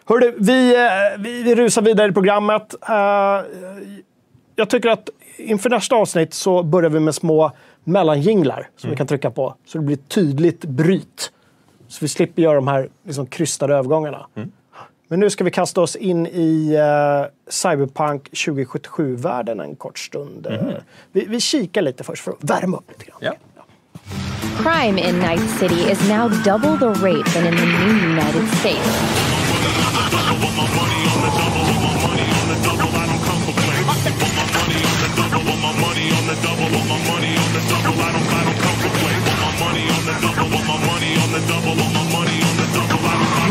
[0.09, 2.75] Hörru, vi, eh, vi, vi rusar vidare i programmet.
[2.89, 3.41] Eh,
[4.57, 5.09] jag tycker att
[5.39, 7.53] inför nästa avsnitt så börjar vi med små
[7.85, 8.91] mellanjinglar som Mm.
[8.95, 9.55] vi kan trycka på.
[9.67, 11.33] Så det blir tydligt bryt.
[11.89, 14.27] Så vi slipper göra de här liksom, krystade övergångarna.
[14.35, 14.53] Mm.
[15.09, 20.47] Men nu ska vi kasta oss in i eh, Cyberpunk 2077-världen en kort stund.
[20.47, 20.59] Eh,
[21.13, 23.19] vi, vi kikar lite först för att värma upp lite grann.
[23.21, 23.35] Ja.
[24.63, 29.27] Crime in Night City is now double the rate than in the new United States.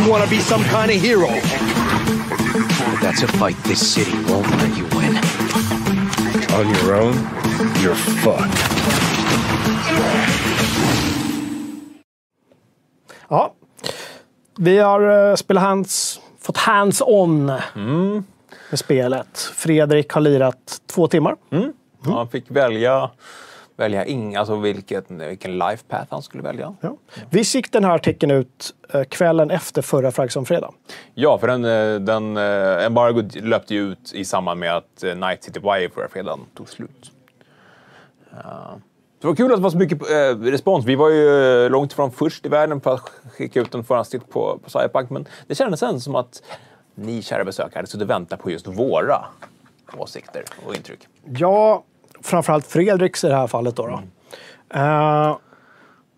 [0.05, 1.27] You want to be some kind of hero.
[3.01, 5.17] That's a fight this city won't let you win.
[6.53, 7.15] On your own,
[7.81, 8.71] you're fucked.
[13.29, 13.53] Ja.
[14.57, 17.45] Vi har uh, spelat hands, fått hands-on
[18.69, 19.39] med spelet.
[19.55, 21.35] Fredrik har lirat två timmar.
[21.49, 23.09] Ja, han fick välja,
[23.76, 26.76] välja ing, alltså vilket, vilken life path han skulle välja.
[26.82, 26.97] Ja.
[27.30, 30.71] Visst gick den här artikeln ut eh, kvällen efter förra Fragsson fredag?
[31.13, 35.43] Ja, för den, eh, den eh, embargot löpte ju ut i samband med att Night
[35.43, 37.11] City Wire förra fredagen tog slut.
[39.21, 40.86] Det var kul att det var så mycket eh, respons.
[40.86, 44.59] Vi var ju långt ifrån först i världen för att skicka ut en förhandstitt på,
[44.63, 46.41] på Cyberpunk, men det kändes sen som att
[46.95, 49.26] ni kära besökare hade suttit och väntat på just våra
[49.97, 50.99] åsikter och intryck.
[51.23, 51.84] Ja,
[52.26, 53.76] framförallt Fredriks i det här fallet.
[53.76, 53.99] Då, då.
[54.80, 55.38] Eh,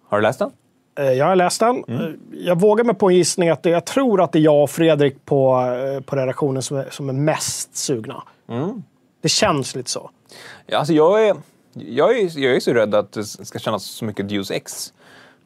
[0.10, 0.52] Har du läst den?
[1.00, 1.84] eh, jag har läst den.
[1.88, 2.00] Eh,
[2.32, 4.70] Jag vågar mig på en gissning att det, jag tror att det är jag och
[4.70, 5.64] Fredrik på,
[6.06, 8.24] på redaktionen som är, som är mest sugna.
[9.22, 10.10] Det känns lite så.
[10.66, 11.36] Ja, Alltså jag, är,
[11.74, 14.94] jag, är, jag är så rädd att det ska kännas så mycket Deus Ex.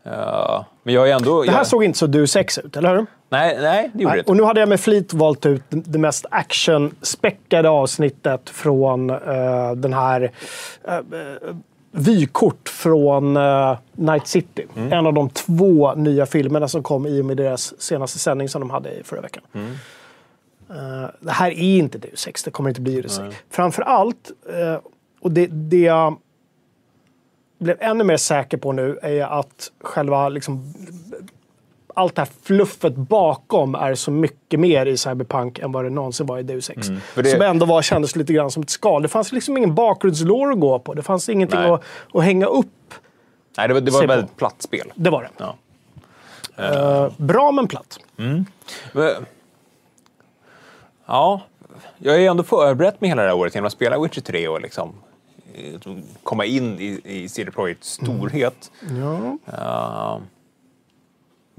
[0.03, 1.43] Eh, men jag är ändå...
[1.43, 3.05] Det här jag, såg inte så du sex ut, eller hur?
[3.31, 4.31] Nej, nej, det gjorde Nej, inte.
[4.31, 9.93] och nu hade jag med flit valt ut det- mest actionspäckade avsnittet från eh, den
[9.93, 10.31] här
[10.87, 10.99] eh,
[11.91, 14.65] vykort från eh, Night City.
[14.75, 14.93] Mm.
[14.93, 18.61] En av de två nya filmerna som kom i och med deras senaste sändning som
[18.61, 19.43] de hade i förra veckan.
[19.53, 19.71] Mm.
[20.69, 23.35] Eh, det här är inte Deus Ex, det kommer inte bli Deus Ex.
[23.49, 24.79] Framför allt, eh,
[25.21, 26.17] och det, det jag
[27.59, 30.73] blev ännu mer säker på nu, är att själva liksom,
[31.95, 36.25] allt det här fluffet bakom är så mycket mer i Cyberpunk än vad det någonsin
[36.25, 36.87] var i Deus Ex.
[36.89, 39.01] Mm, det- Som ändå var, kändes lite grann som ett skal.
[39.01, 40.93] Det fanns liksom ingen bakgrundslår att gå på.
[40.93, 41.83] Det fanns ingenting att,
[42.13, 42.67] att hänga upp.
[43.57, 44.91] Nej, det var, det var ett väldigt platt spel.
[44.95, 45.29] Det var det.
[45.37, 45.55] Ja.
[46.57, 47.99] Eh, bra men platt.
[48.93, 49.25] Men,
[51.05, 51.41] ja,
[51.97, 54.61] jag ju ändå förberett mig hela det här året genom att spela Witcher 3 och
[54.61, 54.93] liksom
[55.53, 58.71] eh, komma in i, i CD Projekts storhet.
[58.99, 59.37] Ja.
[59.53, 60.17] Eh,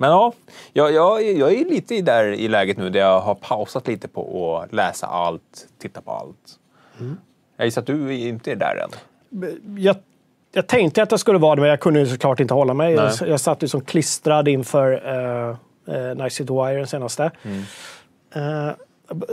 [0.02, 0.32] men ja,
[0.72, 4.58] jag, jag, jag är lite där i läget nu där jag har pausat lite på
[4.58, 6.58] att läsa allt, titta på allt.
[7.56, 8.90] Jag gissar att du inte är där än.
[9.78, 9.96] jag,
[10.52, 12.94] jag tänkte att jag skulle vara det, men jag kunde såklart inte hålla mig.
[12.96, 13.10] Nej.
[13.20, 15.56] Jag, jag satt ju som klistrad inför uh,
[15.94, 17.30] uh, Night City Wire, den senaste.
[18.34, 18.70] Eh,
[19.14, 19.26] b-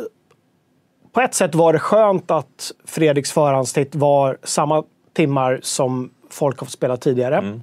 [1.11, 6.65] på ett sätt var det skönt att Fredriks förhandstitt var samma timmar som folk har
[6.65, 7.59] fått spela tidigare.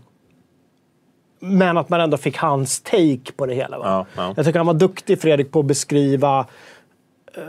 [1.38, 3.76] Men att man ändå fick hans take på det hela.
[3.76, 4.32] Ja, ja.
[4.36, 6.46] Jag tycker han var duktig, Fredrik, på att beskriva
[7.34, 7.42] eh,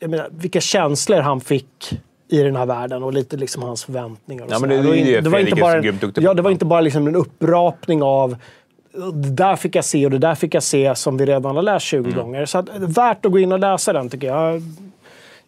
[0.00, 1.92] jag menar, vilka känslor han fick
[2.28, 4.44] i den här världen och lite liksom hans förväntningar.
[4.44, 6.64] Och Ja, men det Och in- det var inte bara, duktig ja, det var inte
[6.64, 8.36] bara liksom en upprapning av
[9.14, 11.62] det där fick jag se och det där fick jag se som vi redan har
[11.62, 12.14] läst 20 Mm.
[12.18, 12.46] gånger.
[12.46, 14.62] Så att, värt att gå in och läsa den tycker jag.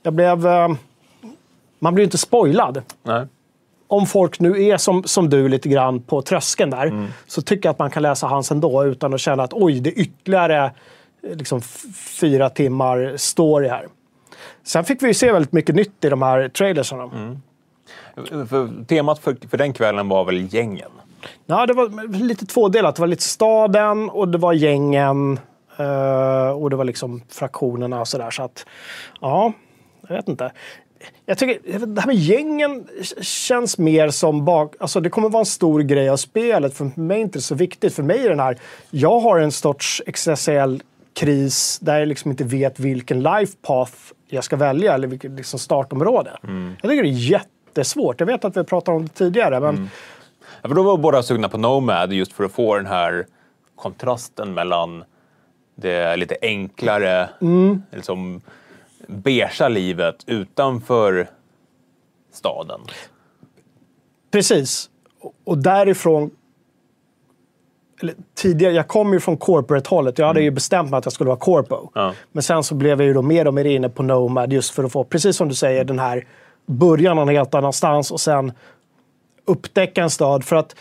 [0.02, 0.46] Jag blev...
[0.46, 0.68] eh,
[1.78, 2.82] Man blir ju inte spoilad.
[3.02, 3.26] Nej.
[3.91, 7.07] Om folk nu är som, som du lite grann på tröskeln där, Mm.
[7.26, 9.91] så tycker jag att man kan läsa hans ändå utan att känna att oj, det
[9.91, 11.61] är ytterligare eh, liksom,
[12.20, 13.86] fyra timmar story här.
[14.62, 17.03] Sen fick vi ju se väldigt mycket nytt i de här trailersarna.
[17.03, 17.38] Mm.
[18.49, 20.91] För temat för, för den kvällen var väl gängen?
[21.47, 22.97] Ja, det var lite tvådelat.
[22.97, 25.38] Det var lite staden och det var gängen.
[25.76, 28.30] eh, och det var liksom fraktionerna och sådär.
[28.30, 28.66] Så att,
[29.20, 29.53] ja,
[30.09, 30.53] jag vet inte.
[31.26, 32.86] Jag tycker det här med gängen
[33.20, 34.74] känns mer som bak...
[34.80, 36.74] Alltså det kommer vara en stor grej av spelet.
[36.74, 37.94] För mig är det inte så viktigt.
[37.94, 38.59] För mig är den här...
[38.90, 40.82] Jag har en sorts existentiell
[41.14, 43.92] kris där jag liksom inte vet vilken life path
[44.28, 44.94] jag ska välja.
[44.94, 46.30] Eller vilket liksom startområde.
[46.82, 48.20] Jag tycker det är jättesvårt.
[48.20, 49.61] Jag vet att vi pratade om det tidigare.
[49.61, 49.90] Men
[50.62, 53.26] Ja, för då var båda sugna på Nomad just för att få den här
[53.76, 55.05] kontrasten mellan
[55.74, 57.28] det lite enklare,
[57.92, 58.40] liksom
[59.11, 61.30] beigea livet utanför
[62.32, 62.80] staden.
[64.30, 64.90] Precis.
[65.44, 66.30] Och- därifrån...
[68.02, 70.18] Eller, tidigare, jag kom ju från corporate-hållet.
[70.18, 71.76] Jag hade ju bestämt mig att jag skulle vara corpo.
[71.76, 71.90] Mm.
[71.94, 72.14] Ja.
[72.32, 74.84] Men sen så blev jag ju då mer och mer inne på Nomad just för
[74.84, 76.26] att få, precis som du säger, den här
[76.66, 78.52] början någon helt annanstans och sen
[79.44, 80.44] upptäcka en stad.
[80.44, 80.76] För att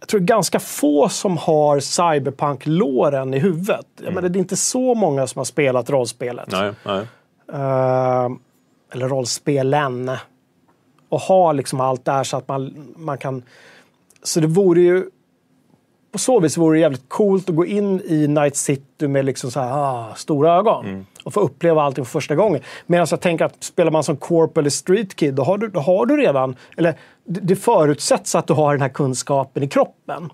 [0.00, 3.86] jag tror ganska få som har cyberpunk-låren i huvudet.
[4.02, 6.48] Jag menar, det är inte så många som har spelat rollspelet.
[6.50, 7.06] Nej, nej.
[7.52, 8.28] Eh,
[8.92, 10.10] eller rollspelen.
[11.08, 13.42] Och ha liksom allt där så att man, man kan...
[14.22, 15.10] Så det vore ju...
[16.12, 19.50] På så vis vore det jävligt coolt att gå in i Night City med liksom
[19.50, 21.06] så här, ah, stora ögon.
[21.24, 22.62] Och få uppleva allting för första gången.
[22.86, 25.80] Medan jag tänker att spelar man som Corp eller Street Kid, då har du, då
[25.80, 26.56] har du redan...
[26.76, 26.94] Eller
[27.24, 30.30] det, det förutsätts att du har den här kunskapen i kroppen.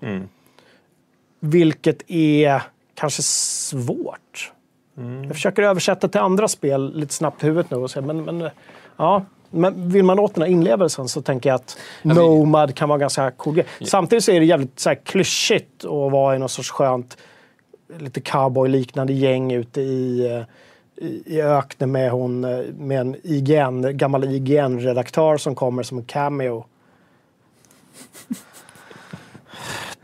[1.39, 2.61] Vilket är
[2.95, 4.51] kanske svårt.
[4.95, 7.77] Jag försöker översätta till andra spel lite snabbt i huvudet nu.
[7.77, 8.49] Och se, men, men,
[8.97, 12.99] ja, men vill man åt den här inlevelsen så tänker jag att Nomad kan vara
[12.99, 13.65] ganska cool grej.
[13.81, 17.17] Samtidigt så är det jävligt så här, klyschigt att vara i någon sorts skönt,
[17.99, 23.97] lite cowboy-liknande gäng ute i, eh, i, i öknen med, hon, eh, med en IGN,
[23.97, 26.65] gammal IGN-redaktör som kommer som en cameo.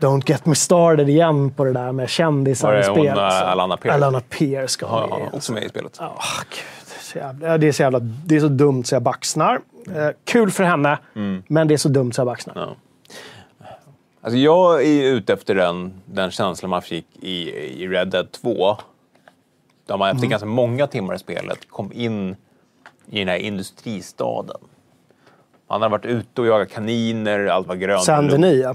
[0.02, 3.06] Don't get me started igen på det där med kändisar i spel.
[3.06, 3.44] eh, alltså.
[3.44, 3.94] Alana Pierce?
[3.94, 5.18] Alana Pierce ska ha med.
[5.18, 5.96] han också med i spelet?
[6.00, 6.18] Ja,
[6.50, 8.94] gud, det, är så jävla, ja, det är så jävla, det är så dumt så
[8.94, 9.60] jag baxnar.
[9.96, 10.98] Eh, kul för henne,
[11.48, 12.54] men det är så dumt så jag baxnar.
[12.56, 12.76] Ja.
[14.20, 17.50] Alltså jag är ute efter den, den känslan man fick i,
[17.82, 18.76] i Red Dead 2.
[19.86, 22.36] Där man efter ganska många timmar i spelet kom in
[23.10, 24.56] i den här industristaden.
[25.68, 27.98] Han hade varit ute och jagat kaniner, allt var grönt.
[27.98, 28.42] och Saint lugnt.
[28.42, 28.66] Denis,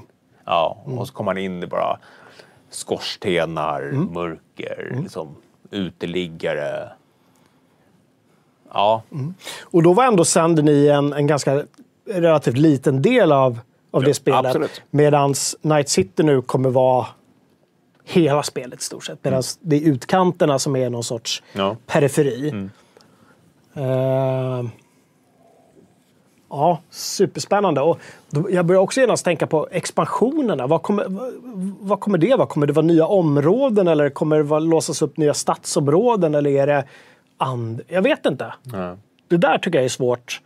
[0.47, 0.77] ja.
[0.85, 1.99] Ja, och så kom man in i bara
[2.69, 5.35] skorstenar, mörker, liksom,
[5.71, 6.89] uteliggare.
[8.73, 9.01] Ja,
[9.61, 11.63] Och då var ändå Saint Denis en, en ganska
[12.09, 13.59] relativt liten del av,
[13.91, 14.81] av det spelet.
[14.89, 17.07] Medan Night City nu kommer vara
[18.05, 19.23] hela spelet i stort sett.
[19.23, 21.75] Medan det är utkanterna som är någon sorts Ja.
[21.85, 22.69] periferi.
[23.73, 24.63] Eh,
[26.49, 27.81] ja, superspännande.
[27.81, 27.99] Och
[28.49, 30.67] jag börjar också genast tänka på expansionerna.
[30.67, 31.05] Vad kommer,
[31.79, 32.47] vad, kommer det vara?
[32.47, 36.35] Kommer det vara nya områden eller kommer det låsas upp nya stadsområden?
[36.35, 36.83] Eller är det
[37.37, 37.81] and...
[37.87, 38.53] Jag vet inte.
[38.63, 38.97] Ja.
[39.27, 40.41] Det där tycker jag är svårt.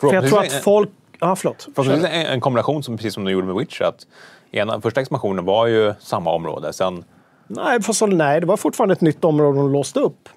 [0.00, 0.90] För jag tror att Förhoppningsvis- folk
[1.24, 1.68] Ja, förlåt.
[1.78, 3.84] En, en kombination som precis som de gjorde med Witcher.
[3.84, 4.06] Att
[4.50, 6.72] ena, första expansionen var ju samma område.
[6.72, 7.04] Sen
[7.46, 10.28] Nej, fast nej, det var fortfarande ett nytt område de låste upp.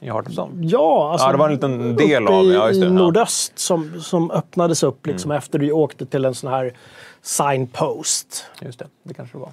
[0.00, 0.66] I Stone.
[0.66, 2.50] Ja, alltså, Ja, det var en liten del av det.
[2.50, 2.72] i, Ja, det.
[2.74, 2.84] i Ja.
[2.86, 2.96] Mm.
[2.96, 6.74] nordöst som, som öppnades upp liksom efter du åkte till en sån här
[7.22, 8.44] signpost.
[8.60, 9.52] Just det, det kanske det var.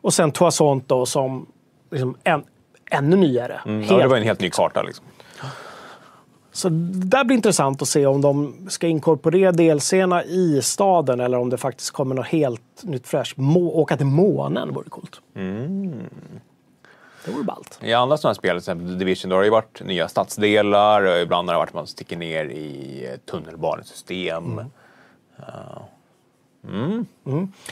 [0.00, 1.46] Och sen Toisont då som
[1.90, 2.42] liksom en,
[2.90, 3.60] ännu nyare.
[3.66, 4.82] Mm, ja, Helt- det var en helt ny karta.
[4.82, 5.04] Liksom.
[6.52, 11.38] Så det där blir intressant att se om de ska inkorporera delserna i staden eller
[11.38, 13.36] om det faktiskt kommer något helt nytt fräscht.
[13.36, 15.20] Må, åka till månen vore coolt.
[15.36, 15.92] Mm.
[17.28, 17.78] Det vore ballt.
[17.82, 21.18] I andra sådana spel, till exempel Division, då har det ju varit nya stadsdelar och
[21.18, 24.60] ibland har det varit att man sticker ner i tunnelbanesystem.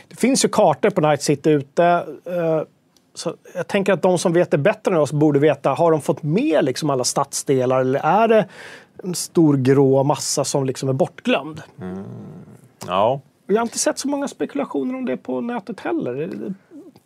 [0.09, 1.85] Det finns ju kartor på Night City ute.
[2.25, 2.63] eh,
[3.15, 6.01] Så jag tänker att de som vet det bättre än oss borde veta, har de
[6.01, 8.49] fått med liksom alla stadsdelar eller är det
[9.03, 11.63] en stor grå massa som liksom är bortglömd?
[12.87, 16.31] Ja, Jag har inte sett så många spekulationer om det på nätet heller.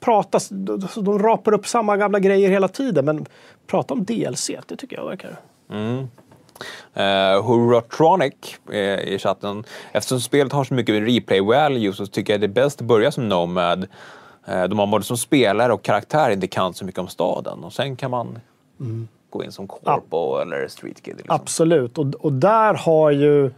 [0.01, 3.27] Pratas, de, rapar upp samma gamla grejer hela tiden, men
[3.67, 5.41] prata om DLC, det tycker jag verkar...
[6.97, 8.35] Uh, Huratronic
[8.73, 9.65] eh, i chatten.
[9.93, 13.13] Eftersom spelet har så mycket replay value så tycker jag det är bäst att börja
[13.13, 13.87] som Nomad.
[14.47, 17.65] Eh, de har både som spelare och karaktär inte kan så mycket om staden.
[17.65, 18.39] Och sen kan man
[19.31, 21.17] gå in som Corpo eller Street Kid.
[21.17, 21.35] Liksom.
[21.35, 23.51] Absolut, och, och där har ju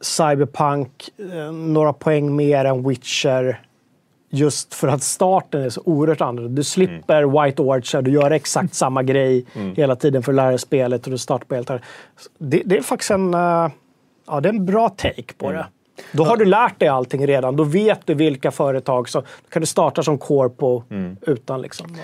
[0.00, 3.65] Cyberpunk eh, några poäng mer än Witcher.
[4.30, 6.56] Just för att starten är så oerhört annorlunda.
[6.56, 9.46] Du slipper White Orchard, du gör exakt samma grej
[9.76, 11.70] hela tiden för att lära dig spelet och du startar på helt
[12.38, 13.68] det, det är faktiskt en, eh,
[14.26, 15.66] ja, det är en bra take på det.
[16.12, 17.56] Då har du lärt dig allting redan.
[17.56, 19.22] Då vet du vilka företag som...
[19.22, 20.82] Då kan du starta som Corpo
[21.20, 21.96] utan liksom...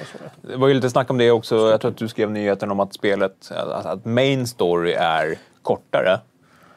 [0.43, 1.71] Det var ju lite snack om det också.
[1.71, 6.21] Jag tror att du skrev nyheten om att spelet, att, att main story är kortare.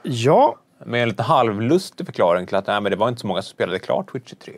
[0.03, 3.41] Ja, Med en lite halvlustig förklaring till att nej, men det var inte så många
[3.41, 4.53] som spelade klart Witcher 3.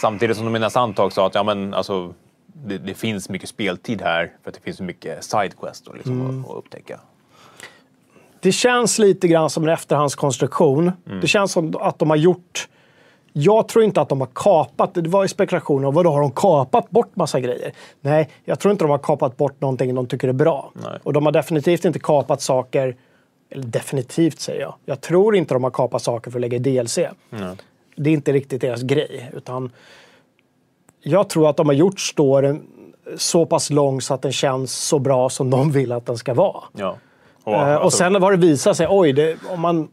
[0.00, 2.14] Samtidigt som de i nästa andetag sa att ja, men, alltså,
[2.46, 6.50] det, det finns mycket speltid här för att det finns så mycket sidequest liksom, att,
[6.50, 7.00] att upptäcka.
[8.40, 10.92] Det känns lite grann som en efterhandskonstruktion.
[11.20, 12.68] Det känns som att de har gjort...
[13.32, 16.30] Jag tror inte att de har kapat, det var ju spekulationer om vadå, har de
[16.30, 17.72] kapat bort massa grejer?
[18.00, 20.72] Nej, jag tror inte de har kapat bort någonting de tycker är bra.
[20.74, 20.98] Nej.
[21.02, 22.96] Och de har definitivt inte kapat saker,
[23.50, 26.60] eller definitivt säger jag, jag tror inte de har kapat saker för att lägga i
[26.60, 26.98] DLC.
[27.96, 29.70] Det är inte riktigt deras grej, utan
[31.02, 32.62] jag tror att de har gjort storyn
[33.16, 36.34] så pass lång så att den känns så bra som de vill att den ska
[36.34, 36.62] vara.
[36.72, 36.96] Ja.
[37.44, 39.88] Och, Eh, och alltså, sen har det visat sig, oj, det, om man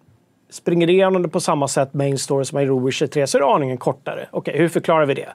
[0.49, 3.37] springer igenom det på samma sätt main story som man gjorde i Witcher 3 så
[3.37, 4.27] är det aningen kortare.
[4.31, 5.29] Okej, hur förklarar vi det?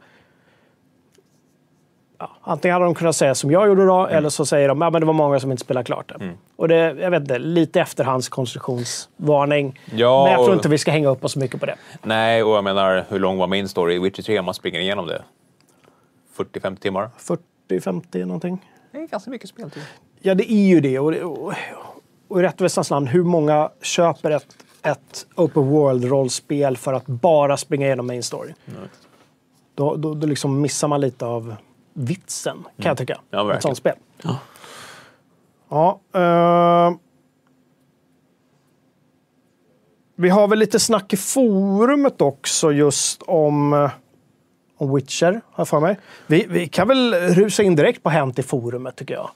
[2.25, 4.16] Ja, antingen hade de kunnat säga som jag gjorde då, Mm.
[4.16, 6.31] eller så säger de att ja, det var många som inte spelade klart det.
[6.57, 9.81] Och det, jag vet inte, lite efterhandskonstruktionsvarning.
[9.95, 11.77] Ja, Men jag tror och- inte vi ska hänga upp oss så mycket på det.
[12.03, 14.81] Nej, och jag menar, hur lång var main story i Witcher 3 om man springer
[14.81, 15.22] igenom det?
[16.37, 17.11] 40-50 timmar?
[17.70, 18.59] 40-50 någonting.
[18.93, 19.83] Det är ganska mycket speltid.
[20.20, 20.99] Ja, det är ju det.
[20.99, 21.53] Och, och,
[22.29, 24.47] och i rättvisans namn, hur många köper ett,
[24.83, 28.53] ett open world-rollspel för att bara springa igenom main story?
[29.75, 31.55] Då, då, då liksom missar man lite av
[31.95, 33.12] vitsen, kan jag tycka.
[33.12, 33.49] Mm.
[33.49, 33.95] Ja, ett sånt spel.
[34.22, 36.01] Ja.
[36.14, 36.97] eh,
[40.16, 43.90] vi har väl lite snack i forumet också just om, eh,
[44.78, 45.99] om Witcher, har för mig.
[46.26, 49.30] Vi, vi kan väl rusa in direkt på Hänt i forumet, tycker jag.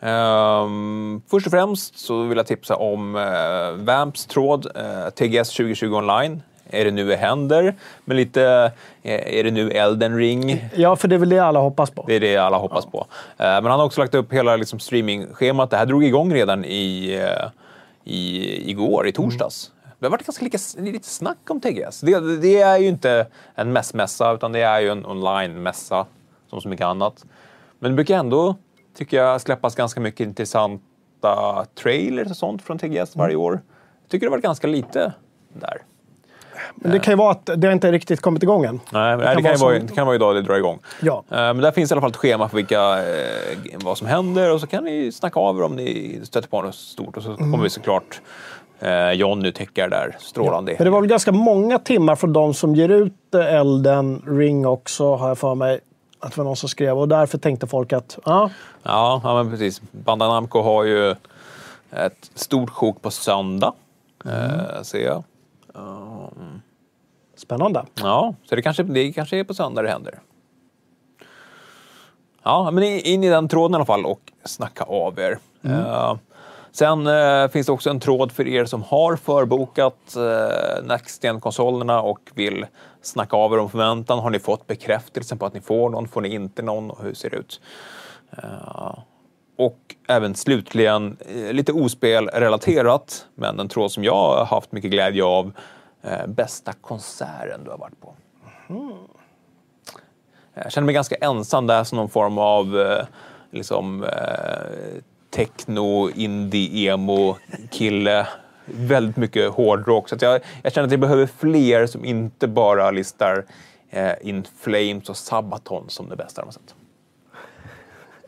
[0.00, 5.94] Ehm, först och främst så vill jag tipsa om uh, Vamps tråd eh, TGS 2020
[5.94, 6.42] online.
[6.72, 7.74] Är det nu det händer?
[8.04, 10.64] Men lite, eh, är det nu Elden ring?
[10.74, 12.04] Ja, för det är väl det alla hoppas på.
[12.06, 13.06] Det är det alla hoppas på.
[13.38, 15.70] Eh, men han har också lagt upp hela liksom, streamingschemat.
[15.70, 17.48] Det här drog igång redan i, eh,
[18.04, 19.70] i, igår, i torsdags.
[19.98, 22.00] Det har varit ganska lika, lite snack om TGS.
[22.00, 26.06] Det, det är ju inte en mässmässa, utan det är ju en online-mässa
[26.50, 27.24] som så mycket annat.
[27.78, 28.56] Men det brukar ändå,
[28.96, 33.60] tycker jag, släppas ganska mycket intressanta trailers och sånt från TGS varje år.
[34.02, 35.12] Jag tycker det har varit ganska lite
[35.52, 35.82] där.
[36.74, 38.80] Men det kan ju vara att det inte riktigt kommit igång än.
[38.92, 40.78] Nej, det, kan kan, vara ju som- det kan vara idag det drar igång.
[41.00, 41.24] Ja.
[41.30, 44.50] Eh, Men där finns i alla fall ett schema för vilka, eh, vad som händer
[44.52, 47.16] och så kan ni snacka av er om ni stöter på något stort.
[47.16, 47.50] Och så Mm.
[47.52, 48.20] kommer vi såklart
[48.80, 50.74] eh, Jonny täcka där strålande.
[50.78, 54.66] Men det var väl ganska många timmar från de som ger ut eh, Elden Ring
[54.66, 55.80] också, har jag för mig.
[56.22, 56.98] Att det var någon som skrev.
[56.98, 58.50] Och därför tänkte folk att, ja,
[58.82, 59.80] Ja, ja men precis.
[59.90, 61.10] Bandai Namco har ju
[61.92, 63.72] ett stort sjok på söndag,
[64.24, 65.22] eh, ser jag.
[67.36, 67.86] Spännande.
[67.94, 70.20] Ja, så det kanske, det kanske är på söndag det händer.
[72.42, 75.38] Ja, men in i den tråden i alla fall och snacka av er.
[75.62, 76.14] Eh,
[76.72, 82.30] Sen eh, finns det också en tråd för er som har förbokat eh, Next-gen-konsolerna och
[82.34, 82.66] vill
[83.02, 84.18] snacka av er om förväntan.
[84.18, 86.08] Har ni fått bekräftelse på att ni får någon?
[86.08, 86.90] Får ni inte någon?
[86.90, 87.60] Och hur ser det ut?
[88.30, 88.98] Eh,
[89.58, 95.24] och även slutligen, eh, lite ospelrelaterat, men en tråd som jag har haft mycket glädje
[95.24, 95.52] av.
[96.02, 98.14] Eh, bästa konserten du har varit på.
[98.68, 98.92] Mm.
[100.54, 103.04] Jag känner mig ganska ensam där som någon form av eh,
[103.50, 107.36] liksom, eh, techno, indie, emo
[107.70, 108.26] kille.
[108.64, 110.08] Väldigt mycket hårdrock.
[110.08, 113.44] Så att jag, jag känner att jag behöver fler som inte bara listar
[113.90, 116.74] eh, In Flames och Sabaton som det bästa de har sett.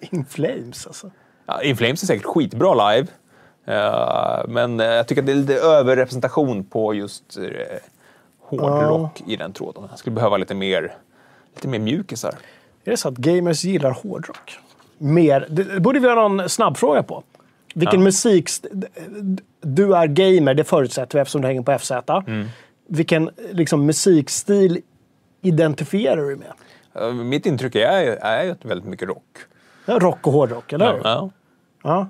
[0.01, 1.11] In Flames alltså.
[1.47, 3.09] Ja, In Flames är säkert skitbra live.
[3.65, 7.43] Eh, men eh, jag tycker att det är lite överrepresentation på just eh,
[8.41, 9.85] hårdrock i den tråden.
[9.91, 10.95] Jag skulle behöva lite mer,
[11.55, 12.35] lite mer mjukisar.
[12.85, 14.59] Är det så att gamers gillar hårdrock?
[14.99, 15.47] Mer?
[15.51, 17.23] Det borde vi ha någon snabbfråga på.
[17.75, 18.05] Vilken Ja.
[18.05, 18.51] musik...
[19.65, 21.91] Du är gamer, det förutsätter vi eftersom du hänger på FZ.
[22.27, 22.47] Mm.
[22.87, 24.81] Vilken liksom, musikstil
[25.43, 27.15] identifierar du med?
[27.15, 29.25] Mitt intryck är, är väldigt mycket rock.
[29.87, 31.01] Rock och hårdrock, eller hur?
[31.05, 31.31] Ja.
[31.83, 32.09] Ja.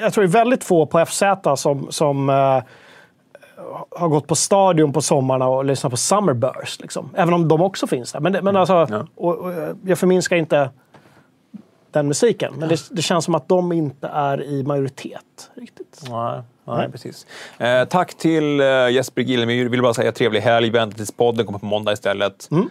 [0.00, 1.22] Jag tror det är väldigt få på FZ
[1.56, 2.62] som, som eh,
[3.90, 6.80] har gått på stadion på sommarna och lyssnat på Summerburst.
[6.80, 7.10] Liksom.
[7.14, 8.20] Även om de också finns där.
[8.20, 8.92] Men, men alltså, Mm.
[8.92, 9.06] Ja.
[9.14, 9.52] och, och,
[9.84, 10.70] jag förminskar inte
[11.90, 12.54] den musiken.
[12.58, 15.50] Men det, det känns som att de inte är i majoritet.
[15.54, 16.02] riktigt.
[16.10, 17.26] Nej, nej, precis.
[17.58, 19.68] Eh, tack till eh, Jesper Gillemyr.
[19.68, 20.70] Vill bara säga trevlig helg.
[20.70, 22.48] Vänta tills podden kommer på måndag istället.
[22.50, 22.70] Mm.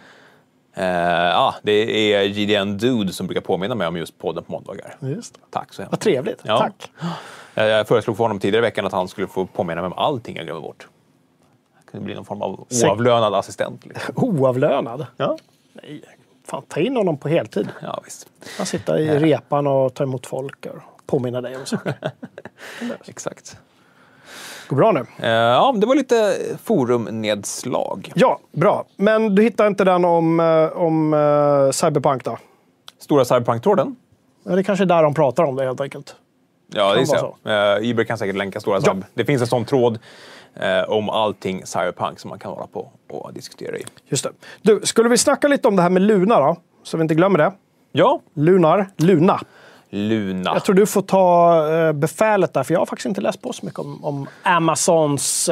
[0.74, 4.96] Eh, ja, det är JDN Dude som brukar påminna mig om just podden på måndagar.
[5.00, 5.40] Just.
[5.50, 6.40] Tack så hemskt Vad trevligt.
[6.44, 6.58] Ja.
[6.60, 6.92] Tack.
[7.56, 9.94] Eh, Jag föreslog för honom tidigare i veckan att han skulle få påminna mig om
[9.98, 10.88] allting jag glömmer bort.
[11.86, 13.86] Det kunde bli någon form av oavlönad assistent.
[13.86, 14.14] Liksom.
[14.40, 15.06] Oavlönad?
[15.18, 15.38] Ja.
[15.74, 16.02] Nej,
[16.48, 17.70] fan ta in honom på heltid.
[17.82, 18.28] ja, visst.
[18.58, 21.94] Han sitter i repan och tar emot folk och påminna dig om saker.
[23.06, 23.58] Exakt.
[24.72, 25.06] Går bra nu?
[25.20, 28.12] Eh, ja, det var lite forumnedslag.
[28.16, 28.86] Ja, bra.
[28.98, 32.38] Men du hittar inte den om, eh, om eh, Cyberpunk då?
[33.00, 33.96] Stora Cyberpunk-tråden.
[34.44, 36.16] Ja, det kanske är där de pratar om det helt enkelt.
[36.74, 37.86] Ja, det gissar jag.
[37.86, 38.82] Iber kan säkert länka stora Ja.
[38.82, 39.08] Cyber.
[39.14, 40.00] Det finns en sån tråd
[40.56, 43.84] eh, om allting Cyberpunk som man kan vara på och diskutera i.
[44.08, 44.32] Just det.
[44.62, 46.56] Du, skulle vi snacka lite om det här med Luna då?
[46.84, 47.52] Så vi inte glömmer det.
[47.92, 48.88] Ja, Lunar.
[48.98, 49.40] Luna.
[49.94, 50.52] Luna.
[50.54, 53.54] Jag tror du får ta eh, befälet där, för jag har faktiskt inte läst på
[53.54, 55.50] så mycket om, om Amazons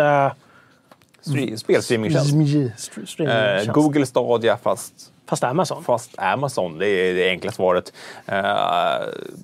[1.23, 2.29] Stre- Spelstreamingtjänst.
[2.29, 3.67] streamingtjänst.
[3.67, 4.93] Eh, Google Stadia fast,
[5.27, 5.83] Fast Amazon.
[5.83, 6.77] fast Amazon.
[6.77, 7.93] Det är det enkla svaret.
[8.25, 8.43] Eh,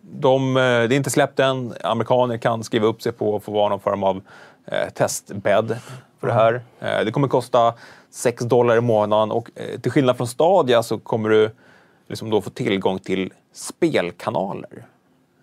[0.01, 1.73] de, eh, det är inte släppt än.
[1.83, 4.21] Amerikaner kan skriva upp sig på och få vara någon form av
[4.65, 5.77] eh, testbädd
[6.19, 6.53] för det här.
[6.79, 7.73] Eh, det kommer kosta
[8.11, 11.51] 6 dollar i månaden och eh, till skillnad från Stadia så kommer du
[12.07, 14.85] liksom då få tillgång till spelkanaler.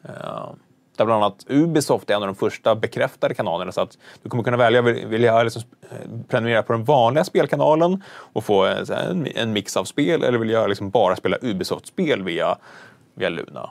[0.04, 0.50] Eh,
[0.96, 3.72] där bland annat Ubisoft är en av de första bekräftade kanalerna.
[3.72, 5.96] Så att du kommer kunna välja, vill jag liksom eh,
[6.28, 10.22] prenumerera på den vanliga spelkanalen och få en, så här, en, en mix av spel
[10.22, 12.56] eller vill jag liksom bara spela Ubisoft-spel via,
[13.14, 13.70] via Luna?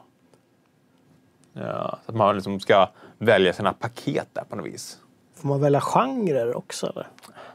[1.53, 4.97] Ja, så att man liksom ska välja sina paket där på något vis.
[5.35, 6.87] Får man välja genrer också?
[6.87, 7.07] Eller?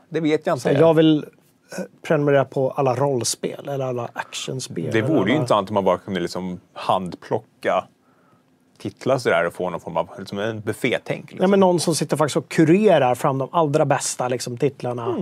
[0.09, 0.72] Det vet jag inte.
[0.72, 1.28] Jag vill eh,
[2.03, 4.91] prenumerera på alla rollspel eller alla actionspel.
[4.93, 5.33] det vore ju alla...
[5.35, 7.85] intressant om man bara kunde liksom handplocka
[8.79, 11.23] titlar sådär och få någon form av liksom en buffé-tänk.
[11.23, 11.39] Liksom.
[11.39, 15.17] Nej, men någon som sitter faktiskt och kurerar fram de allra bästa liksom, titlarna.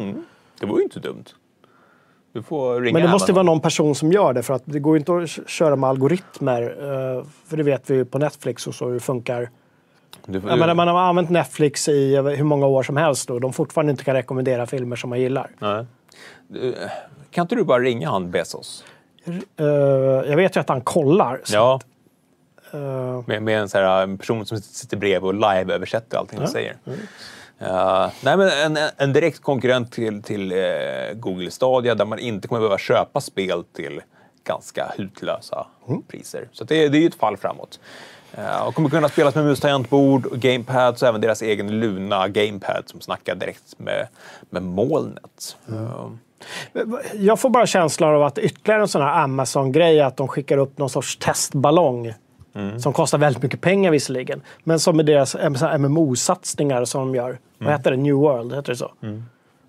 [0.60, 1.24] Det vore ju inte dumt.
[2.32, 3.34] Du får ringa Men det måste Amazon.
[3.34, 5.90] vara någon person som gör det för att det går ju inte att köra med
[5.90, 6.62] algoritmer.
[6.62, 9.50] eh, För det vet vi ju på Netflix och så hur det funkar.
[10.26, 13.40] Du får, Jag menar, man har använt Netflix i hur många år som helst och
[13.40, 15.50] de fortfarande inte kan rekommendera filmer som man gillar.
[15.58, 15.86] Nej.
[16.48, 16.74] Du,
[17.30, 18.84] Kan inte du bara ringa han Bezos?
[19.56, 19.66] Eh,
[20.30, 21.40] jag vet ju att han kollar.
[21.52, 21.80] Ja,
[22.72, 26.46] eh, med, med en, så här, en person som sitter bredvid och live-översätter allting du
[26.46, 26.76] säger.
[27.62, 30.58] Uh, nej, men en, en direkt konkurrent till, till eh,
[31.14, 34.00] Google Stadia där man inte kommer behöva köpa spel till
[34.44, 35.66] ganska hutlösa
[36.08, 36.48] priser.
[36.52, 37.80] Så det, det är ju ett fall framåt.
[38.38, 42.28] Uh, och kommer kunna spelas med mus, tangentbord, och gamepads och även deras egen Luna
[42.28, 44.08] Gamepad som snackar direkt med,
[44.50, 45.56] med molnet.
[45.68, 46.10] Eh,
[47.14, 50.58] Jag får bara känslan av att ytterligare en sån här Amazon-grej är att de skickar
[50.58, 52.14] upp någon sorts testballong.
[52.78, 54.42] Som kostar väldigt mycket pengar visserligen.
[54.64, 55.36] Men som med deras
[55.78, 57.38] MMO-satsningar som de gör.
[57.58, 57.96] Vad heter det?
[57.96, 58.92] New World, heter det så?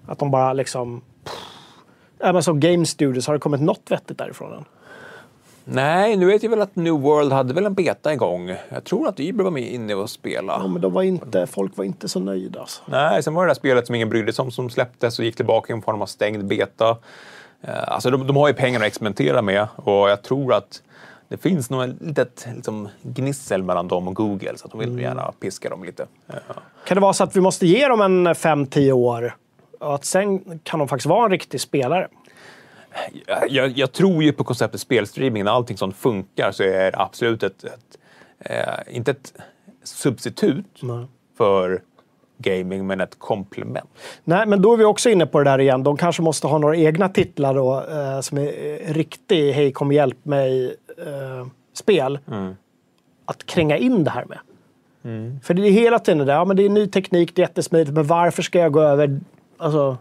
[0.07, 1.01] Att de bara liksom...
[2.23, 4.65] Amazon Game Studios, har det kommit något vettigt därifrån än?
[5.67, 8.55] Nej, nu vet jag väl att New World hade väl en beta igång.
[8.69, 10.53] Jag tror att Uber var med inne och spela.
[10.61, 12.59] Ja, men de var inte, folk var inte så nöjda.
[12.59, 12.81] Alltså.
[12.85, 15.25] Nej, sen var det det här spelet som ingen brydde sig om som släpptes och
[15.25, 16.89] gick tillbaka i en form av stängd beta.
[17.61, 20.81] Eh, Alltså de, de har ju pengar att experimentera med och jag tror att
[21.27, 24.99] det finns nog ett litet liksom, gnissel mellan dem och Google så att de vill
[24.99, 26.05] gärna piska dem lite.
[26.27, 26.33] Ja.
[26.87, 29.35] Kan det vara så att vi måste ge dem en 5-10 år?
[29.79, 32.07] Och att sen kan de faktiskt vara en riktig spelare?
[33.49, 35.43] Jag, jag, tror ju på konceptet spelstreaming.
[35.43, 37.97] När allting sånt funkar så är det absolut ett, ett
[38.39, 39.33] eh, inte ett
[39.83, 41.05] substitut Nej.
[41.37, 41.81] för
[42.37, 43.89] gaming, men ett komplement.
[44.23, 45.83] Nej, men då är vi också inne på det där igen.
[45.83, 49.91] De kanske måste ha några egna titlar då, eh, som är eh, riktig hej kom
[49.91, 52.19] hjälp mig-spel.
[53.25, 54.39] Att kränga in det här med.
[55.43, 57.43] För det är hela tiden det där, ja, men det är ny teknik, det är
[57.43, 59.19] jättesmidigt, men varför ska jag gå över...
[59.57, 59.97] Alltså,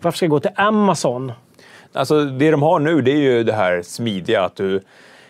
[0.00, 1.32] varför ska jag gå till Amazon?
[1.92, 4.80] Alltså, det de har nu det är ju det här smidiga att du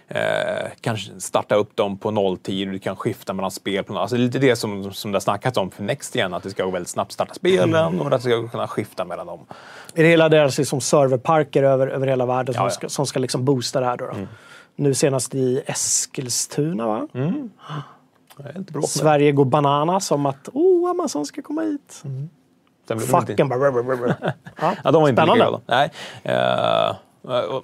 [0.09, 3.85] eh, kan starta upp dem på nolltid, du kan skifta mellan spel.
[3.85, 6.51] På, alltså lite det som, som det har snackats om för Next igen, att det
[6.51, 9.41] ska gå väldigt snabbt starta spelen och att det ska kunna skifta mellan dem.
[9.95, 12.71] Är det hela deras liksom serverparker över, över hela världen som Ja, ja.
[12.71, 13.97] ska, som ska liksom boosta det här?
[13.97, 14.15] Då, då.
[14.77, 17.09] Nu senast i Eskilstuna, va?
[17.13, 17.49] Det.
[18.87, 21.81] Sverige går bananas som att oh, Amazon ska komma hit.
[22.03, 22.31] Sen
[22.97, 23.71] blir de inte- Fucken bara...
[23.71, 24.15] brr, brr, brr.
[24.61, 25.45] Ja, Ja, de var inte lika Spännande.
[25.45, 25.61] glada.
[25.67, 25.91] Nej.
[26.23, 26.97] Eh,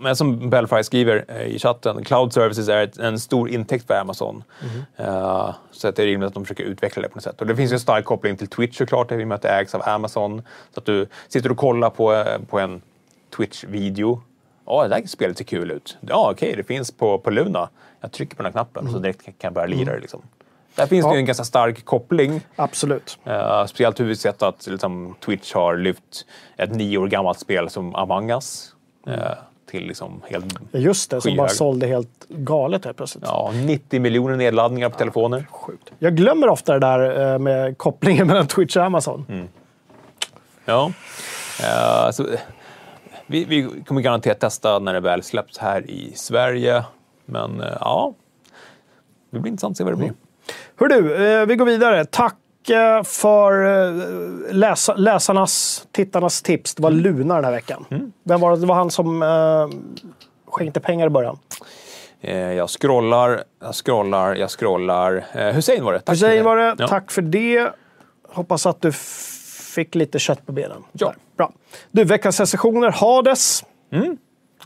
[0.01, 3.95] men som Bellfry skriver eh, i chatten, cloud services är ett, en stor intäkt för
[3.95, 4.45] Amazon.
[4.63, 5.07] Mhm.
[5.09, 7.41] Eh, så att det är rimligt att de försöker utveckla det på något sätt.
[7.41, 9.49] Och det finns ju en stark koppling till Twitch såklart, i och med att det
[9.49, 10.43] ägs av Amazon.
[10.75, 12.83] Så att du sitter och kollar på, på en
[13.37, 14.21] Twitch-video.
[14.67, 15.97] Ja, det där spelet ser kul ut.
[16.01, 17.69] Ja, okej, det finns på, på Luna.
[18.01, 20.01] Jag trycker på den här knappen så direkt kan jag börja lira det.
[20.01, 20.23] Liksom.
[20.75, 21.11] Där finns det Mm.
[21.11, 21.15] Ja.
[21.15, 22.41] ju en ganska stark koppling.
[22.57, 23.19] Absolut.
[23.27, 27.71] Uh, speciellt hur vi sett att liksom, Twitch har lyft ett nio år gammalt spel
[27.71, 28.75] som Among Us
[29.07, 29.15] eh,
[29.71, 30.55] till liksom helt...
[30.73, 31.39] Ja, Just det, som Skyhög.
[31.39, 33.25] bara sålde helt galet helt plötsligt.
[33.27, 35.47] Ja, 90 miljoner nedladdningar på telefoner.
[35.51, 35.93] Sjukt.
[35.99, 39.27] Jag glömmer ofta det där eh, med kopplingen mellan Twitch och Amazon.
[39.29, 39.49] Mm.
[40.65, 40.93] Ja.
[41.63, 42.27] Eh, så,
[43.27, 46.85] vi, vi kommer garanterat testa när det väl släpps här i Sverige.
[47.25, 48.15] Men eh, ja,
[49.31, 50.13] det blir intressant att se vad det blir.
[50.81, 52.05] Hör du, eh, vi går vidare.
[52.05, 54.05] Tack eh, för eh,
[54.55, 56.75] läsa, läsarnas, tittarnas tips.
[56.75, 57.85] Det var Luna den här veckan.
[58.25, 58.57] Vem var det?
[58.57, 59.69] Det var han som eh,
[60.51, 61.39] skänkte pengar i början.
[62.21, 65.25] Eh, jag scrollar, jag scrollar, jag scrollar.
[65.33, 66.01] Eh, Hussein var det.
[66.01, 66.15] Tack.
[66.15, 66.75] Hussein var det.
[66.79, 66.89] Ja.
[66.89, 67.71] Tack för det.
[68.29, 68.93] Hoppas att du
[69.75, 70.85] fick lite kött på benen.
[70.93, 71.07] Ja.
[71.07, 71.17] Där.
[71.37, 71.53] Bra.
[71.91, 72.91] Du, veckans sessioner.
[72.91, 73.65] Hades.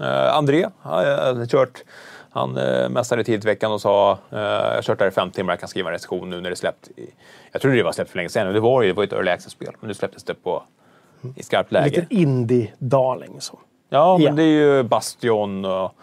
[0.00, 1.82] Eh, André har jag kört.
[2.30, 5.30] Han eh, mässade tid i veckan och sa eh, jag har kört där i fem
[5.30, 6.88] timmar, jag kan skriva en recension nu när det släppt.
[6.96, 7.10] I,
[7.52, 9.30] jag trodde det var släppt för länge sedan det var ju det var ett early
[9.30, 9.72] access-spel.
[9.80, 10.62] Men nu släpptes det på,
[11.36, 12.00] i skarpt läge.
[12.00, 13.40] Lite indie-darling.
[13.40, 13.58] Så.
[13.88, 15.94] Ja, men det är ju Bastion och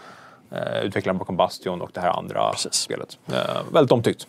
[0.51, 2.73] eh, utvecklaren bakom Bastion och det här andra Precis.
[2.73, 3.17] spelet.
[3.27, 4.27] Eh, väldigt omtyckt.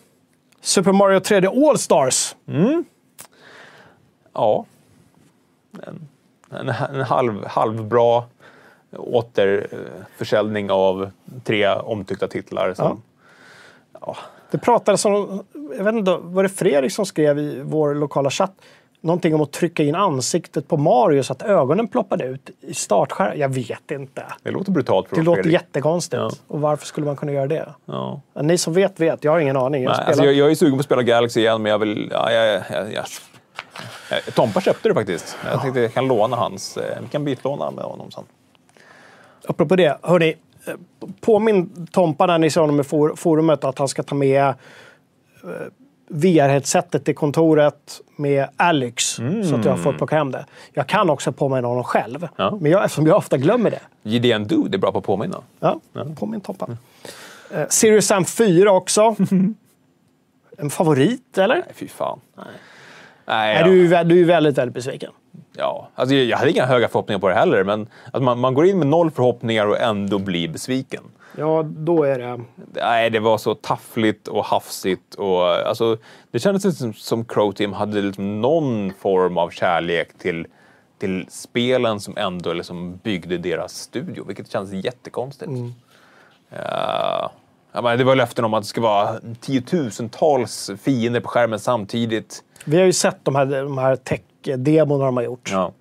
[0.61, 2.35] Super Mario 3D All-Stars.
[4.33, 4.65] Ja.
[5.87, 6.07] En,
[6.49, 8.23] en, en halv, halvbra
[8.97, 11.11] återförsäljning av
[11.43, 12.73] tre omtyckta titlar.
[12.73, 13.01] Som,
[14.51, 15.43] Det pratades om,
[15.77, 18.53] jag vet inte, var det Fredrik som skrev i vår lokala chatt
[19.01, 23.39] någonting om att trycka in ansiktet på Mario så att ögonen ploppade ut i startskärmen?
[23.39, 24.23] Jag vet inte.
[24.43, 25.61] Det låter brutalt för Det låter Fredrik.
[25.61, 26.19] jättekonstigt.
[26.21, 26.31] Ja.
[26.47, 27.73] Och varför skulle man kunna göra det?
[27.85, 28.21] Ja.
[28.33, 29.23] Ja, Ni som vet, vet.
[29.23, 29.83] Jag har ingen aning.
[29.83, 30.07] Jag Nej, spelar...
[30.09, 32.09] alltså jag, jag är sugen på att spela Galaxy igen, men jag vill...
[32.11, 32.63] Ja, jag,
[32.93, 33.05] jag,
[34.35, 35.37] Tompa köpte det faktiskt.
[35.51, 36.77] Jag tänkte jag kan låna hans.
[36.77, 38.23] eh, Vi kan bytlåna med honom sen.
[39.47, 40.35] Apropå det, hörni.
[41.21, 44.53] Påminn Tompa när ni ser honom i for, forumet att han ska ta med eh,
[46.09, 49.05] VR-headsetet till kontoret med Alex
[49.49, 50.45] så att jag får plocka hem det.
[50.73, 52.57] Jag kan också påminna honom själv, Ja.
[52.61, 53.79] men jag, eftersom jag ofta glömmer det.
[54.03, 55.41] JDN Dude är bra på att påminna.
[55.59, 55.79] Ja,
[56.19, 56.67] påminn Tompa.
[57.51, 59.15] Eh, Sirius Sam 4 också.
[60.57, 61.55] en favorit, eller?
[61.55, 62.19] Nej, fy fan.
[62.37, 62.45] Nej,
[63.25, 63.65] Nej, ja.
[63.67, 65.11] du, är du är väldigt, väldigt besviken.
[65.57, 68.65] Ja, alltså jag hade inga höga förhoppningar på det heller, men att man, man går
[68.65, 71.03] in med noll förhoppningar och ändå blir besviken.
[71.37, 72.39] Ja, då är det...
[72.71, 75.15] Nej, det var så taffligt och hafsigt.
[75.15, 75.97] Och, alltså,
[76.31, 80.47] det kändes som, som Crow Team hade liksom någon form av kärlek till,
[80.99, 85.51] till spelen som ändå liksom byggde deras studio, vilket kändes jättekonstigt.
[87.71, 92.43] Ja, men det var löften om att det ska vara tiotusentals fiender på skärmen samtidigt.
[92.65, 93.95] Vi har ju sett de här, de här
[94.45, 95.49] tech-demorna de har gjort.
[95.51, 95.65] Ja.
[95.65, 95.73] Och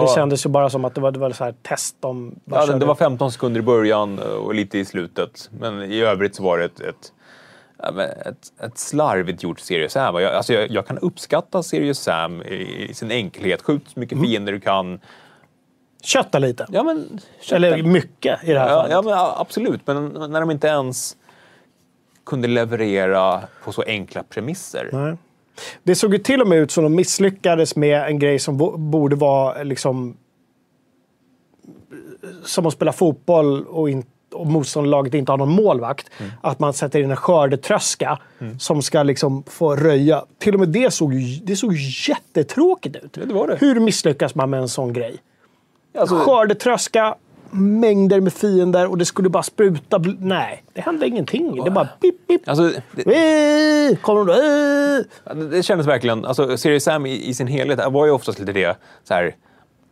[0.00, 0.14] det Ja.
[0.14, 2.78] kändes ju bara som att det var, det var så här test de Ja, det,
[2.78, 5.50] det var 15 sekunder i början och lite i slutet.
[5.60, 7.12] Men i övrigt så var det ett, ett,
[7.78, 10.14] ja, ett, ett slarvigt gjort Serious Sam.
[10.14, 13.62] Och Jag, alltså jag, jag kan uppskatta Serious Sam i, i sin enkelhet.
[13.62, 14.30] Skjut så mycket Mm.
[14.30, 15.00] fiender du kan.
[16.02, 16.66] Kötta lite.
[16.68, 17.20] Ja, men,
[17.52, 18.92] Eller mycket i det här ja, fallet.
[18.92, 19.86] ja, men ja, absolut.
[19.86, 21.16] Men när de inte ens
[22.26, 24.88] kunde leverera på så enkla premisser.
[24.92, 25.16] Nej.
[25.82, 28.76] Det såg ju till och med ut som de misslyckades med en grej som bo-
[28.76, 30.16] borde vara liksom
[32.44, 37.00] som att spela fotboll och, in, och motståndarlaget inte har någon målvakt, att man sätter
[37.00, 38.18] in en skördetröska
[38.58, 40.24] som ska liksom få röja.
[40.38, 41.12] Till och med det såg
[41.44, 41.74] det såg
[42.08, 43.12] jättetråkigt ut.
[43.12, 43.56] det det.
[43.60, 45.16] Hur misslyckas man med en sån grej?
[45.98, 47.14] Alltså, Skördetröska,
[47.54, 49.98] mängder med fiender och det skulle bara spruta.
[50.18, 51.64] Nej, det hände ingenting.
[51.64, 52.48] Det bara pip, pip.
[52.48, 52.70] alltså,
[53.04, 54.02] det!
[54.02, 55.50] Kommer de då?
[55.50, 58.76] Det kändes verkligen, alltså Serious Sam i, i sin helhet var ju oftast lite det,
[59.04, 59.34] så här,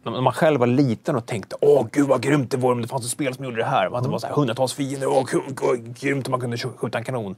[0.05, 2.89] när man själv var liten och tänkte åh gud vad grymt det vore om det
[2.89, 3.97] fanns ett spel som gjorde det här.
[3.97, 6.99] Att det var så här, hundratals fiender, åh gud, gud, grymt man kunde sk- skjuta
[6.99, 7.37] en kanon.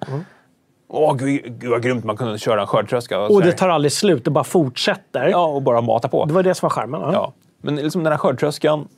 [0.89, 3.21] Åh gud, gud vad grymt man kunde köra en skördtröska.
[3.21, 5.29] Och så det tar aldrig slut, det bara fortsätter.
[5.29, 6.25] Ja, och bara mata på.
[6.25, 7.01] Det var det som var charmen.
[7.01, 7.13] Ja.
[7.13, 7.33] Ja.
[7.63, 8.89] Men liksom den här skördtröskan,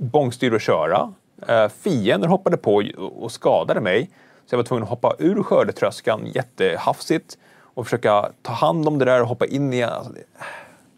[0.00, 1.12] eh, bångstyr att köra.
[1.48, 4.10] Eh, fiender hoppade på och- och skadade mig.
[4.46, 7.38] Så jag var tvungen att hoppa ur skördetröskan jättehafsigt
[7.74, 9.90] och försöka ta hand om det där och hoppa in igen.
[9.90, 10.22] Alltså, det,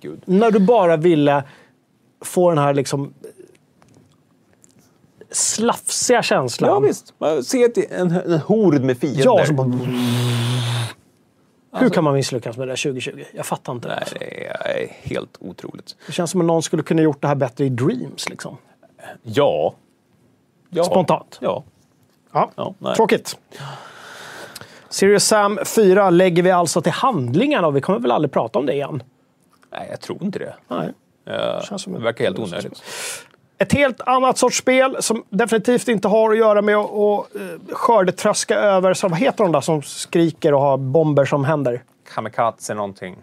[0.00, 0.22] gud.
[0.24, 1.44] När du bara ville
[2.20, 3.14] få den här liksom
[5.30, 6.70] slafsiga känslan.
[6.70, 9.24] Ja visst, man ser en, en hord med fiender.
[9.24, 9.70] Ja, så bara...
[11.78, 13.24] Hur kan man misslyckas med det 2020?
[13.34, 13.94] Jag fattar inte det.
[13.94, 14.16] Nej, alltså.
[14.18, 15.96] det är helt otroligt.
[16.06, 18.28] Det känns som att någon skulle kunna gjort det här bättre i Dreams.
[18.28, 18.56] Liksom.
[19.22, 19.74] Ja.
[20.70, 20.84] ja.
[20.84, 21.38] Spontant.
[21.40, 21.64] Ja.
[22.32, 22.50] Ja.
[22.56, 22.94] Ja.
[22.96, 23.38] Tråkigt.
[24.88, 28.66] Serious Sam 4 lägger vi alltså till handlingarna och vi kommer väl aldrig prata om
[28.66, 29.02] det igen.
[29.72, 30.54] Nej, jag tror inte det.
[30.68, 30.92] Nej.
[31.26, 32.82] Eh, Känns som det verkar helt onödigt.
[33.58, 37.74] Ett helt annat sorts spel som definitivt inte har att göra med att att, eh,
[37.76, 41.82] skördetröska över, så vad heter de där som skriker och har bomber som händer?
[42.14, 43.16] Kamikaze någonting.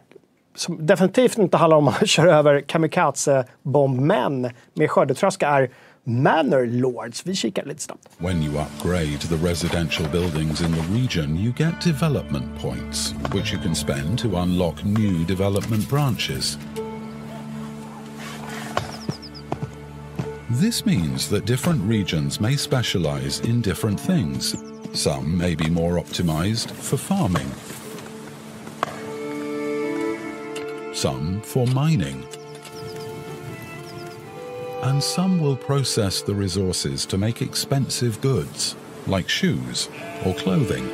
[0.55, 5.69] Som definitivt inte handlar om att köra över kamikaze-bombmän med skördetröska är
[6.03, 7.25] Manor Lords.
[7.25, 8.07] Vi kikar lite snabbt.
[8.17, 13.61] When you upgrade the residential buildings in the region, you get development points, which you
[13.63, 16.57] can spend to unlock new development branches.
[20.61, 24.55] This means that different regions may specialize in different things.
[24.93, 27.49] Some may be more optimized for farming,
[30.93, 32.23] some for mining,
[34.83, 38.75] and some will process the resources to make expensive goods,
[39.07, 39.89] like shoes
[40.25, 40.87] or clothing.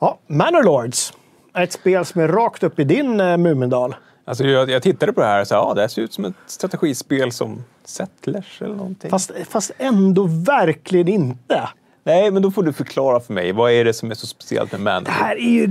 [0.00, 1.12] Ja, Manor Lords.
[1.54, 3.96] Ett spel som är rakt upp i din uh, Mumindal.
[4.24, 6.24] Alltså, jag, jag tittade på det här och sa ja, det här ser ut som
[6.24, 9.10] ett strategispel som Settlers eller någonting.
[9.10, 11.68] Fast, fast ändå verkligen inte.
[12.08, 13.52] Nej, men då får du förklara för mig.
[13.52, 15.04] Vad är det som är så speciellt med Man?
[15.04, 15.66] Det här är ju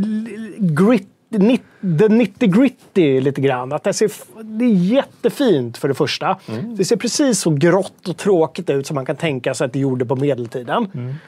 [0.57, 1.61] grit, nit,
[1.99, 3.73] the nitty gritty lite grann.
[3.73, 4.11] Att det, ser,
[4.43, 6.37] det är jättefint för det första.
[6.77, 9.79] Det ser precis så grått och tråkigt ut som man kan tänka sig att det
[9.79, 10.87] gjorde på medeltiden.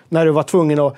[0.09, 0.95] När du var tvungen att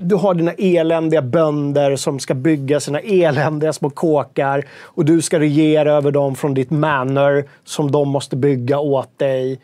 [0.00, 5.40] du har dina eländiga bönder som ska bygga sina eländiga små kåkar och du ska
[5.40, 9.60] regera över dem från ditt manor som de måste bygga åt dig.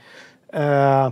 [0.52, 1.08] Eh,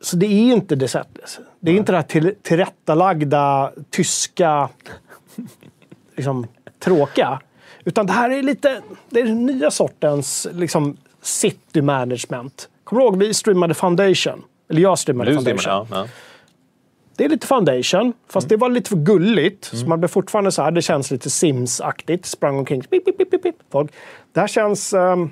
[0.00, 1.38] så det är inte det sättet.
[1.60, 4.68] Det är inte det här till, tillrättalagda, tyska,
[6.16, 6.46] liksom,
[6.78, 7.40] tråkiga.
[7.84, 12.68] Utan det här är lite, det är den nya sortens liksom, city management.
[12.84, 14.42] Kommer du ihåg, vi streamade Foundation.
[14.68, 15.58] Eller jag streamade Du Foundation.
[15.58, 16.08] Simon, ja, ja.
[17.16, 19.64] Det är lite Foundation, fast det var lite för gulligt.
[19.64, 22.26] Så man blir fortfarande så här, det känns lite Sims-aktigt.
[22.26, 23.92] Sprang omkring, pip, pip, pip, pip, folk.
[24.32, 25.30] Det här känns, ehm,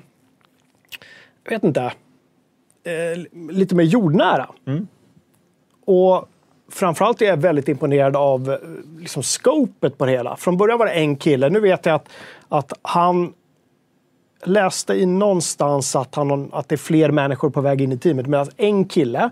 [1.43, 1.91] jag vet inte,
[2.83, 4.49] eh, lite mer jordnära.
[5.85, 6.29] Och
[6.71, 8.57] framförallt är jag väldigt imponerad av eh,
[8.99, 10.35] liksom, scopet på det hela.
[10.37, 12.09] Från början var det en kille, nu vet jag att,
[12.49, 13.33] att han
[14.43, 18.27] läste i någonstans att, han, att det är fler människor på väg in i teamet.
[18.27, 19.29] Medan en kille,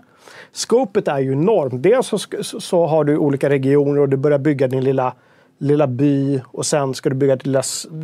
[0.52, 1.82] scopet är ju enormt.
[1.82, 5.14] Dels så, så, så har du olika regioner och du börjar bygga din lilla,
[5.58, 7.62] lilla by och sen ska du bygga ditt lilla,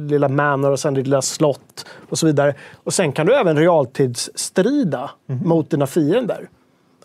[0.09, 2.55] lilla manor och sen ditt lilla slott och så vidare.
[2.85, 6.49] Och sen kan du även realtidsstrida mot dina fiender.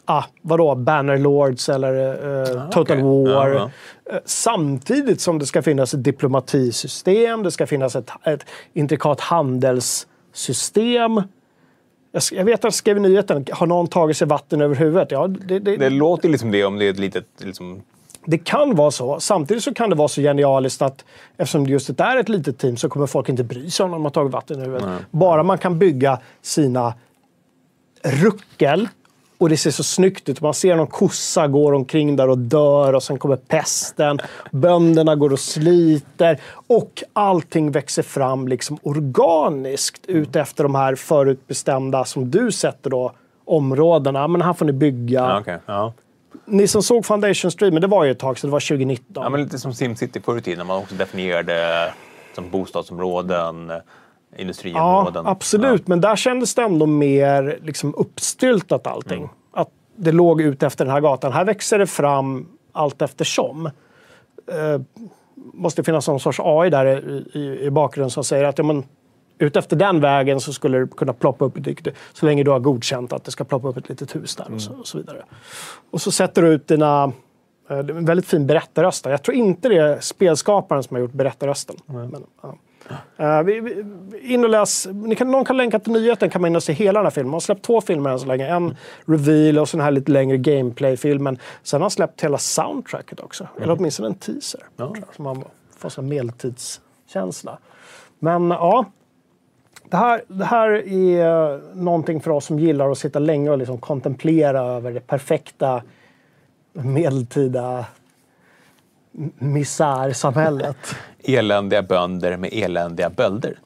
[0.05, 0.75] Ah, vadå?
[0.75, 2.09] Bannerlords eller
[2.41, 3.01] eh, Total okej.
[3.33, 3.49] War.
[3.49, 3.71] Ja,
[4.11, 11.21] Eh, Samtidigt som det ska finnas ett diplomatisystem, det ska finnas ett, ett intrikat handelssystem.
[12.31, 15.11] Jag, vet att skrev i nyheten, har någon tagit sig vatten över huvudet?
[15.11, 17.25] Ja, det, det, Det låter liksom det om det är ett litet...
[17.37, 17.81] Liksom,
[18.25, 19.19] det kan vara så.
[19.19, 21.05] Samtidigt så kan det vara så genialiskt att
[21.37, 24.03] eftersom just det är ett litet team så kommer folk inte bry sig om de
[24.03, 24.89] har tagit vatten i huvudet.
[25.11, 26.93] Bara man kan bygga sina
[28.03, 28.87] ruckel
[29.37, 30.41] och det ser så snyggt ut.
[30.41, 34.19] Man ser någon kossa går omkring där och dör och sen kommer pesten.
[34.51, 42.05] Bönderna går och sliter och allting växer fram liksom organiskt ut efter de här förutbestämda,
[42.05, 43.11] som du sätter då,
[43.45, 44.27] områdena.
[44.27, 45.19] Men här får ni bygga.
[45.19, 45.93] ja, okej, ja.
[46.49, 49.23] Ni som såg Foundation-streamen, det var ju ett tag så det var 2019.
[49.23, 50.67] ja, men lite som SimCity förr i tiden.
[50.67, 51.93] Man också definierade
[52.35, 53.69] som bostadsområden.
[53.69, 53.81] Ja,
[54.37, 55.27] industriområden.
[55.27, 55.87] absolut.
[55.87, 59.17] Men där kändes det ändå mer liksom, uppstyltat allting.
[59.17, 59.29] Mm.
[59.53, 61.33] Att det låg ut efter den här gatan.
[61.33, 63.65] Här växer det fram allt eftersom.
[64.51, 64.81] Eh,
[65.53, 68.85] måste finnas någon sorts AI där i, i, i bakgrunden som säger att ja, men,
[69.39, 72.51] ut efter den vägen så skulle det kunna ploppa upp ett litet, så länge du
[72.51, 74.97] har godkänt att det ska ploppa upp ett litet hus där och, så, och så
[74.97, 75.25] vidare.
[75.91, 77.03] Och så sätter du ut dina
[77.69, 79.05] eh, det är en väldigt fin berättarröst.
[79.05, 81.75] Jag tror inte det är spelskaparen som har gjort berättarrösten.
[81.85, 82.55] Men, ja.
[83.17, 83.83] Eh, vi, vi,
[84.33, 86.73] in och läs, ni kan, någon kan länka till nyheten kan man in och se
[86.73, 87.29] hela den här filmen.
[87.29, 88.47] Man har släppt två filmer än så länge.
[88.47, 88.75] En
[89.05, 91.37] reveal och så den här lite längre gameplay-filmen.
[91.63, 93.47] Sen har han släppt hela soundtracket också.
[93.61, 94.61] Eller åtminstone en teaser.
[94.75, 95.43] jag, Så man
[95.77, 97.57] får sån medeltidskänsla.
[98.19, 98.85] Men ja.
[99.89, 103.77] Det här, det här är någonting för oss som gillar att sitta länge och liksom
[103.77, 105.83] kontemplera över det perfekta
[106.73, 107.85] medeltida
[109.37, 110.77] misärsamhället.
[111.23, 113.59] Eländiga bönder med eländiga bölder.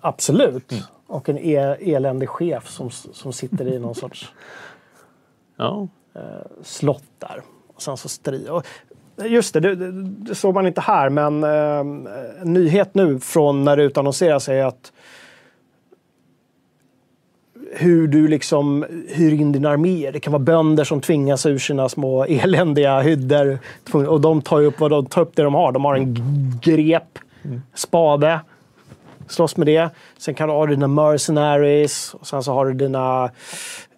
[0.00, 0.72] Absolut.
[1.06, 4.32] Och en e eländig chef som, som sitter i någon sorts
[5.58, 5.88] Ja.
[6.62, 7.42] slott där.
[7.74, 8.66] Och sen så stri och
[9.24, 13.64] Just det, det, det, det såg man inte här, men eh, en nyhet nu från
[13.64, 14.92] när det utannonseras är att
[17.78, 20.12] hur du liksom hyr in dina arméer.
[20.12, 23.58] Det kan vara bönder som tvingas ur sina små eländiga hyddor.
[23.92, 25.72] Och de tar upp, vad de tar upp det de har.
[25.72, 26.14] De har en
[26.62, 27.18] grep,
[27.74, 28.40] spade,
[29.28, 29.90] slåss med det.
[30.18, 33.30] Sen kan du ha dina mercenaries och sen så har du dina,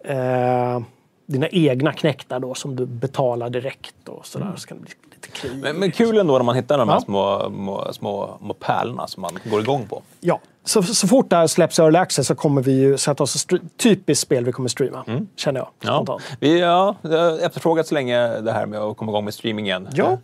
[0.03, 0.79] eh,
[1.25, 4.53] dina egna knäktar då som du betalar direkt och sådär.
[4.55, 4.91] Så kan det bli
[5.27, 5.51] lite krig.
[5.61, 7.01] Men, men kul ändå när man hittar de här Ja.
[7.01, 10.01] små, små, små, små pärlorna som man går igång på.
[10.19, 13.23] Ja, så, så fort det här släpps i Early Access så kommer vi ju sätta
[13.23, 15.05] oss stre- typiskt spel vi kommer streama.
[15.35, 15.95] Känner jag Ja.
[15.95, 16.23] spontant.
[16.39, 19.65] Vi ja, det har efterfrågat så länge det här med att komma igång med streaming
[19.65, 19.87] igen.
[19.93, 20.17] Ja.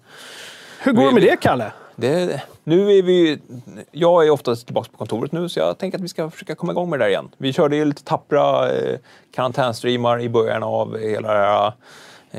[0.84, 1.72] Hur går det med det, Kalle?
[1.96, 3.40] Det, nu är vi
[3.92, 6.72] Jag är oftast tillbaka på kontoret nu så jag tänker att vi ska försöka komma
[6.72, 7.30] igång med det där igen.
[7.38, 8.98] Vi körde ju lite tappra eh,
[9.36, 11.74] karantänstreamar i början av hela det här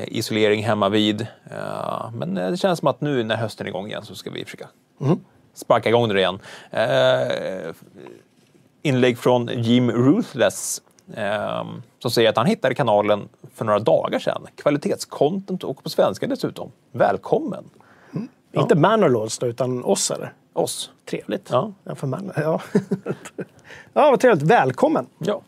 [0.05, 1.20] isolering hemma vid.
[1.51, 4.31] Eh, men eh, det känns som att nu när hösten är igång igen så ska
[4.31, 4.68] vi försöka
[5.55, 6.39] sparka igång det igen.
[6.70, 7.74] Eh,
[8.82, 10.82] inlägg från Jim Ruthless
[11.14, 11.64] eh,
[11.98, 14.47] som säger att han hittade kanalen för några dagar sedan.
[14.56, 16.73] Kvalitetscontent och på svenska dessutom.
[16.93, 17.64] Välkommen!
[18.52, 20.32] Inte Manorlords då, utan oss eller?
[20.52, 20.90] Oss.
[21.05, 21.48] Trevligt.
[21.51, 21.73] Ja.
[21.85, 22.60] Ja, för man, ja.
[23.93, 24.43] ja, vad trevligt.
[24.43, 25.06] Välkommen.
[25.18, 25.40] Ja.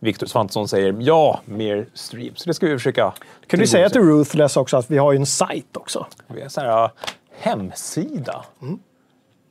[0.00, 2.44] Viktor Svantesson säger ja, mer streams.
[2.44, 3.12] Det ska vi försöka.
[3.46, 6.06] Kan du säga till Ruthless också att vi har ju en sajt också?
[6.26, 6.90] Vi har en här
[7.38, 8.44] hemsida.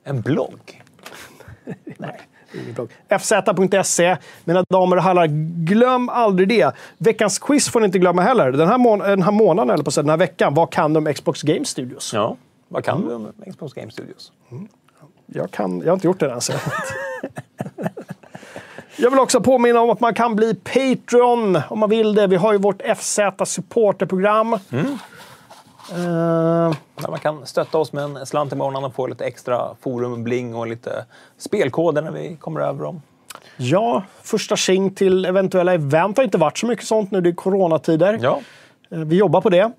[0.03, 0.83] En blogg.
[1.97, 2.21] Nej.
[3.09, 4.17] fz.se.
[4.43, 5.27] Mina damer och herrar,
[5.65, 6.75] glöm aldrig det.
[6.97, 8.51] Veckans quiz får ni inte glömma heller.
[8.51, 11.13] Den här, mån- den här månaden, eller på den här veckan, vad kan du om
[11.13, 12.13] Xbox Game Studios?
[12.13, 12.37] Ja.
[12.67, 14.31] Vad kan du om Xbox Game Studios?
[15.25, 16.41] Jag, kan, jag har inte gjort det än.
[18.97, 22.27] Jag, vill också påminna om att man kan bli Patreon om man vill det.
[22.27, 24.53] Vi har ju vårt FZ supporterprogram.
[24.53, 24.59] Eh,
[26.95, 30.23] Där man kan stötta oss med en slant i månaden och få lite extra forum,
[30.23, 31.05] bling och lite
[31.37, 33.01] spelkoder när vi kommer över dem.
[33.57, 37.21] ja, första tjing till eventuella event har inte varit så mycket sånt nu.
[37.21, 38.19] Det är coronatider.
[38.21, 38.39] Ja.
[38.91, 39.71] Eh, Vi jobbar på det.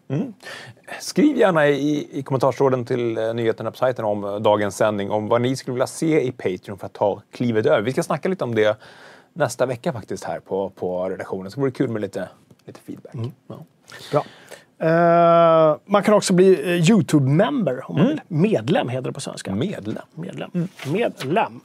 [1.01, 5.29] Skriv gärna i, i kommentarstråden till eh, nyheterna på sajten om eh, dagens sändning om
[5.29, 7.81] vad ni skulle vilja se i Patreon för att ta klivet över.
[7.83, 8.77] Vi ska snacka lite om det
[9.39, 11.51] nästa vecka faktiskt här på, på redaktionen.
[11.51, 12.29] Så det vore kul med lite,
[12.65, 13.15] lite feedback.
[13.49, 13.65] Ja.
[14.11, 14.25] Bra.
[14.89, 18.21] Eh, man kan också bli eh, YouTube-member om man vill.
[18.29, 19.55] Medlem heter det på svenska.
[19.55, 20.03] Medlem.
[20.15, 20.69] Medlem.
[20.87, 21.61] Medlem.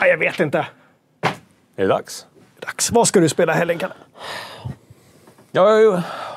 [0.00, 0.58] Nej, jag vet inte.
[1.76, 2.26] Är det dags?
[2.58, 2.92] Dags.
[2.92, 3.94] Vad ska du spela helgen, Kalle?
[5.50, 5.62] Jag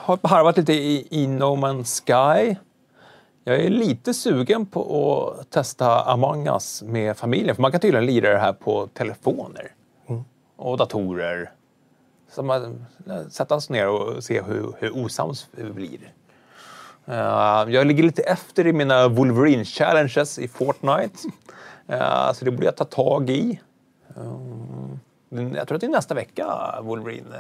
[0.04, 2.56] har harvat lite i, i No Man's Sky.
[3.48, 7.56] Jag är lite sugen på att testa Among Us med familjen.
[7.56, 9.72] För man kan tydligen lira det här på telefoner
[10.56, 11.52] och datorer.
[12.30, 12.86] Så man
[13.30, 16.14] sätta sig ner och se hur, hur osams vi blir.
[17.06, 17.16] Eh,
[17.68, 21.20] jag ligger lite efter i mina Wolverine challenges i Fortnite.
[21.88, 23.60] Eh, så det borde jag ta tag i.
[24.16, 27.36] Eh, jag tror att det är nästa vecka Wolverine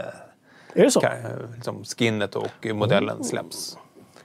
[0.73, 0.99] Är det så?
[0.99, 1.11] kan,
[1.55, 3.77] liksom skinnet och modellen släpps.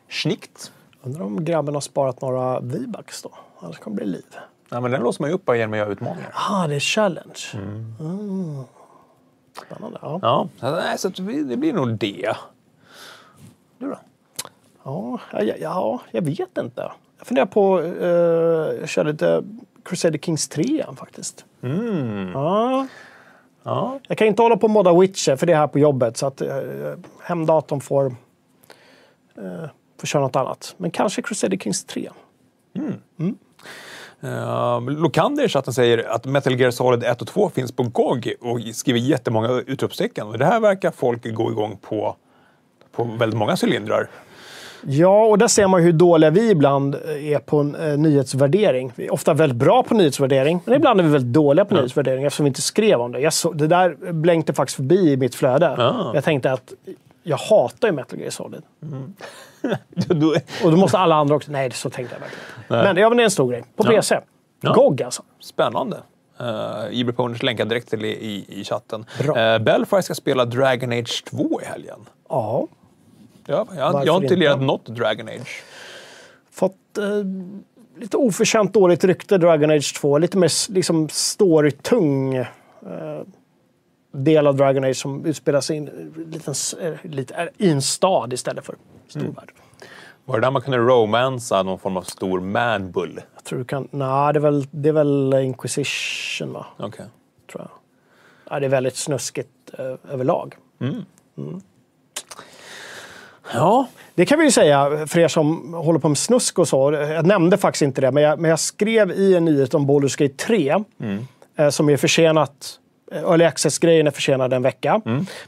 [0.09, 0.73] Snyggt!
[1.03, 3.31] Undrar om grabben har sparat några V-bucks då?
[3.59, 4.37] Annars kommer det bli liv.
[4.69, 6.33] Ja, men den låser man ju upp genom att göra utmaningar.
[6.35, 7.41] Ah, det är challenge.
[7.55, 8.65] Mm.
[9.67, 9.99] Spännande.
[10.03, 10.19] Ja.
[10.23, 12.37] Ja, så, nej, så att det blir nog det.
[13.79, 13.99] Du då?
[14.83, 16.93] Ja, ja, ja, jag vet inte.
[17.19, 19.45] Jag funderar på att uh, köra lite
[19.83, 21.45] Crusader Kings 3 igen faktiskt.
[22.35, 22.87] Ja.
[23.63, 23.99] Ja.
[24.09, 26.27] Jag kan inte hålla på och modda Witcher för det är här på jobbet så
[26.27, 26.49] att uh,
[27.23, 28.07] hemdatorn får,
[29.39, 29.65] uh,
[30.01, 30.75] får köra något annat.
[30.77, 32.11] Men kanske Crusader Kings 3.
[34.25, 38.33] Uh, Lokander i chatten säger att Metal Gear Solid 1 och 2 finns på GOG
[38.41, 40.27] och skriver jättemånga utropstecken.
[40.27, 42.17] Och det här verkar folk gå igång på,
[42.93, 44.09] på väldigt många cylindrar.
[44.87, 48.93] Ja, och där ser man hur dåliga vi ibland är på eh, nyhetsvärdering.
[48.97, 52.25] Vi är ofta väldigt bra på nyhetsvärdering, men ibland är vi väldigt dåliga på nyhetsvärdering
[52.25, 53.31] eftersom vi inte skrev om det.
[53.31, 55.75] Så, det där blänkte faktiskt förbi i mitt flöde.
[55.79, 56.11] Ja.
[56.15, 56.73] Jag tänkte att
[57.23, 58.63] jag hatar ju Metal Gear Solid.
[58.81, 58.97] Då-
[60.65, 61.53] Och då måste alla andra också...
[61.53, 62.45] Nej, så tänkte jag verkligen.
[62.69, 63.65] Men, ja, men det är en stor grej.
[63.77, 63.91] På Ja.
[63.91, 64.21] PC.
[64.61, 64.73] Ja.
[64.73, 65.23] GOG alltså.
[65.41, 65.97] Spännande.
[66.41, 69.05] Uh, Ibra Poners länkar direkt till i, i, i chatten.
[69.21, 72.01] Uh, Belfry ska spela Dragon Age 2 i helgen.
[72.29, 72.67] Ja.
[73.47, 75.63] Ja, jag, jag har inte lirat något Dragon Age.
[76.51, 77.05] Fått eh,
[78.01, 80.19] lite oförtjänt dåligt rykte, Dragon Age 2.
[80.19, 82.47] Lite mer liksom story-tung eh,
[84.13, 88.33] del av Dragon Age som utspelar sig i en, liten, eh, lite, i en stad
[88.33, 88.75] istället för
[89.11, 89.53] stor värld.
[90.25, 93.21] Var det där man kunde romansa någon form av stor manbull?
[93.35, 93.89] Jag tror du kan...
[93.91, 96.67] Nej, det är väl, det är väl Inquisition, va?
[96.77, 97.07] Okej.
[97.53, 97.71] Tror jag.
[98.51, 100.57] Ja, det är väldigt snuskigt eh, överlag.
[103.53, 103.87] Ja.
[104.15, 106.93] Det kan vi ju säga för er som håller på med snusk och så.
[106.93, 110.19] Jag nämnde faktiskt inte det, men jag, men jag skrev i en nyhet om Baldur's
[110.19, 110.85] Gate 3
[111.57, 112.80] eh, som är försenat.
[113.11, 115.01] Eh, Early Access-grejen är försenad en vecka.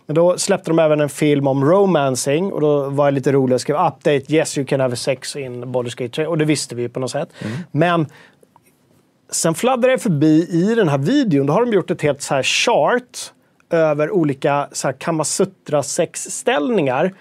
[0.07, 3.55] Men då släppte de även en film om romancing och då var jag lite rolig
[3.55, 6.27] och skrev update, yes you can have sex in Baldur's Gate 3.
[6.27, 7.29] Och det visste vi ju på något sätt.
[7.71, 8.07] Men
[9.31, 12.35] sen fladdrade jag förbi i den här videon, då har de gjort ett helt så
[12.35, 13.33] här chart
[13.71, 17.13] över olika så här Kamasutra sexställningar.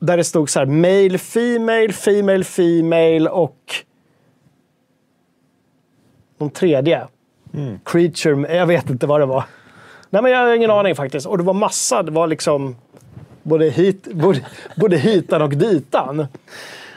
[0.00, 3.74] Där det stod så här male, female, female, female och
[6.38, 7.06] någon tredje.
[7.84, 9.44] Creature, jag vet inte vad det var.
[10.10, 11.26] Nej men jag har ingen aning faktiskt.
[11.26, 12.76] Och det var massa, det var liksom
[13.42, 14.40] både, hit, både,
[14.76, 16.20] både hitan och ditan.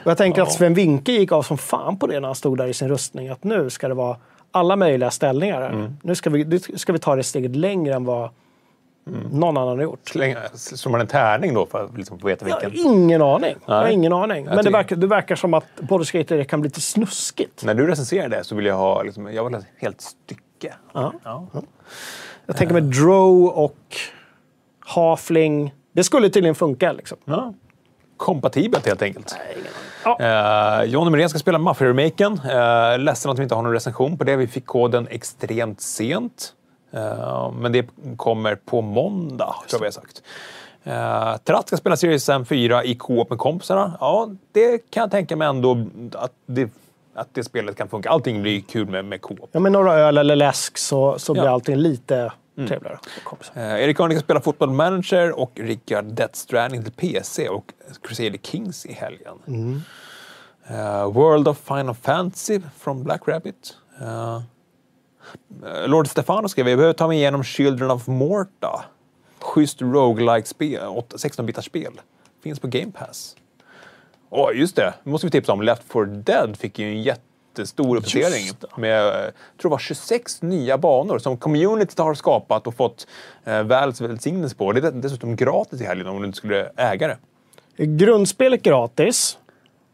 [0.04, 2.58] Och jag tänker att Sven Winke gick av som fan på det när han stod
[2.58, 3.28] där i sin rustning.
[3.28, 4.16] Att nu ska det vara
[4.50, 5.60] alla möjliga ställningar.
[5.60, 5.92] här.
[6.02, 8.30] Nu ska vi, nu ska vi ta det steget längre än vad
[9.04, 10.08] någon annan har gjort.
[10.54, 12.92] Slår man en tärning då för att liksom få veta Jag har vilken?
[12.92, 13.54] ingen aning.
[13.66, 13.92] Jag har Nej.
[13.92, 14.44] ingen aning.
[14.44, 15.64] Men det verkar, det verkar som att
[16.06, 17.64] 3 kan bli lite snuskigt.
[17.64, 20.74] När du recenserar det så vill jag ha liksom, jag vill ha ett helt stycke.
[20.92, 21.12] Ja.
[21.24, 21.46] Ja.
[22.46, 23.96] Jag tänker med Drow och
[24.80, 25.74] Halfling.
[25.92, 26.92] Det skulle tydligen funka.
[26.92, 27.18] Liksom.
[27.24, 27.54] Ja.
[28.16, 29.36] Kompatibelt helt enkelt.
[30.04, 30.80] Ja.
[30.80, 32.32] Uh, Johnny Myrén ska spela Mafia-remaken.
[32.32, 34.36] Uh, ledsen att vi inte har någon recension på det.
[34.36, 36.54] Vi fick koden extremt sent.
[36.92, 37.86] Eh, men det
[38.16, 40.22] kommer på måndag, tror jag vi har sagt.
[40.86, 43.92] Uh, Tratt ska spela Series M4 i co-op med kompisarna.
[44.00, 46.70] Ja, det kan jag tänka mig ändå att det,
[47.14, 48.10] att det spelet kan funka.
[48.10, 49.48] Allting blir kul med, med co-op.
[49.52, 51.50] Ja, med några öl eller läsk så, så blir Ja.
[51.50, 52.98] allting lite trevligare.
[53.14, 53.52] för kompisar.
[53.56, 57.64] Eh, Erik Örning ska spela Football Manager och Rickard Death Stranding till PC och
[58.02, 59.38] Crusader Kings i helgen.
[60.66, 63.76] Eh, World of Final Fantasy från Black Rabbit.
[65.64, 68.84] Eh, eh, Lord Stefano skrev vi behöver ta mig igenom Children of Morta.
[69.40, 72.00] Schysst roguelike spel, 16-bitars spel.
[72.42, 73.36] Finns på Game Pass.
[74.30, 74.94] Åh, just det.
[75.02, 75.62] Måste vi tipsa om.
[75.62, 78.44] Left 4 Dead fick ju en jättestor uppdatering.
[78.76, 83.06] Med, eh, jag tror det var 26 nya banor som communityt har skapat och fått
[83.44, 84.72] eh, Valves välsignelse på.
[84.72, 87.18] Det är dessutom gratis i helgen om du inte skulle äga det.
[87.86, 89.38] Grundspelet gratis.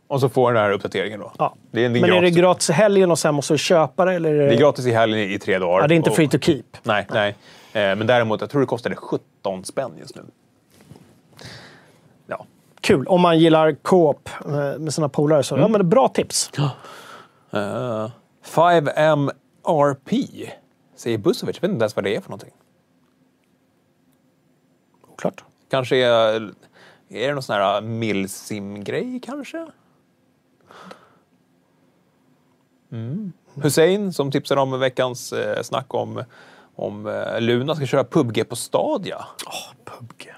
[0.08, 1.32] Och så får den här uppdateringen då.
[1.38, 1.54] Ja.
[1.70, 4.04] Det är, en Men är det gratis, gratis i helgen och sen måste du köpa
[4.04, 4.14] det?
[4.14, 4.46] Eller är det...
[4.46, 5.80] det är gratis i helgen i, tre dagar.
[5.80, 6.62] Ja, det är inte Och- free to keep.
[6.82, 7.28] Nej, nej.
[7.72, 10.22] Eh, men däremot, jag tror det kostade 17 spänn just nu.
[12.26, 12.46] Ja.
[12.80, 13.06] Kul.
[13.06, 16.50] Om man gillar co-op eh, med sina polare så ja, men bra tips.
[17.54, 18.10] Uh,
[18.44, 20.48] 5MRP
[20.96, 21.56] säger Busovic.
[21.56, 22.52] Jag vet inte ens vad det är för någonting.
[25.12, 25.44] Oklart.
[25.70, 26.52] Kanske är,
[27.08, 29.66] är det någon sån här milsim-grej kanske?
[32.92, 33.32] Mm.
[33.54, 36.24] Hussein som tipsade om veckans eh, snack om,
[36.76, 39.24] om eh, Luna ska köra PubG på Stadia.
[39.84, 40.30] PubG.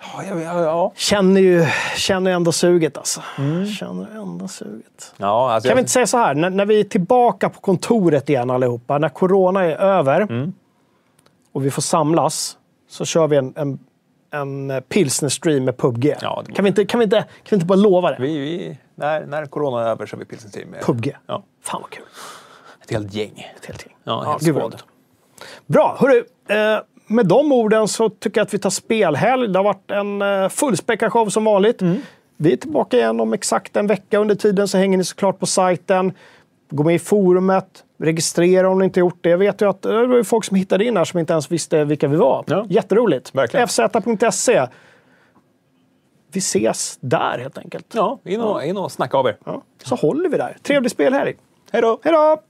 [0.00, 0.92] Ja, ja, ja, ja.
[0.96, 1.66] Känner ju
[1.96, 3.22] känner ändå suget alltså.
[3.78, 5.14] Känner ändå suget.
[5.16, 7.60] ja alltså Kan vi jag, inte säga så här, när, när vi är tillbaka på
[7.60, 10.52] kontoret igen allihopa, när corona är över
[11.52, 12.56] och vi får samlas,
[12.88, 13.78] så kör vi en, en,
[14.30, 16.14] en pilsner-stream med PubG.
[16.20, 18.16] Ja, det kan, vi inte, kan, vi inte, kan vi inte bara lova det?
[18.20, 21.16] vi, vi, när, när corona är över så har vi pilsen till med PubG.
[21.26, 22.04] Ja, Fan vad kul.
[22.82, 23.46] ett helt gäng.
[23.56, 23.96] Ett helt gäng.
[24.04, 24.62] Ja, helt vad skåd.
[24.62, 24.84] roligt.
[25.66, 26.24] Bra, hörru.
[26.48, 29.48] Eh, med de orden så tycker jag att vi tar spelhelg.
[29.48, 31.82] Det har varit en eh, fullspäckad show som vanligt.
[32.36, 34.18] Vi är tillbaka igen om exakt en vecka.
[34.18, 36.12] Under tiden så hänger ni såklart på sajten.
[36.70, 37.84] Gå med i forumet.
[37.98, 39.30] Registrera om ni inte gjort det.
[39.30, 41.84] Jag vet ju att det var folk som hittade in här som inte ens visste
[41.84, 42.44] vilka vi var.
[42.46, 42.66] Ja.
[42.68, 43.34] Jätteroligt.
[43.34, 43.68] Verkligen.
[43.68, 44.66] fz.se.
[46.32, 47.86] Vi ses där helt enkelt.
[47.94, 49.36] Ja, in och, in och snacka av er.
[49.44, 49.62] Ja.
[49.84, 50.56] Så håller vi där.
[50.62, 51.34] Trevlig spelhelg.
[51.70, 52.00] Hej då!
[52.02, 52.42] Hej då!